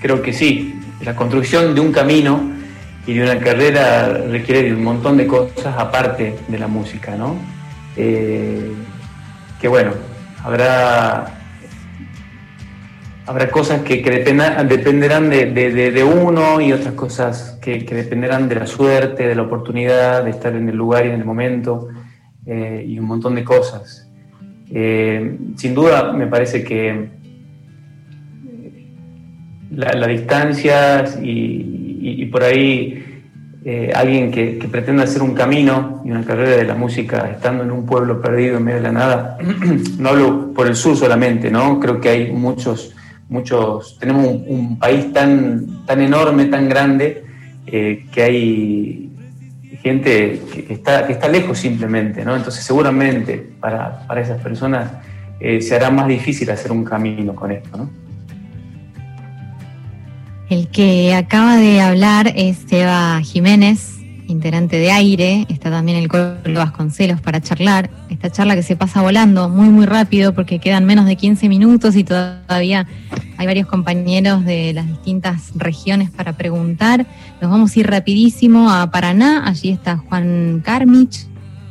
creo 0.02 0.22
que 0.22 0.34
sí, 0.34 0.80
la 1.02 1.16
construcción 1.16 1.74
de 1.74 1.82
un 1.82 1.92
camino 1.92 2.52
y 3.08 3.14
de 3.14 3.24
una 3.24 3.40
carrera 3.40 4.08
requiere 4.30 4.64
de 4.64 4.76
un 4.76 4.84
montón 4.84 5.18
de 5.18 5.26
cosas 5.26 5.76
aparte 5.78 6.36
de 6.48 6.60
la 6.60 6.68
música, 6.68 7.16
¿no? 7.16 7.36
Eh, 9.64 9.68
que 9.68 9.68
bueno, 9.70 9.92
habrá, 10.44 11.26
habrá 13.26 13.50
cosas 13.50 13.82
que, 13.84 14.02
dependerán 14.68 15.30
de, 15.30 16.04
uno 16.04 16.60
y 16.60 16.74
otras 16.74 16.94
cosas 16.96 17.60
que, 17.62 17.80
dependerán 17.80 18.50
de 18.50 18.56
la 18.56 18.68
suerte, 18.68 19.26
de 19.26 19.36
la 19.36 19.44
oportunidad, 19.44 20.26
de 20.26 20.32
estar 20.32 20.54
en 20.54 20.68
el 20.68 20.76
lugar 20.76 21.06
y 21.06 21.10
en 21.12 21.16
el 21.16 21.24
momento 21.24 21.88
eh, 22.46 22.84
y 22.86 23.00
un 23.00 23.06
montón 23.06 23.36
de 23.36 23.46
cosas. 23.46 24.10
Eh, 24.70 25.38
sin 25.56 25.74
duda 25.74 26.12
me 26.12 26.28
parece 26.28 26.62
que 26.64 27.10
la, 29.72 29.94
la 29.94 30.08
distancia 30.08 31.06
y, 31.22 32.26
por 32.26 32.44
ahí 32.44 33.13
eh, 33.66 33.94
alguien 33.96 34.30
que, 34.30 34.60
pretende 34.70 35.04
hacer 35.04 35.22
un 35.22 35.34
camino 35.34 36.02
y 36.04 36.12
una 36.12 36.24
carrera 36.26 36.58
de 36.58 36.66
la 36.66 36.76
música 36.76 37.30
estando 37.32 37.64
en 37.64 37.72
un 37.72 37.86
pueblo 37.86 38.22
perdido 38.22 38.58
en 38.58 38.64
medio 38.66 38.78
de 38.78 38.84
la 38.84 38.92
nada, 38.92 39.38
no 40.00 40.10
hablo 40.10 40.54
por 40.54 40.68
el 40.68 40.76
sur 40.76 40.98
solamente, 40.98 41.50
¿no? 41.50 41.80
Creo 41.80 42.02
que 42.02 42.10
hay 42.10 42.32
muchos, 42.32 42.94
muchos, 43.30 43.98
tenemos 44.00 44.26
un, 44.26 44.78
país 44.78 45.14
tan, 45.14 45.86
tan 45.86 46.02
enorme, 46.02 46.46
tan 46.46 46.68
grande, 46.68 47.24
eh, 47.66 48.06
que 48.12 48.24
hay 48.24 49.10
gente 49.82 50.42
que 50.52 50.74
está, 50.74 51.08
que 51.08 51.14
está 51.14 51.30
lejos 51.30 51.58
simplemente, 51.58 52.26
¿no? 52.26 52.36
Entonces 52.36 52.64
seguramente 52.66 53.38
para, 53.60 54.06
para 54.08 54.22
esas 54.22 54.42
personas 54.42 54.92
eh, 55.40 55.62
se 55.62 55.76
hará 55.76 55.90
más 55.90 56.08
difícil 56.08 56.50
hacer 56.52 56.72
un 56.72 56.84
camino 56.84 57.34
con 57.34 57.52
esto. 57.52 57.90
El 60.50 60.68
que 60.68 61.14
acaba 61.14 61.58
de 61.58 61.82
hablar 61.82 62.34
es 62.36 62.58
Seba 62.68 63.20
Jiménez, 63.22 64.00
integrante 64.28 64.78
de 64.78 64.92
Aire. 64.92 65.46
Está 65.50 65.72
también 65.72 65.98
el 65.98 66.08
Colo 66.08 66.38
Vasconcelos 66.54 67.22
para 67.22 67.42
charlar. 67.42 67.90
Esta 68.10 68.30
charla 68.30 68.56
que 68.56 68.64
se 68.64 68.76
pasa 68.76 69.02
volando 69.02 69.50
muy, 69.50 69.70
muy 69.70 69.86
rápido 69.86 70.34
porque 70.34 70.60
quedan 70.60 70.86
menos 70.86 71.06
de 71.06 71.16
15 71.16 71.50
minutos 71.50 71.96
y 71.96 72.04
todavía 72.04 72.88
hay 73.38 73.48
varios 73.48 73.68
compañeros 73.68 74.46
de 74.46 74.74
las 74.74 74.88
distintas 74.88 75.52
regiones 75.56 76.12
para 76.12 76.34
preguntar. 76.34 77.06
Nos 77.42 77.50
vamos 77.50 77.76
a 77.76 77.80
ir 77.80 77.88
rapidísimo 77.88 78.70
a 78.70 78.92
Paraná. 78.92 79.48
Allí 79.48 79.70
está 79.70 79.98
Juan 79.98 80.62
Carmich. 80.64 81.26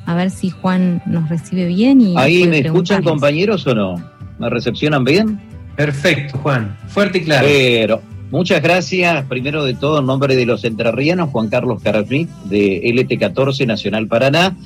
A 0.07 0.15
ver 0.15 0.31
si 0.31 0.51
Juan 0.51 1.03
nos 1.07 1.29
recibe 1.29 1.67
bien. 1.67 2.01
Y 2.01 2.17
Ahí 2.17 2.49
me 2.49 2.59
escuchan 2.59 3.05
compañeros 3.05 3.67
o 3.67 3.75
no? 3.75 4.03
¿Me 4.39 4.51
recepcionan 4.51 5.05
bien? 5.05 5.41
Perfecto, 5.77 6.39
Juan. 6.39 6.77
Fuerte 6.89 7.19
y 7.19 7.23
claro. 7.23 7.47
Pero 7.47 8.03
Muchas 8.33 8.63
gracias. 8.63 9.27
Primero 9.27 9.63
de 9.63 9.75
todo, 9.75 9.99
en 9.99 10.07
nombre 10.07 10.35
de 10.35 10.47
los 10.47 10.65
entrerrianos, 10.65 11.29
Juan 11.29 11.51
Carlos 11.51 11.83
Carasmit, 11.83 12.31
de 12.47 12.81
LT14 12.83 13.67
Nacional 13.67 14.07
Paraná. 14.09 14.57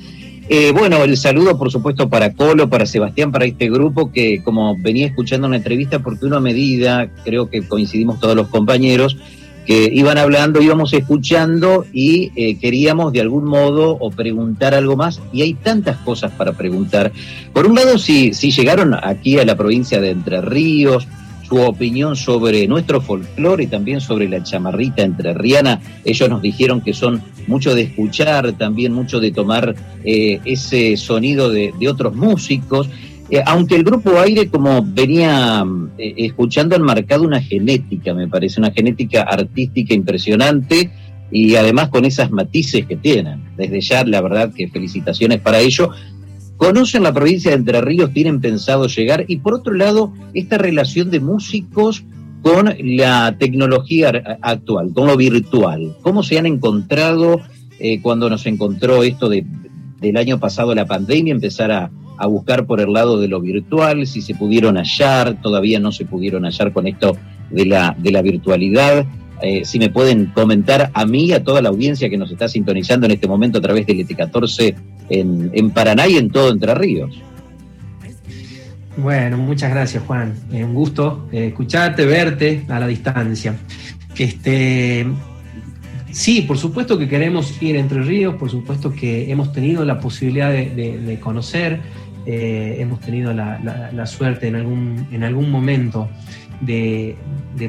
Eh, 0.47 0.71
bueno, 0.71 1.03
el 1.03 1.17
saludo, 1.17 1.57
por 1.57 1.69
supuesto, 1.69 2.07
para 2.07 2.31
Colo, 2.31 2.69
para 2.69 2.85
Sebastián, 2.85 3.33
para 3.33 3.43
este 3.43 3.69
grupo 3.69 4.09
que, 4.09 4.41
como 4.41 4.77
venía 4.79 5.07
escuchando 5.07 5.47
una 5.47 5.57
entrevista, 5.57 5.99
porque 5.99 6.25
una 6.25 6.39
medida, 6.39 7.09
creo 7.25 7.49
que 7.49 7.67
coincidimos 7.67 8.21
todos 8.21 8.37
los 8.37 8.47
compañeros, 8.47 9.17
que 9.65 9.91
iban 9.93 10.17
hablando, 10.17 10.61
íbamos 10.61 10.93
escuchando 10.93 11.85
y 11.91 12.31
eh, 12.37 12.57
queríamos 12.59 13.11
de 13.11 13.19
algún 13.19 13.43
modo 13.43 13.97
o 13.99 14.11
preguntar 14.11 14.75
algo 14.75 14.95
más, 14.95 15.19
y 15.33 15.41
hay 15.41 15.55
tantas 15.55 15.97
cosas 15.97 16.31
para 16.31 16.53
preguntar. 16.53 17.11
Por 17.51 17.67
un 17.67 17.75
lado, 17.75 17.97
si, 17.97 18.33
si 18.33 18.49
llegaron 18.49 18.93
aquí 18.93 19.37
a 19.37 19.43
la 19.43 19.57
provincia 19.57 19.99
de 19.99 20.11
Entre 20.11 20.39
Ríos, 20.39 21.05
su 21.47 21.57
opinión 21.57 22.15
sobre 22.15 22.67
nuestro 22.67 22.99
folclore 23.01 23.63
y 23.63 23.67
también 23.67 24.01
sobre 24.01 24.27
la 24.27 24.43
chamarrita 24.43 25.03
entrerriana. 25.03 25.79
Ellos 26.03 26.29
nos 26.29 26.41
dijeron 26.41 26.81
que 26.81 26.93
son 26.93 27.21
mucho 27.47 27.73
de 27.73 27.83
escuchar, 27.83 28.53
también 28.53 28.93
mucho 28.93 29.19
de 29.19 29.31
tomar 29.31 29.75
eh, 30.03 30.39
ese 30.45 30.97
sonido 30.97 31.49
de, 31.49 31.73
otros 31.87 32.15
músicos. 32.15 32.89
Eh, 33.29 33.41
aunque 33.45 33.75
el 33.75 33.83
grupo 33.83 34.19
Aire, 34.19 34.49
como 34.49 34.83
venía 34.83 35.65
eh, 35.97 36.13
escuchando, 36.17 36.75
han 36.75 36.81
marcado 36.81 37.23
una 37.23 37.41
genética, 37.41 38.13
me 38.13 38.27
parece, 38.27 38.59
una 38.59 38.71
genética 38.71 39.23
artística 39.23 39.93
impresionante 39.93 40.91
y 41.29 41.55
además 41.55 41.89
con 41.89 42.05
esas 42.05 42.31
matices 42.31 42.85
que 42.85 42.95
tienen. 42.95 43.43
Desde 43.57 43.81
ya, 43.81 44.03
la 44.03 44.21
verdad 44.21 44.53
que 44.53 44.67
felicitaciones 44.67 45.39
para 45.39 45.59
ello 45.59 45.91
conocen 46.57 47.03
la 47.03 47.13
provincia 47.13 47.51
de 47.51 47.57
Entre 47.57 47.79
Ríos, 47.81 48.11
tienen 48.13 48.41
pensado 48.41 48.87
llegar, 48.87 49.25
y 49.27 49.37
por 49.37 49.53
otro 49.53 49.73
lado, 49.73 50.13
esta 50.33 50.57
relación 50.57 51.09
de 51.09 51.19
músicos 51.19 52.03
con 52.41 52.73
la 52.79 53.35
tecnología 53.37 54.37
actual, 54.41 54.91
con 54.93 55.07
lo 55.07 55.17
virtual. 55.17 55.95
¿Cómo 56.01 56.23
se 56.23 56.37
han 56.37 56.45
encontrado 56.45 57.41
eh, 57.79 58.01
cuando 58.01 58.29
nos 58.29 58.45
encontró 58.45 59.03
esto 59.03 59.29
de, 59.29 59.45
del 59.99 60.17
año 60.17 60.39
pasado 60.39 60.73
la 60.73 60.85
pandemia, 60.85 61.31
empezar 61.31 61.71
a, 61.71 61.91
a, 62.17 62.27
buscar 62.27 62.65
por 62.65 62.79
el 62.79 62.93
lado 62.93 63.19
de 63.19 63.27
lo 63.27 63.39
virtual, 63.41 64.07
si 64.07 64.21
se 64.21 64.35
pudieron 64.35 64.77
hallar, 64.77 65.41
todavía 65.41 65.79
no 65.79 65.91
se 65.91 66.05
pudieron 66.05 66.43
hallar 66.43 66.73
con 66.73 66.87
esto 66.87 67.17
de 67.51 67.65
la, 67.65 67.95
de 67.97 68.11
la 68.11 68.21
virtualidad? 68.21 69.05
Eh, 69.41 69.65
si 69.65 69.77
me 69.77 69.89
pueden 69.89 70.27
comentar 70.27 70.89
a 70.93 71.05
mí, 71.05 71.31
a 71.31 71.43
toda 71.43 71.61
la 71.61 71.69
audiencia 71.69 72.09
que 72.09 72.17
nos 72.17 72.31
está 72.31 72.47
sintonizando 72.47 73.05
en 73.05 73.11
este 73.11 73.27
momento 73.27 73.59
a 73.59 73.61
través 73.61 73.85
del 73.85 73.99
ET14 73.99 74.75
en, 75.09 75.69
Paraná 75.71 76.07
y 76.07 76.17
en 76.17 76.29
todo 76.29 76.51
Entre 76.51 76.73
Ríos. 76.75 77.21
Bueno, 78.97 79.37
muchas 79.37 79.69
gracias 79.69 80.03
Juan. 80.03 80.33
Eh, 80.51 80.63
un 80.63 80.73
gusto 80.73 81.27
eh, 81.31 81.47
escucharte, 81.47 82.05
verte 82.05 82.65
a 82.67 82.79
la 82.79 82.87
distancia. 82.87 83.55
Este, 84.17 85.05
sí, 86.11 86.41
por 86.41 86.57
supuesto 86.57 86.97
que 86.97 87.07
queremos 87.07 87.61
ir 87.61 87.75
Entre 87.75 88.01
Ríos, 88.01 88.35
por 88.35 88.49
supuesto 88.49 88.91
que 88.91 89.31
hemos 89.31 89.51
tenido 89.53 89.85
la 89.85 89.99
posibilidad 89.99 90.51
de, 90.51 91.19
conocer, 91.21 91.79
hemos 92.25 92.99
tenido 92.99 93.31
la, 93.33 94.05
suerte 94.07 94.47
en 94.47 94.55
algún, 94.55 95.07
en 95.11 95.23
algún 95.23 95.51
momento 95.51 96.09
de, 96.61 97.15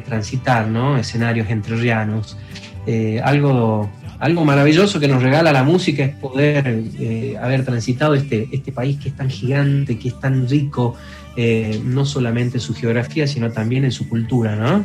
transitar 0.05 0.69
¿no? 0.69 0.97
escenarios 0.97 1.51
entrerrianos. 1.51 2.37
Eh, 2.87 3.21
algo, 3.23 3.91
algo 4.19 4.45
maravilloso 4.45 5.01
que 5.01 5.09
nos 5.09 5.23
regala 5.23 5.53
la 5.53 5.63
música 5.63 6.05
es 6.05 6.15
poder 6.15 6.85
eh, 6.99 7.37
haber 7.41 7.65
transitado 7.65 8.15
este, 8.15 8.49
este 8.53 8.73
país 8.73 8.99
que 8.99 9.09
es 9.11 9.17
tan 9.17 9.31
gigante, 9.31 9.99
que 9.99 10.09
es 10.09 10.21
tan 10.21 10.49
rico, 10.49 10.97
eh, 11.37 11.81
no 11.85 12.05
solamente 12.05 12.59
en 12.59 12.61
su 12.61 12.75
geografía, 12.75 13.27
sino 13.27 13.51
también 13.51 13.85
en 13.85 13.93
su 13.93 14.09
cultura. 14.09 14.57
¿no? 14.57 14.85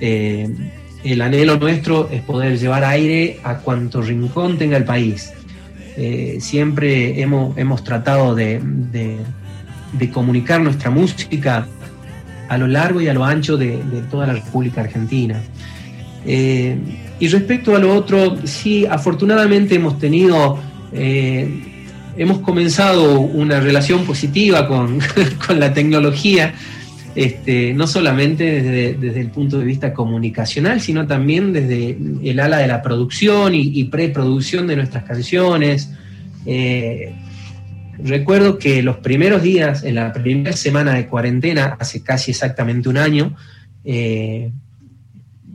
el 0.00 1.22
anhelo 1.22 1.56
nuestro 1.56 2.08
es 2.10 2.20
poder 2.22 2.58
llevar 2.58 2.84
aire 2.84 3.38
a 3.44 3.58
cuanto 3.58 4.02
rincón 4.02 4.58
tenga 4.58 4.76
el 4.76 4.84
país. 4.84 5.32
siempre 6.40 7.20
hemos, 7.22 7.56
hemos 7.56 7.84
tratado 7.84 8.34
de, 8.34 8.60
de 9.98 10.10
comunicar 10.10 10.60
nuestra 10.60 10.90
música 10.90 11.66
a 12.48 12.58
lo 12.58 12.66
largo 12.66 13.00
y 13.00 13.08
a 13.08 13.14
lo 13.14 13.24
ancho 13.24 13.56
de, 13.56 13.78
toda 14.10 14.26
la 14.26 14.34
República 14.34 14.82
Argentina. 14.82 15.40
Eh, 16.26 16.76
y 17.20 17.28
respecto 17.28 17.74
a 17.76 17.78
lo 17.78 17.94
otro, 17.94 18.38
sí, 18.46 18.86
afortunadamente 18.86 19.76
hemos 19.76 19.98
tenido, 19.98 20.58
eh, 20.92 21.48
hemos 22.16 22.38
comenzado 22.38 23.20
una 23.20 23.60
relación 23.60 24.04
positiva 24.04 24.66
con, 24.66 24.98
la 25.58 25.72
tecnología, 25.72 26.54
este, 27.14 27.72
no 27.74 27.86
solamente 27.86 28.62
desde, 28.62 29.20
el 29.20 29.30
punto 29.30 29.58
de 29.58 29.64
vista 29.64 29.92
comunicacional, 29.92 30.80
sino 30.80 31.06
también 31.06 31.52
desde 31.52 31.96
el 32.24 32.40
ala 32.40 32.58
de 32.58 32.66
la 32.66 32.82
producción 32.82 33.54
y, 33.54 33.84
preproducción 33.84 34.66
de 34.66 34.76
nuestras 34.76 35.04
canciones. 35.04 35.90
Eh, 36.46 37.14
Recuerdo 37.98 38.58
que 38.58 38.82
los 38.82 38.98
primeros 38.98 39.42
días, 39.42 39.84
en 39.84 39.94
la 39.96 40.12
primera 40.12 40.52
semana 40.56 40.94
de 40.94 41.06
cuarentena, 41.06 41.76
hace 41.78 42.02
casi 42.02 42.32
exactamente 42.32 42.88
un 42.88 42.96
año, 42.96 43.36
eh, 43.84 44.52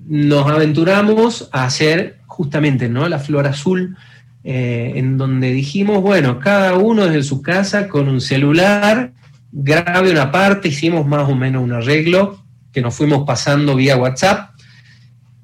nos 0.10 0.49
aventuramos 0.49 1.49
a 1.51 1.66
hacer 1.66 2.18
justamente 2.26 2.89
¿no? 2.89 3.07
la 3.07 3.20
flor 3.20 3.45
azul, 3.45 3.95
eh, 4.43 4.93
en 4.95 5.20
donde 5.20 5.51
dijimos, 5.51 6.01
bueno, 6.01 6.39
cada 6.39 6.76
uno 6.78 7.05
desde 7.05 7.22
su 7.22 7.43
casa 7.43 7.88
con 7.88 8.10
un 8.10 8.20
celular, 8.20 9.14
grabe 9.51 10.12
una 10.12 10.32
parte, 10.32 10.70
hicimos 10.70 11.05
más 11.05 11.30
o 11.30 11.36
menos 11.36 11.64
un 11.64 11.74
arreglo 11.74 12.43
que 12.72 12.82
nos 12.82 12.95
fuimos 12.95 13.24
pasando 13.26 13.76
vía 13.76 13.97
WhatsApp. 13.97 14.49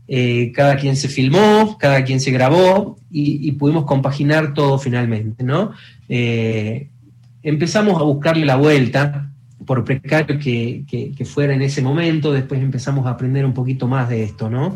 Eh, 0.08 0.52
cada 0.54 0.78
quien 0.78 0.96
se 0.96 1.10
filmó, 1.10 1.78
cada 1.80 2.04
quien 2.04 2.20
se 2.20 2.32
grabó 2.32 2.98
y, 3.12 3.52
pudimos 3.54 3.86
compaginar 3.86 4.54
todo 4.54 4.78
finalmente, 4.78 5.44
¿no? 5.44 5.72
Eh, 6.10 6.90
empezamos 7.42 8.00
a 8.00 8.04
buscarle 8.04 8.46
la 8.46 8.56
vuelta, 8.56 9.32
por 9.66 9.84
precario 9.84 10.40
que, 10.40 11.26
fuera 11.26 11.54
en 11.54 11.62
ese 11.62 11.82
momento, 11.82 12.32
después 12.32 12.62
empezamos 12.62 13.06
a 13.06 13.12
aprender 13.12 13.46
un 13.46 13.54
poquito 13.54 13.88
más 13.88 14.10
de 14.10 14.24
esto, 14.24 14.50
¿no? 14.50 14.76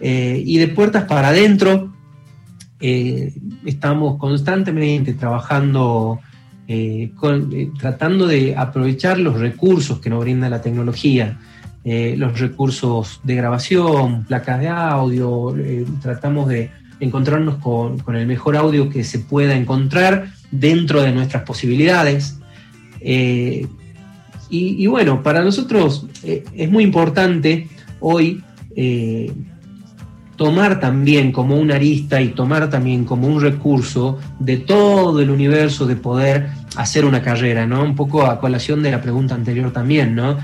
Eh, 0.00 0.42
y 0.44 0.58
de 0.58 0.68
puertas 0.68 1.04
para 1.04 1.28
adentro, 1.28 1.92
eh, 2.80 3.32
estamos 3.66 4.18
constantemente 4.18 5.14
trabajando, 5.14 6.20
tratando 7.78 8.26
de 8.26 8.54
aprovechar 8.54 9.18
los 9.18 9.40
recursos 9.40 10.00
que 10.00 10.10
nos 10.10 10.20
brinda 10.20 10.48
la 10.48 10.60
tecnología. 10.60 11.38
los 11.84 12.38
recursos 12.38 13.20
de 13.24 13.34
grabación, 13.34 14.24
placas 14.24 14.60
de 14.60 14.68
audio, 14.68 15.54
tratamos 16.02 16.48
de 16.48 16.70
encontrarnos 17.00 17.56
con, 17.56 18.02
el 18.14 18.26
mejor 18.26 18.56
audio 18.56 18.88
que 18.90 19.04
se 19.04 19.18
pueda 19.18 19.54
encontrar 19.54 20.28
dentro 20.50 21.02
de 21.02 21.12
nuestras 21.12 21.44
posibilidades. 21.44 22.38
Eh, 23.00 23.66
y, 24.50 24.86
bueno, 24.86 25.22
para 25.22 25.42
nosotros 25.42 26.06
eh, 26.22 26.44
es 26.54 26.70
muy 26.70 26.84
importante 26.84 27.68
hoy 28.00 28.42
eh, 28.76 29.32
tomar 30.36 30.80
también 30.80 31.32
como 31.32 31.56
una 31.56 31.76
arista 31.76 32.20
y 32.20 32.28
tomar 32.28 32.70
también 32.70 33.04
como 33.04 33.26
un 33.26 33.40
recurso 33.40 34.18
de 34.38 34.58
todo 34.58 35.20
el 35.20 35.30
universo 35.30 35.86
de 35.86 35.96
poder 35.96 36.48
hacer 36.76 37.04
una 37.04 37.22
carrera, 37.22 37.66
¿no? 37.66 37.82
Un 37.82 37.96
poco 37.96 38.24
a 38.24 38.38
colación 38.40 38.82
de 38.82 38.90
la 38.90 39.02
pregunta 39.02 39.34
anterior 39.34 39.72
también, 39.72 40.14
¿no? 40.14 40.38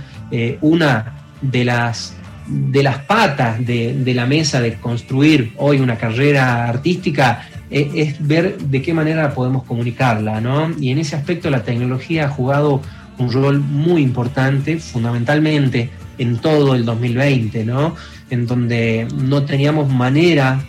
una 0.62 1.14
de 1.42 1.64
las 1.64 2.16
de 2.46 2.82
las 2.82 2.98
patas 2.98 3.64
de, 3.64 4.12
la 4.14 4.26
mesa 4.26 4.60
de 4.60 4.74
construir 4.74 5.52
hoy 5.56 5.80
una 5.80 5.96
carrera 5.96 6.68
artística 6.68 7.48
eh, 7.70 7.90
es 7.94 8.26
ver 8.26 8.58
de 8.58 8.82
qué 8.82 8.92
manera 8.92 9.32
podemos 9.32 9.64
comunicarla, 9.64 10.40
¿no? 10.40 10.70
Y 10.78 10.90
en 10.90 10.98
ese 10.98 11.16
aspecto 11.16 11.48
la 11.50 11.62
tecnología 11.62 12.26
ha 12.26 12.28
jugado 12.28 12.82
un 13.18 13.32
rol 13.32 13.60
muy 13.60 14.02
importante, 14.02 14.78
fundamentalmente 14.78 15.90
en 16.18 16.38
todo 16.38 16.74
el 16.74 16.84
2020, 16.84 17.64
¿no? 17.64 17.94
En 18.30 18.46
donde 18.46 19.06
no 19.16 19.44
teníamos 19.44 19.88
manera 19.88 20.64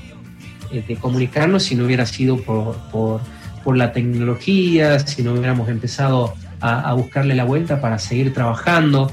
eh, 0.72 0.84
de 0.88 0.96
comunicarnos 0.96 1.64
si 1.64 1.76
no 1.76 1.86
hubiera 1.86 2.06
sido 2.06 2.38
por, 2.38 3.22
la 3.76 3.92
tecnología, 3.92 5.00
si 5.00 5.24
no 5.24 5.34
hubiéramos 5.34 5.70
empezado 5.70 6.36
a, 6.62 6.94
buscarle 6.94 7.34
la 7.34 7.46
vuelta 7.46 7.82
para 7.82 7.98
seguir 7.98 8.32
trabajando, 8.32 9.12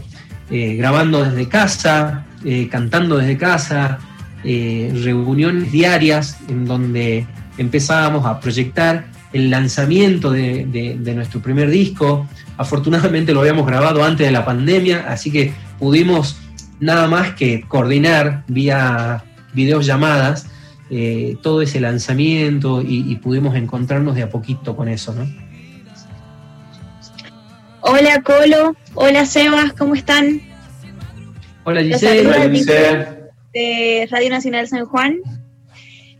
eh, 0.51 0.75
grabando 0.77 1.25
desde 1.25 1.49
casa, 1.49 2.27
eh, 2.45 2.69
cantando 2.71 3.17
desde 3.17 3.39
casa, 3.39 3.99
reuniones 4.45 5.73
diarias 5.73 6.39
en 6.49 6.67
donde 6.67 7.27
empezábamos 7.57 8.27
a 8.27 8.41
proyectar 8.41 9.07
el 9.33 9.51
lanzamiento 9.51 10.31
de, 10.31 11.13
nuestro 11.15 11.41
primer 11.41 11.71
disco. 11.71 12.27
Afortunadamente 12.57 13.33
lo 13.33 13.41
habíamos 13.41 13.67
grabado 13.67 14.05
antes 14.05 14.27
de 14.27 14.33
la 14.33 14.45
pandemia, 14.45 15.07
así 15.09 15.31
que 15.31 15.53
pudimos 15.79 16.37
nada 16.81 17.09
más 17.09 17.35
que 17.35 17.63
coordinar 17.63 18.45
vía 18.49 19.25
videollamadas 19.55 20.47
eh, 20.91 21.37
todo 21.43 21.63
ese 21.63 21.81
lanzamiento 21.81 22.83
y, 22.83 23.17
pudimos 23.17 23.57
encontrarnos 23.57 24.15
de 24.15 24.23
a 24.23 24.29
poquito 24.29 24.77
con 24.77 24.89
eso, 24.89 25.15
¿no? 25.15 25.27
Hola 27.81 28.23
Colo, 28.23 28.77
hola 28.95 29.27
Sebas, 29.27 29.73
¿cómo 29.73 29.95
están? 29.95 30.41
Hola 31.65 31.83
Giselle. 31.83 32.27
Hola 32.29 32.51
Giselle. 32.51 33.07
De 33.53 34.09
Radio 34.11 34.31
Nacional 34.31 34.69
San 34.69 34.85
Juan. 34.85 35.19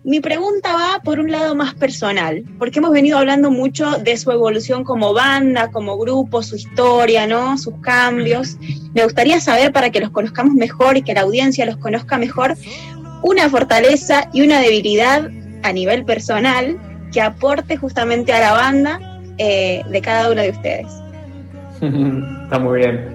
Mi 0.05 0.19
pregunta 0.19 0.75
va 0.75 1.01
por 1.05 1.21
un 1.21 1.31
lado 1.31 1.55
más 1.55 1.75
personal, 1.75 2.43
porque 2.59 2.81
hemos 2.81 2.91
venido 2.91 3.19
hablando 3.19 3.53
mucho 3.53 3.99
de 3.99 4.17
su 4.17 4.33
evolución 4.33 4.83
como 4.83 5.15
banda, 5.15 5.71
como 5.71 5.97
grupo, 5.97 6.43
su 6.43 6.57
historia, 6.57 7.29
¿no? 7.29 7.57
Sus 7.57 7.75
cambios. 7.81 8.57
Me 8.95 9.05
gustaría 9.05 9.39
saber 9.39 9.73
para 9.73 9.91
que 9.91 10.01
los 10.01 10.11
conozcamos 10.11 10.55
mejor 10.55 10.97
y 10.97 11.03
que 11.03 11.15
la 11.15 11.21
audiencia 11.21 11.65
los 11.67 11.77
conozca 11.77 12.19
mejor, 12.19 12.57
una 13.23 13.49
fortaleza 13.49 14.29
y 14.33 14.43
una 14.43 14.59
debilidad 14.59 15.31
a 15.63 15.73
nivel 15.73 16.05
personal 16.05 16.81
que 17.13 17.21
aporte 17.21 17.77
justamente 17.77 18.33
a 18.33 18.41
la 18.41 18.53
banda 18.55 19.21
eh, 19.39 19.83
de 19.89 20.01
cada 20.01 20.33
uno 20.33 20.43
de 20.43 20.51
ustedes. 20.51 20.87
Está 21.81 22.59
muy 22.59 22.81
bien. 22.81 23.15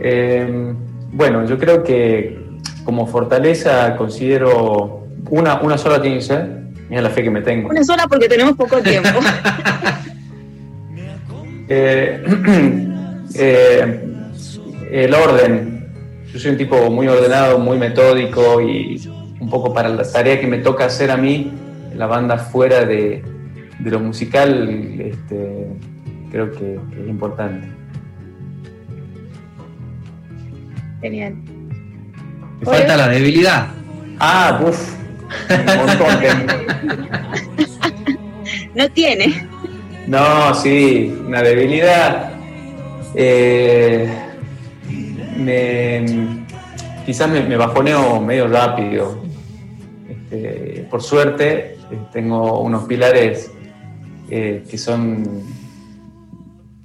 Eh, 0.00 0.74
bueno, 1.12 1.44
yo 1.44 1.58
creo 1.58 1.82
que 1.84 2.38
como 2.84 3.06
fortaleza 3.06 3.94
considero 3.96 4.97
una, 5.30 5.60
una 5.60 5.78
sola 5.78 6.00
tiene 6.00 6.16
que 6.16 6.22
ser. 6.22 6.58
Mira 6.88 7.02
la 7.02 7.10
fe 7.10 7.22
que 7.22 7.30
me 7.30 7.42
tengo. 7.42 7.68
Una 7.68 7.84
sola 7.84 8.06
porque 8.08 8.28
tenemos 8.28 8.56
poco 8.56 8.80
tiempo. 8.80 9.08
Eh, 11.70 12.22
eh, 13.34 14.00
el 14.90 15.14
orden. 15.14 15.86
Yo 16.32 16.38
soy 16.38 16.52
un 16.52 16.56
tipo 16.56 16.90
muy 16.90 17.08
ordenado, 17.08 17.58
muy 17.58 17.78
metódico 17.78 18.60
y 18.60 19.06
un 19.40 19.50
poco 19.50 19.72
para 19.72 19.88
la 19.88 20.10
tarea 20.10 20.40
que 20.40 20.46
me 20.46 20.58
toca 20.58 20.86
hacer 20.86 21.10
a 21.10 21.16
mí, 21.16 21.52
la 21.94 22.06
banda 22.06 22.38
fuera 22.38 22.84
de, 22.84 23.22
lo 23.84 24.00
musical, 24.00 24.68
este, 24.98 25.66
creo 26.30 26.50
que, 26.52 26.74
es 26.74 27.08
importante. 27.08 27.68
Genial. 31.00 31.34
Me 32.60 32.66
falta 32.66 32.96
la 32.96 33.08
debilidad. 33.08 33.68
Ah, 34.18 34.60
uff. 34.66 34.97
no 38.74 38.90
tiene. 38.90 39.48
No, 40.06 40.54
sí, 40.54 41.18
una 41.26 41.42
debilidad. 41.42 42.32
Eh, 43.14 44.08
me, 45.36 46.04
quizás 47.04 47.28
me, 47.28 47.56
bajoneo 47.56 48.20
medio 48.20 48.48
rápido. 48.48 49.22
Este, 50.08 50.86
por 50.90 51.02
suerte, 51.02 51.76
eh, 51.90 51.98
tengo 52.12 52.60
unos 52.60 52.84
pilares 52.84 53.50
eh, 54.30 54.64
que 54.68 54.78
son 54.78 55.56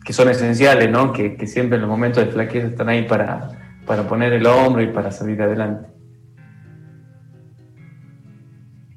que 0.04 0.12
son 0.12 0.30
esenciales, 0.30 0.90
¿no? 0.90 1.14
Que, 1.14 1.38
que, 1.38 1.48
siempre 1.48 1.78
en 1.78 1.84
los 1.84 1.90
momentos 1.90 2.26
de 2.26 2.30
flaqueza 2.30 2.68
están 2.68 2.90
ahí 2.90 3.04
para, 3.04 3.52
para 3.86 4.06
poner 4.06 4.34
el 4.34 4.46
hombro 4.46 4.82
y 4.82 4.88
para 4.88 5.12
salir 5.12 5.42
adelante. 5.42 5.93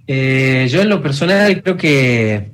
Eh, 0.06 0.68
yo 0.70 0.82
en 0.82 0.88
lo 0.88 1.02
personal 1.02 1.62
creo 1.62 1.76
que 1.76 2.50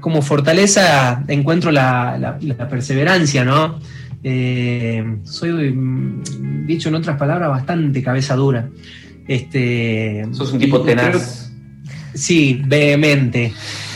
como 0.00 0.22
fortaleza 0.22 1.22
encuentro 1.28 1.70
la, 1.70 2.38
perseverancia, 2.70 3.44
¿no? 3.44 3.78
Eh, 4.24 5.18
soy, 5.24 5.74
dicho 6.66 6.88
en 6.88 6.94
otras 6.94 7.18
palabras, 7.18 7.50
bastante 7.50 8.02
cabeza 8.02 8.34
dura. 8.34 8.68
Este, 9.28 10.26
Sos 10.32 10.52
un 10.52 10.58
tipo 10.58 10.80
tenaz. 10.80 11.52
sí, 12.14 12.62
vehemente. 12.66 13.52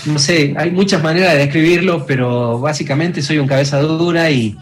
No 0.06 0.18
sé, 0.18 0.54
hay 0.56 0.70
muchas 0.70 1.02
maneras 1.02 1.32
de 1.32 1.38
describirlo, 1.40 2.04
pero 2.06 2.60
básicamente 2.60 3.22
soy 3.22 3.38
un 3.38 3.46
cabeza 3.46 3.80
dura 3.80 4.30
y, 4.30 4.56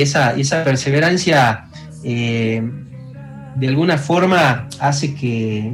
esa, 0.00 0.36
esa 0.36 0.62
perseverancia 0.62 1.66
eh, 2.04 2.62
de 3.56 3.68
alguna 3.68 3.98
forma 3.98 4.68
hace 4.80 5.14
que, 5.14 5.72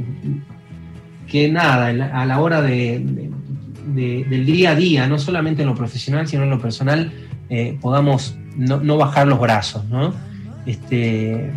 que 1.27 1.49
nada, 1.49 1.87
a 1.87 2.25
la 2.25 2.39
hora 2.39 2.61
de, 2.61 3.29
del 3.85 4.45
día 4.45 4.71
a 4.71 4.75
día, 4.75 5.07
no 5.07 5.19
solamente 5.19 5.61
en 5.61 5.67
lo 5.67 5.75
profesional, 5.75 6.27
sino 6.27 6.43
en 6.43 6.49
lo 6.49 6.59
personal, 6.59 7.11
eh, 7.49 7.77
podamos 7.81 8.37
no, 8.55 8.97
bajar 8.97 9.27
los 9.27 9.39
brazos, 9.39 9.85
¿no? 9.89 10.13
Este, 10.65 11.51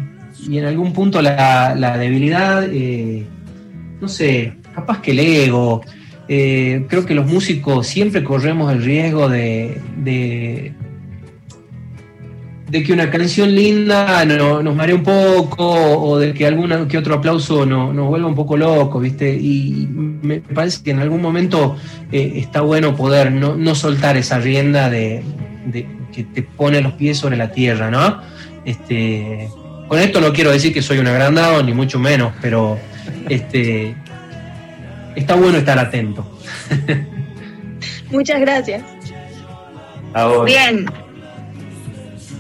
y 0.49 0.59
en 0.59 0.65
algún 0.65 0.93
punto 0.93 1.23
la, 1.23 1.97
debilidad, 1.99 2.65
eh, 2.71 3.25
no 4.01 4.09
sé, 4.09 4.55
capaz 4.75 5.01
que 5.01 5.13
el 5.13 5.21
ego, 5.21 5.83
eh, 6.29 6.87
creo 6.89 7.07
que 7.07 7.15
los 7.15 7.27
músicos 7.27 7.87
siempre 7.87 8.25
corremos 8.25 8.73
el 8.73 8.83
riesgo 8.83 9.29
de 9.29 10.75
que 12.71 12.93
una 12.93 13.11
canción 13.11 13.55
linda 13.55 14.25
nos 14.25 14.75
marea 14.75 14.95
un 14.95 15.03
poco 15.03 15.65
o 15.67 16.19
de 16.19 16.35
que 16.35 16.47
alguna 16.47 16.89
que 16.89 16.99
otro 16.99 17.15
aplauso 17.15 17.65
nos 17.65 18.07
vuelva 18.09 18.27
un 18.27 18.35
poco 18.35 18.57
loco, 18.57 18.99
¿viste? 18.99 19.33
Y 19.33 19.89
me 19.91 20.41
parece 20.41 20.83
que 20.83 20.91
en 20.91 20.99
algún 20.99 21.23
momento 21.23 21.77
eh, 22.11 22.33
está 22.37 22.63
bueno 22.63 22.97
poder 22.97 23.31
no, 23.31 23.75
soltar 23.75 24.17
esa 24.17 24.39
rienda 24.39 24.91
de, 24.91 25.23
que 26.13 26.25
te 26.25 26.43
pone 26.43 26.81
los 26.81 26.95
pies 26.95 27.19
sobre 27.19 27.37
la 27.37 27.53
tierra, 27.53 27.91
¿no? 27.91 28.21
Este, 28.65 29.49
con 29.87 30.01
esto 30.01 30.21
no 30.21 30.33
quiero 30.33 30.51
decir 30.51 30.75
que 30.75 30.83
soy 30.83 30.99
un 30.99 31.07
agrandado, 31.07 31.63
ni 31.63 31.73
mucho 31.73 32.01
menos, 32.01 32.33
pero 32.41 32.79
este, 33.29 33.95
está 35.15 35.37
bueno 35.37 35.59
estar 35.59 35.79
atento. 35.79 36.39
Muchas 38.11 38.41
gracias. 38.41 38.83
Bien, 40.45 40.87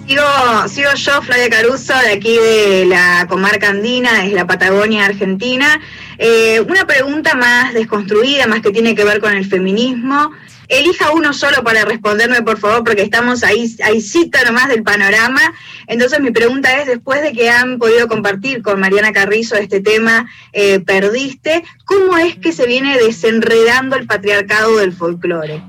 Sigo, 0.06 0.94
yo, 0.94 1.22
Flavia 1.22 1.50
Caruso, 1.50 1.92
de 1.98 2.12
aquí 2.12 2.36
de 2.36 2.86
la 2.86 3.26
comarca 3.28 3.70
andina, 3.70 4.24
es 4.24 4.32
la 4.32 4.46
Patagonia 4.46 5.04
Argentina. 5.04 5.80
Eh, 6.18 6.60
una 6.60 6.86
pregunta 6.86 7.34
más 7.34 7.74
desconstruida, 7.74 8.46
más 8.46 8.60
que 8.60 8.70
tiene 8.70 8.94
que 8.94 9.04
ver 9.04 9.20
con 9.20 9.34
el 9.34 9.44
feminismo. 9.44 10.30
Elija 10.68 11.10
uno 11.10 11.32
solo 11.32 11.64
para 11.64 11.84
responderme, 11.84 12.42
por 12.42 12.58
favor, 12.58 12.84
porque 12.84 13.02
estamos 13.02 13.42
ahí, 13.42 13.74
ahí 13.82 14.00
cita 14.00 14.44
nomás 14.44 14.68
del 14.68 14.84
panorama. 14.84 15.40
Entonces 15.88 16.20
mi 16.20 16.30
pregunta 16.30 16.80
es, 16.80 16.86
después 16.86 17.20
de 17.22 17.32
que 17.32 17.50
han 17.50 17.80
podido 17.80 18.06
compartir 18.06 18.62
con 18.62 18.78
Mariana 18.78 19.12
Carrizo 19.12 19.56
este 19.56 19.80
tema, 19.80 20.30
eh, 20.52 20.78
perdiste, 20.78 21.64
¿cómo 21.84 22.16
es 22.16 22.36
que 22.36 22.52
se 22.52 22.68
viene 22.68 22.96
desenredando 22.96 23.96
el 23.96 24.06
patriarcado 24.06 24.76
del 24.76 24.92
folclore? 24.92 25.62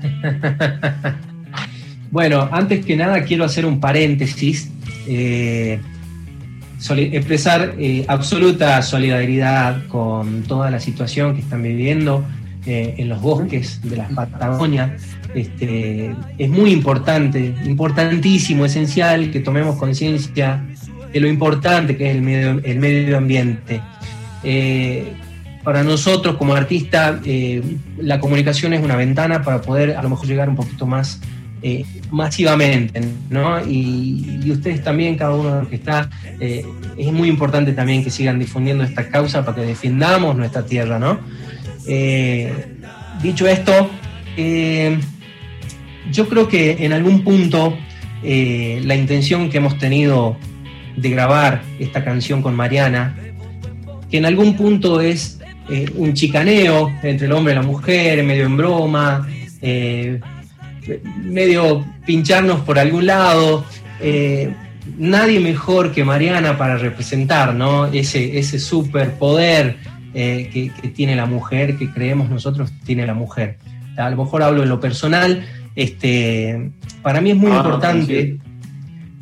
Bueno, 2.10 2.48
antes 2.52 2.84
que 2.84 2.96
nada 2.96 3.22
quiero 3.24 3.44
hacer 3.44 3.66
un 3.66 3.80
paréntesis, 3.80 4.70
eh, 5.06 5.78
expresar 6.96 7.74
eh, 7.78 8.04
absoluta 8.08 8.80
solidaridad 8.82 9.86
con 9.88 10.42
toda 10.44 10.70
la 10.70 10.80
situación 10.80 11.34
que 11.34 11.40
están 11.40 11.62
viviendo 11.62 12.24
eh, 12.64 12.94
en 12.96 13.08
los 13.10 13.20
bosques 13.20 13.80
de 13.82 13.96
las 13.96 14.10
Patagonias. 14.12 15.02
Este, 15.34 16.14
es 16.38 16.48
muy 16.48 16.70
importante, 16.70 17.54
importantísimo, 17.66 18.64
esencial 18.64 19.30
que 19.30 19.40
tomemos 19.40 19.76
conciencia 19.76 20.64
de 21.12 21.20
lo 21.20 21.28
importante 21.28 21.96
que 21.96 22.08
es 22.08 22.16
el 22.16 22.22
medio, 22.22 22.60
el 22.64 22.78
medio 22.78 23.18
ambiente. 23.18 23.82
para 25.62 25.82
nosotros 25.82 26.36
como 26.36 26.54
artistas, 26.54 27.20
la 27.98 28.18
comunicación 28.18 28.72
es 28.72 28.82
una 28.82 28.96
ventana 28.96 29.42
para 29.42 29.60
poder 29.60 29.96
a 29.96 30.02
lo 30.02 30.08
mejor 30.08 30.26
llegar 30.26 30.48
un 30.48 30.56
poquito 30.56 30.86
más 30.86 31.20
eh, 31.60 31.84
masivamente, 32.12 33.00
¿no? 33.30 33.60
Y, 33.66 34.48
ustedes 34.50 34.82
también, 34.82 35.16
cada 35.16 35.34
uno 35.34 35.54
de 35.54 35.60
los 35.60 35.68
que 35.68 35.74
está, 35.74 36.08
eh, 36.38 36.64
es 36.96 37.12
muy 37.12 37.28
importante 37.28 37.72
también 37.72 38.04
que 38.04 38.10
sigan 38.10 38.38
difundiendo 38.38 38.84
esta 38.84 39.08
causa 39.08 39.44
para 39.44 39.56
que 39.56 39.66
defendamos 39.66 40.36
nuestra 40.36 40.64
tierra, 40.64 40.98
¿no? 40.98 41.18
dicho 43.22 43.48
esto, 43.48 43.90
yo 46.12 46.28
creo 46.28 46.46
que 46.46 46.84
en 46.84 46.92
algún 46.92 47.24
punto 47.24 47.76
la 48.22 48.94
intención 48.94 49.48
que 49.48 49.56
hemos 49.56 49.78
tenido 49.78 50.36
de 50.96 51.10
grabar 51.10 51.62
esta 51.78 52.04
canción 52.04 52.42
con 52.42 52.54
Mariana, 52.54 53.16
que 54.10 54.18
en 54.18 54.26
algún 54.26 54.54
punto 54.54 55.00
es 55.00 55.38
un 55.94 56.12
chicaneo 56.12 56.90
entre 57.02 57.26
el 57.26 57.32
hombre 57.32 57.54
y 57.54 57.56
la 57.56 57.62
mujer, 57.62 58.22
medio 58.22 58.44
en 58.44 58.56
broma, 58.56 59.26
medio 61.22 61.84
pincharnos 62.06 62.60
por 62.60 62.78
algún 62.78 63.06
lado. 63.06 63.64
Eh, 64.00 64.52
nadie 64.96 65.40
mejor 65.40 65.92
que 65.92 66.04
Mariana 66.04 66.56
para 66.56 66.76
representar 66.76 67.54
¿no? 67.54 67.86
ese, 67.86 68.38
ese 68.38 68.58
superpoder 68.58 69.76
eh, 70.14 70.72
que, 70.80 70.88
tiene 70.88 71.14
la 71.16 71.26
mujer, 71.26 71.76
que 71.76 71.90
creemos 71.90 72.30
nosotros 72.30 72.72
tiene 72.84 73.06
la 73.06 73.14
mujer. 73.14 73.58
A 73.96 74.08
lo 74.10 74.16
mejor 74.16 74.42
hablo 74.42 74.62
en 74.62 74.68
lo 74.68 74.80
personal, 74.80 75.44
este, 75.74 76.70
para 77.02 77.20
mí 77.20 77.32
es 77.32 77.36
muy 77.36 77.50
ah, 77.52 77.56
importante, 77.56 78.38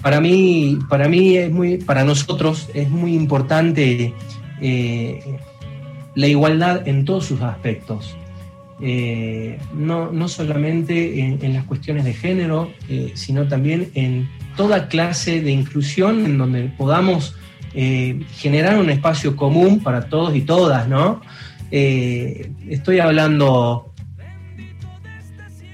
para 0.02 0.20
mí, 0.20 0.78
para 0.88 1.08
mí 1.08 1.36
es 1.36 1.50
muy, 1.50 1.78
para 1.78 2.04
nosotros 2.04 2.68
es 2.74 2.88
muy 2.88 3.14
importante 3.14 4.14
eh, 4.60 5.38
la 6.14 6.26
igualdad 6.26 6.86
en 6.86 7.04
todos 7.04 7.26
sus 7.26 7.40
aspectos. 7.40 8.16
Eh, 8.80 9.58
no, 9.74 10.12
no, 10.12 10.28
solamente 10.28 11.20
en, 11.20 11.54
las 11.54 11.64
cuestiones 11.64 12.04
de 12.04 12.12
género, 12.12 12.70
eh, 12.90 13.12
sino 13.14 13.48
también 13.48 13.90
en 13.94 14.28
toda 14.54 14.88
clase 14.88 15.40
de 15.40 15.50
inclusión 15.50 16.26
en 16.26 16.36
donde 16.36 16.64
podamos 16.76 17.34
eh, 17.74 18.22
generar 18.36 18.78
un 18.78 18.90
espacio 18.90 19.34
común 19.34 19.80
para 19.82 20.08
todos 20.08 20.36
y 20.36 20.42
todas, 20.42 20.88
¿no? 20.88 21.20
estoy 21.68 23.00
hablando 23.00 23.92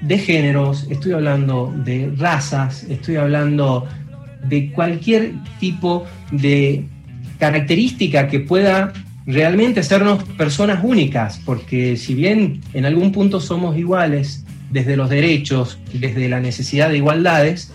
de 0.01 0.19
géneros, 0.19 0.87
estoy 0.89 1.13
hablando 1.13 1.73
de 1.85 2.13
razas, 2.17 2.85
estoy 2.85 3.17
hablando 3.17 3.87
de 4.49 4.73
cualquier 4.73 5.35
tipo 5.61 6.07
de 6.31 6.87
característica 7.39 8.27
que 8.29 8.41
pueda 8.41 8.93
realmente 9.27 9.81
hacernos 9.81 10.25
personas 10.25 10.81
únicas, 10.83 11.41
porque 11.45 11.97
si 11.97 12.15
bien 12.15 12.61
en 12.73 12.85
algún 12.85 13.13
punto 13.13 13.41
somos 13.41 13.77
iguales 13.77 14.45
desde 14.71 14.97
los 14.97 15.11
derechos, 15.11 15.79
desde 15.93 16.29
la 16.29 16.41
necesidad 16.41 16.89
de 16.89 16.97
igualdades, 16.97 17.73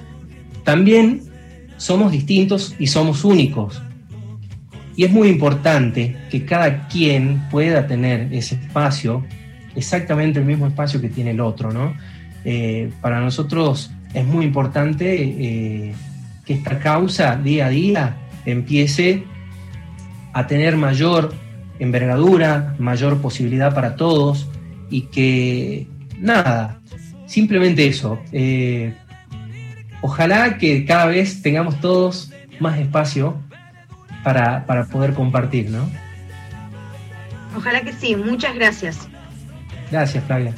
también 0.64 1.22
somos 1.78 2.12
distintos 2.12 2.76
y 2.80 2.88
somos 2.88 3.24
únicos. 3.24 3.82
Y 4.96 5.06
es 5.06 5.12
muy 5.12 5.30
importante 5.30 6.18
que 6.32 6.44
cada 6.44 6.88
quien 6.88 7.48
pueda 7.52 7.86
tener 7.86 8.34
ese 8.34 8.56
espacio, 8.56 9.24
exactamente 9.76 10.40
el 10.40 10.46
mismo 10.46 10.66
espacio 10.68 11.00
que 11.00 11.10
tiene 11.10 11.32
el 11.32 11.40
otro, 11.40 11.72
¿no? 11.72 11.96
Eh, 12.44 12.90
para 13.00 13.20
nosotros 13.20 13.92
es 14.14 14.26
muy 14.26 14.46
importante 14.46 15.22
eh, 15.22 15.94
que 16.46 16.54
esta 16.54 16.80
causa 16.80 17.36
día 17.36 17.68
a 17.68 17.70
día 17.70 18.18
empiece 18.46 19.24
a 20.38 20.46
tener 20.46 20.78
mayor 20.78 21.34
envergadura, 21.80 22.76
mayor 22.78 23.20
posibilidad 23.24 23.74
para 23.74 23.96
todos 23.96 24.48
y 24.88 25.08
que 25.08 25.88
nada, 26.20 26.80
simplemente 27.26 27.88
eso. 27.88 28.20
Eh, 28.32 28.94
ojalá 30.00 30.60
que 30.60 30.86
cada 30.86 31.08
vez 31.08 31.42
tengamos 31.42 31.82
todos 31.82 32.32
más 32.60 32.78
espacio 32.78 33.42
para, 34.24 34.64
poder 34.92 35.16
compartir, 35.16 35.72
¿no? 35.72 35.90
Ojalá 37.56 37.82
que 37.82 37.94
sí, 37.94 38.16
muchas 38.16 38.54
gracias. 38.54 39.08
Gracias, 39.90 40.24
Flavia. 40.26 40.54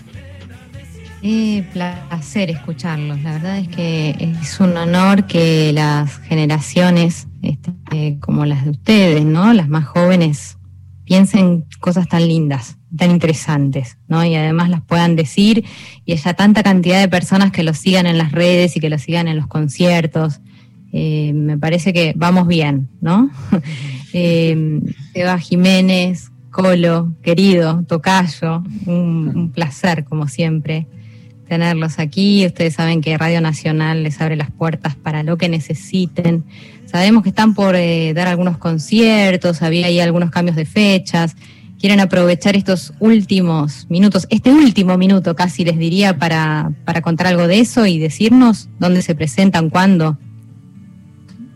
Eh, 1.21 1.63
placer 1.73 2.49
escucharlos. 2.49 3.21
La 3.21 3.33
verdad 3.33 3.57
es 3.57 3.67
que 3.67 4.15
es 4.41 4.59
un 4.61 4.77
honor 4.77 5.27
que 5.27 5.73
las 5.73 6.17
generaciones 6.19 7.27
este, 7.41 8.17
como 8.21 8.45
las 8.45 8.63
de 8.63 8.71
ustedes, 8.71 9.25
¿no? 9.25 9.51
Las 9.53 9.67
más 9.67 9.85
jóvenes 9.85 10.57
piensen 11.03 11.65
cosas 11.81 12.07
tan 12.07 12.25
lindas, 12.25 12.77
tan 12.95 13.11
interesantes, 13.11 13.97
¿no? 14.07 14.23
Y 14.23 14.35
además 14.35 14.69
las 14.69 14.81
puedan 14.81 15.17
decir 15.17 15.65
y 16.05 16.13
haya 16.13 16.33
tanta 16.35 16.63
cantidad 16.63 17.01
de 17.01 17.09
personas 17.09 17.51
que 17.51 17.63
los 17.63 17.77
sigan 17.77 18.05
en 18.05 18.17
las 18.17 18.31
redes 18.31 18.77
y 18.77 18.79
que 18.79 18.89
los 18.89 19.01
sigan 19.01 19.27
en 19.27 19.35
los 19.35 19.47
conciertos. 19.47 20.39
Eh, 20.93 21.33
me 21.33 21.57
parece 21.57 21.91
que 21.91 22.13
vamos 22.15 22.47
bien, 22.47 22.87
¿no? 23.01 23.29
eh, 24.13 24.79
Eva 25.13 25.37
Jiménez, 25.37 26.31
Colo, 26.49 27.13
querido, 27.21 27.83
Tocayo, 27.87 28.63
un 28.85 29.51
placer 29.53 30.05
como 30.05 30.29
siempre 30.29 30.87
tenerlos 31.49 31.99
aquí. 31.99 32.45
Ustedes 32.45 32.75
saben 32.75 33.01
que 33.01 33.17
Radio 33.17 33.41
Nacional 33.41 34.03
les 34.03 34.21
abre 34.21 34.37
las 34.37 34.51
puertas 34.51 34.95
para 34.95 35.23
lo 35.23 35.37
que 35.37 35.49
necesiten. 35.49 36.45
Sabemos 36.85 37.23
que 37.23 37.29
están 37.29 37.53
por 37.53 37.75
eh, 37.75 38.13
dar 38.13 38.27
algunos 38.27 38.57
conciertos, 38.57 39.61
había 39.61 39.87
ahí 39.87 39.99
algunos 39.99 40.31
cambios 40.31 40.55
de 40.55 40.65
fechas. 40.65 41.35
Quieren 41.79 41.99
aprovechar 41.99 42.55
estos 42.55 42.93
últimos 42.99 43.87
minutos, 43.89 44.27
este 44.29 44.51
último 44.51 44.97
minuto 44.97 45.35
casi 45.35 45.65
les 45.65 45.77
diría, 45.77 46.17
para, 46.17 46.71
para 46.85 47.01
contar 47.01 47.27
algo 47.27 47.47
de 47.47 47.59
eso 47.59 47.85
y 47.85 47.99
decirnos 47.99 48.69
dónde 48.79 49.01
se 49.01 49.15
presentan, 49.15 49.69
cuándo. 49.69 50.17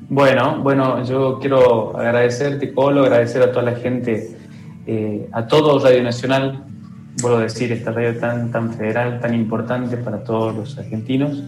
Bueno, 0.10 0.60
bueno, 0.62 1.04
yo 1.04 1.40
quiero 1.40 1.98
agradecerte, 1.98 2.74
Colo, 2.74 3.04
agradecer 3.04 3.42
a 3.42 3.52
toda 3.52 3.64
la 3.64 3.76
gente, 3.76 4.38
eh, 4.86 5.28
a 5.32 5.48
todo 5.48 5.80
Radio 5.80 6.04
Nacional, 6.04 6.66
vuelvo 7.22 7.38
a 7.38 7.44
decir, 7.44 7.72
esta 7.72 7.92
radio 7.92 8.18
tan, 8.18 8.52
tan 8.52 8.74
federal, 8.74 9.20
tan 9.20 9.34
importante 9.34 9.98
para 9.98 10.24
todos 10.24 10.56
los 10.56 10.78
argentinos. 10.78 11.44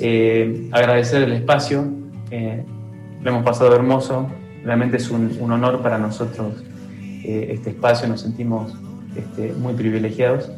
Eh, 0.00 0.68
agradecer 0.72 1.22
el 1.22 1.32
espacio, 1.32 1.84
lo 3.22 3.30
hemos 3.30 3.42
pasado 3.42 3.74
hermoso, 3.74 4.28
realmente 4.64 4.96
es 4.98 5.10
un, 5.10 5.50
honor 5.50 5.82
para 5.82 5.98
nosotros 5.98 6.62
eh, 7.24 7.50
este 7.52 7.70
espacio, 7.70 8.08
nos 8.08 8.20
sentimos 8.20 8.74
este, 9.16 9.52
muy 9.52 9.74
privilegiados. 9.74 10.50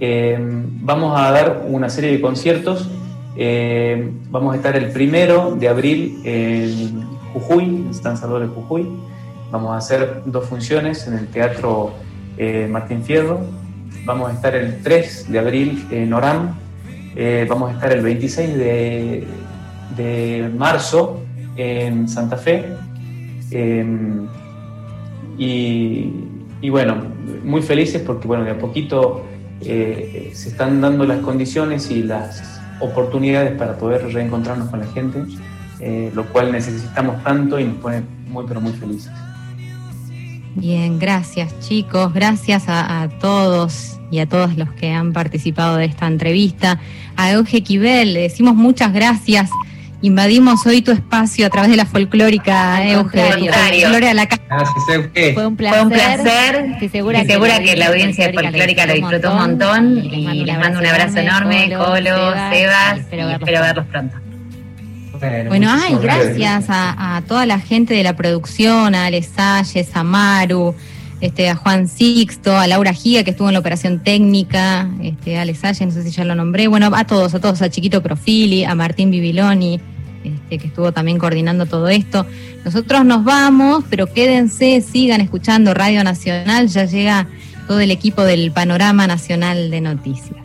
Eh, 0.00 0.38
vamos 0.82 1.18
a 1.18 1.30
dar 1.32 1.64
una 1.68 1.88
serie 1.88 2.12
de 2.12 2.20
conciertos, 2.20 2.88
eh, 3.36 4.10
vamos 4.30 4.54
a 4.54 4.56
estar 4.56 4.76
el 4.76 4.90
primero 4.90 5.56
de 5.56 5.68
abril 5.68 6.20
en 6.24 7.02
Jujuy, 7.32 7.64
en 7.64 7.94
San 7.94 8.16
Salvador 8.16 8.48
de 8.48 8.54
Jujuy, 8.54 8.88
vamos 9.50 9.72
a 9.72 9.76
hacer 9.76 10.22
dos 10.26 10.46
funciones 10.46 11.06
en 11.06 11.14
el 11.14 11.26
Teatro 11.28 11.92
Martín 12.70 13.02
Fierro, 13.02 13.40
vamos 14.04 14.30
a 14.30 14.34
estar 14.34 14.54
el 14.54 14.82
3 14.82 15.30
de 15.30 15.38
abril 15.38 15.86
en 15.90 16.12
Orán, 16.12 16.54
vamos 17.48 17.70
a 17.70 17.74
estar 17.74 17.92
el 17.92 18.02
26 18.02 18.56
de, 18.56 19.26
de 19.96 20.50
marzo 20.56 21.22
en 21.56 22.08
Santa 22.08 22.36
Fe. 22.36 22.64
Em, 23.50 24.26
y, 25.36 26.70
bueno, 26.70 26.96
muy 27.44 27.62
felices 27.62 28.02
porque 28.04 28.26
bueno, 28.26 28.44
de 28.44 28.52
a 28.52 28.58
poquito 28.58 29.24
eh, 29.60 30.30
se 30.34 30.50
están 30.50 30.80
dando 30.80 31.04
las 31.04 31.20
condiciones 31.20 31.90
y 31.90 32.02
las 32.02 32.60
oportunidades 32.80 33.52
para 33.52 33.76
poder 33.76 34.12
reencontrarnos 34.12 34.68
con 34.68 34.80
la 34.80 34.86
gente, 34.86 35.22
eh, 35.80 36.10
lo 36.14 36.26
cual 36.26 36.52
necesitamos 36.52 37.22
tanto 37.22 37.58
y 37.58 37.64
nos 37.64 37.76
pone 37.76 38.02
muy 38.28 38.44
pero 38.46 38.60
muy 38.60 38.72
felices. 38.72 39.12
Bien, 40.54 40.98
gracias 40.98 41.58
chicos, 41.60 42.12
gracias 42.12 42.64
a, 42.68 43.08
todos 43.20 44.00
y 44.10 44.18
a 44.18 44.26
todos 44.26 44.56
los 44.56 44.70
que 44.72 44.90
han 44.90 45.12
participado 45.12 45.76
de 45.76 45.84
esta 45.84 46.06
entrevista. 46.06 46.80
A 47.16 47.32
Euge 47.32 47.62
Quibel 47.62 48.14
le 48.14 48.22
decimos 48.22 48.54
muchas 48.54 48.92
gracias 48.92 49.50
Invadimos 50.00 50.64
hoy 50.64 50.80
tu 50.80 50.92
espacio 50.92 51.44
a 51.46 51.50
través 51.50 51.70
de 51.72 51.76
la 51.76 51.84
folclórica, 51.84 52.88
Eugenio. 52.88 53.50
Gloria 53.88 54.12
a 54.12 54.14
la 54.14 54.26
casa. 54.28 54.42
Fue 55.34 55.46
un 55.46 55.56
placer. 55.56 55.74
Fue 55.74 55.82
un 55.82 55.90
placer. 55.90 56.66
Estoy 56.72 56.88
segura, 56.88 57.24
que, 57.24 57.76
la 57.76 57.86
audiencia 57.88 58.28
de 58.28 58.32
folclórica 58.32 58.86
lo 58.86 58.94
disfrutó 58.94 59.32
un 59.32 59.38
montón. 59.38 60.04
Y 60.04 60.44
les 60.44 60.56
mando 60.56 60.78
un 60.78 60.86
abrazo 60.86 61.18
enorme, 61.18 61.72
Colo, 61.76 62.32
Sebas, 62.50 62.98
y 62.98 63.32
espero 63.32 63.60
verlos 63.60 63.86
pronto. 63.86 64.27
Bueno, 65.48 65.68
ay, 65.70 65.96
gracias 66.00 66.66
a, 66.68 67.22
toda 67.26 67.46
la 67.46 67.58
gente 67.58 67.94
de 67.94 68.02
la 68.02 68.16
producción, 68.16 68.94
a 68.94 69.06
Ale 69.06 69.22
Salles, 69.22 69.94
a 69.94 70.04
Maru, 70.04 70.74
este, 71.20 71.48
a 71.48 71.56
Juan 71.56 71.88
Sixto, 71.88 72.56
a 72.56 72.66
Laura 72.66 72.92
Giga, 72.92 73.24
que 73.24 73.30
estuvo 73.30 73.48
en 73.48 73.54
la 73.54 73.60
operación 73.60 74.02
técnica, 74.02 74.88
este, 75.02 75.38
a 75.38 75.42
Ale 75.42 75.54
Salles, 75.54 75.80
no 75.80 75.90
sé 75.90 76.02
si 76.04 76.10
ya 76.10 76.24
lo 76.24 76.34
nombré, 76.34 76.68
bueno, 76.68 76.90
a 76.94 77.04
todos, 77.04 77.34
a 77.34 77.40
todos, 77.40 77.60
a 77.62 77.70
Chiquito 77.70 78.02
Profili, 78.02 78.64
a 78.64 78.74
Martín 78.74 79.10
Bibiloni, 79.10 79.80
este, 80.24 80.58
que 80.58 80.66
estuvo 80.68 80.92
también 80.92 81.18
coordinando 81.18 81.66
todo 81.66 81.88
esto. 81.88 82.26
Nosotros 82.64 83.04
nos 83.04 83.24
vamos, 83.24 83.84
pero 83.90 84.06
quédense, 84.06 84.80
sigan 84.80 85.20
escuchando 85.20 85.74
Radio 85.74 86.04
Nacional, 86.04 86.68
ya 86.68 86.84
llega 86.84 87.26
todo 87.66 87.80
el 87.80 87.90
equipo 87.90 88.24
del 88.24 88.52
Panorama 88.52 89.06
Nacional 89.06 89.70
de 89.70 89.80
Noticias. 89.80 90.37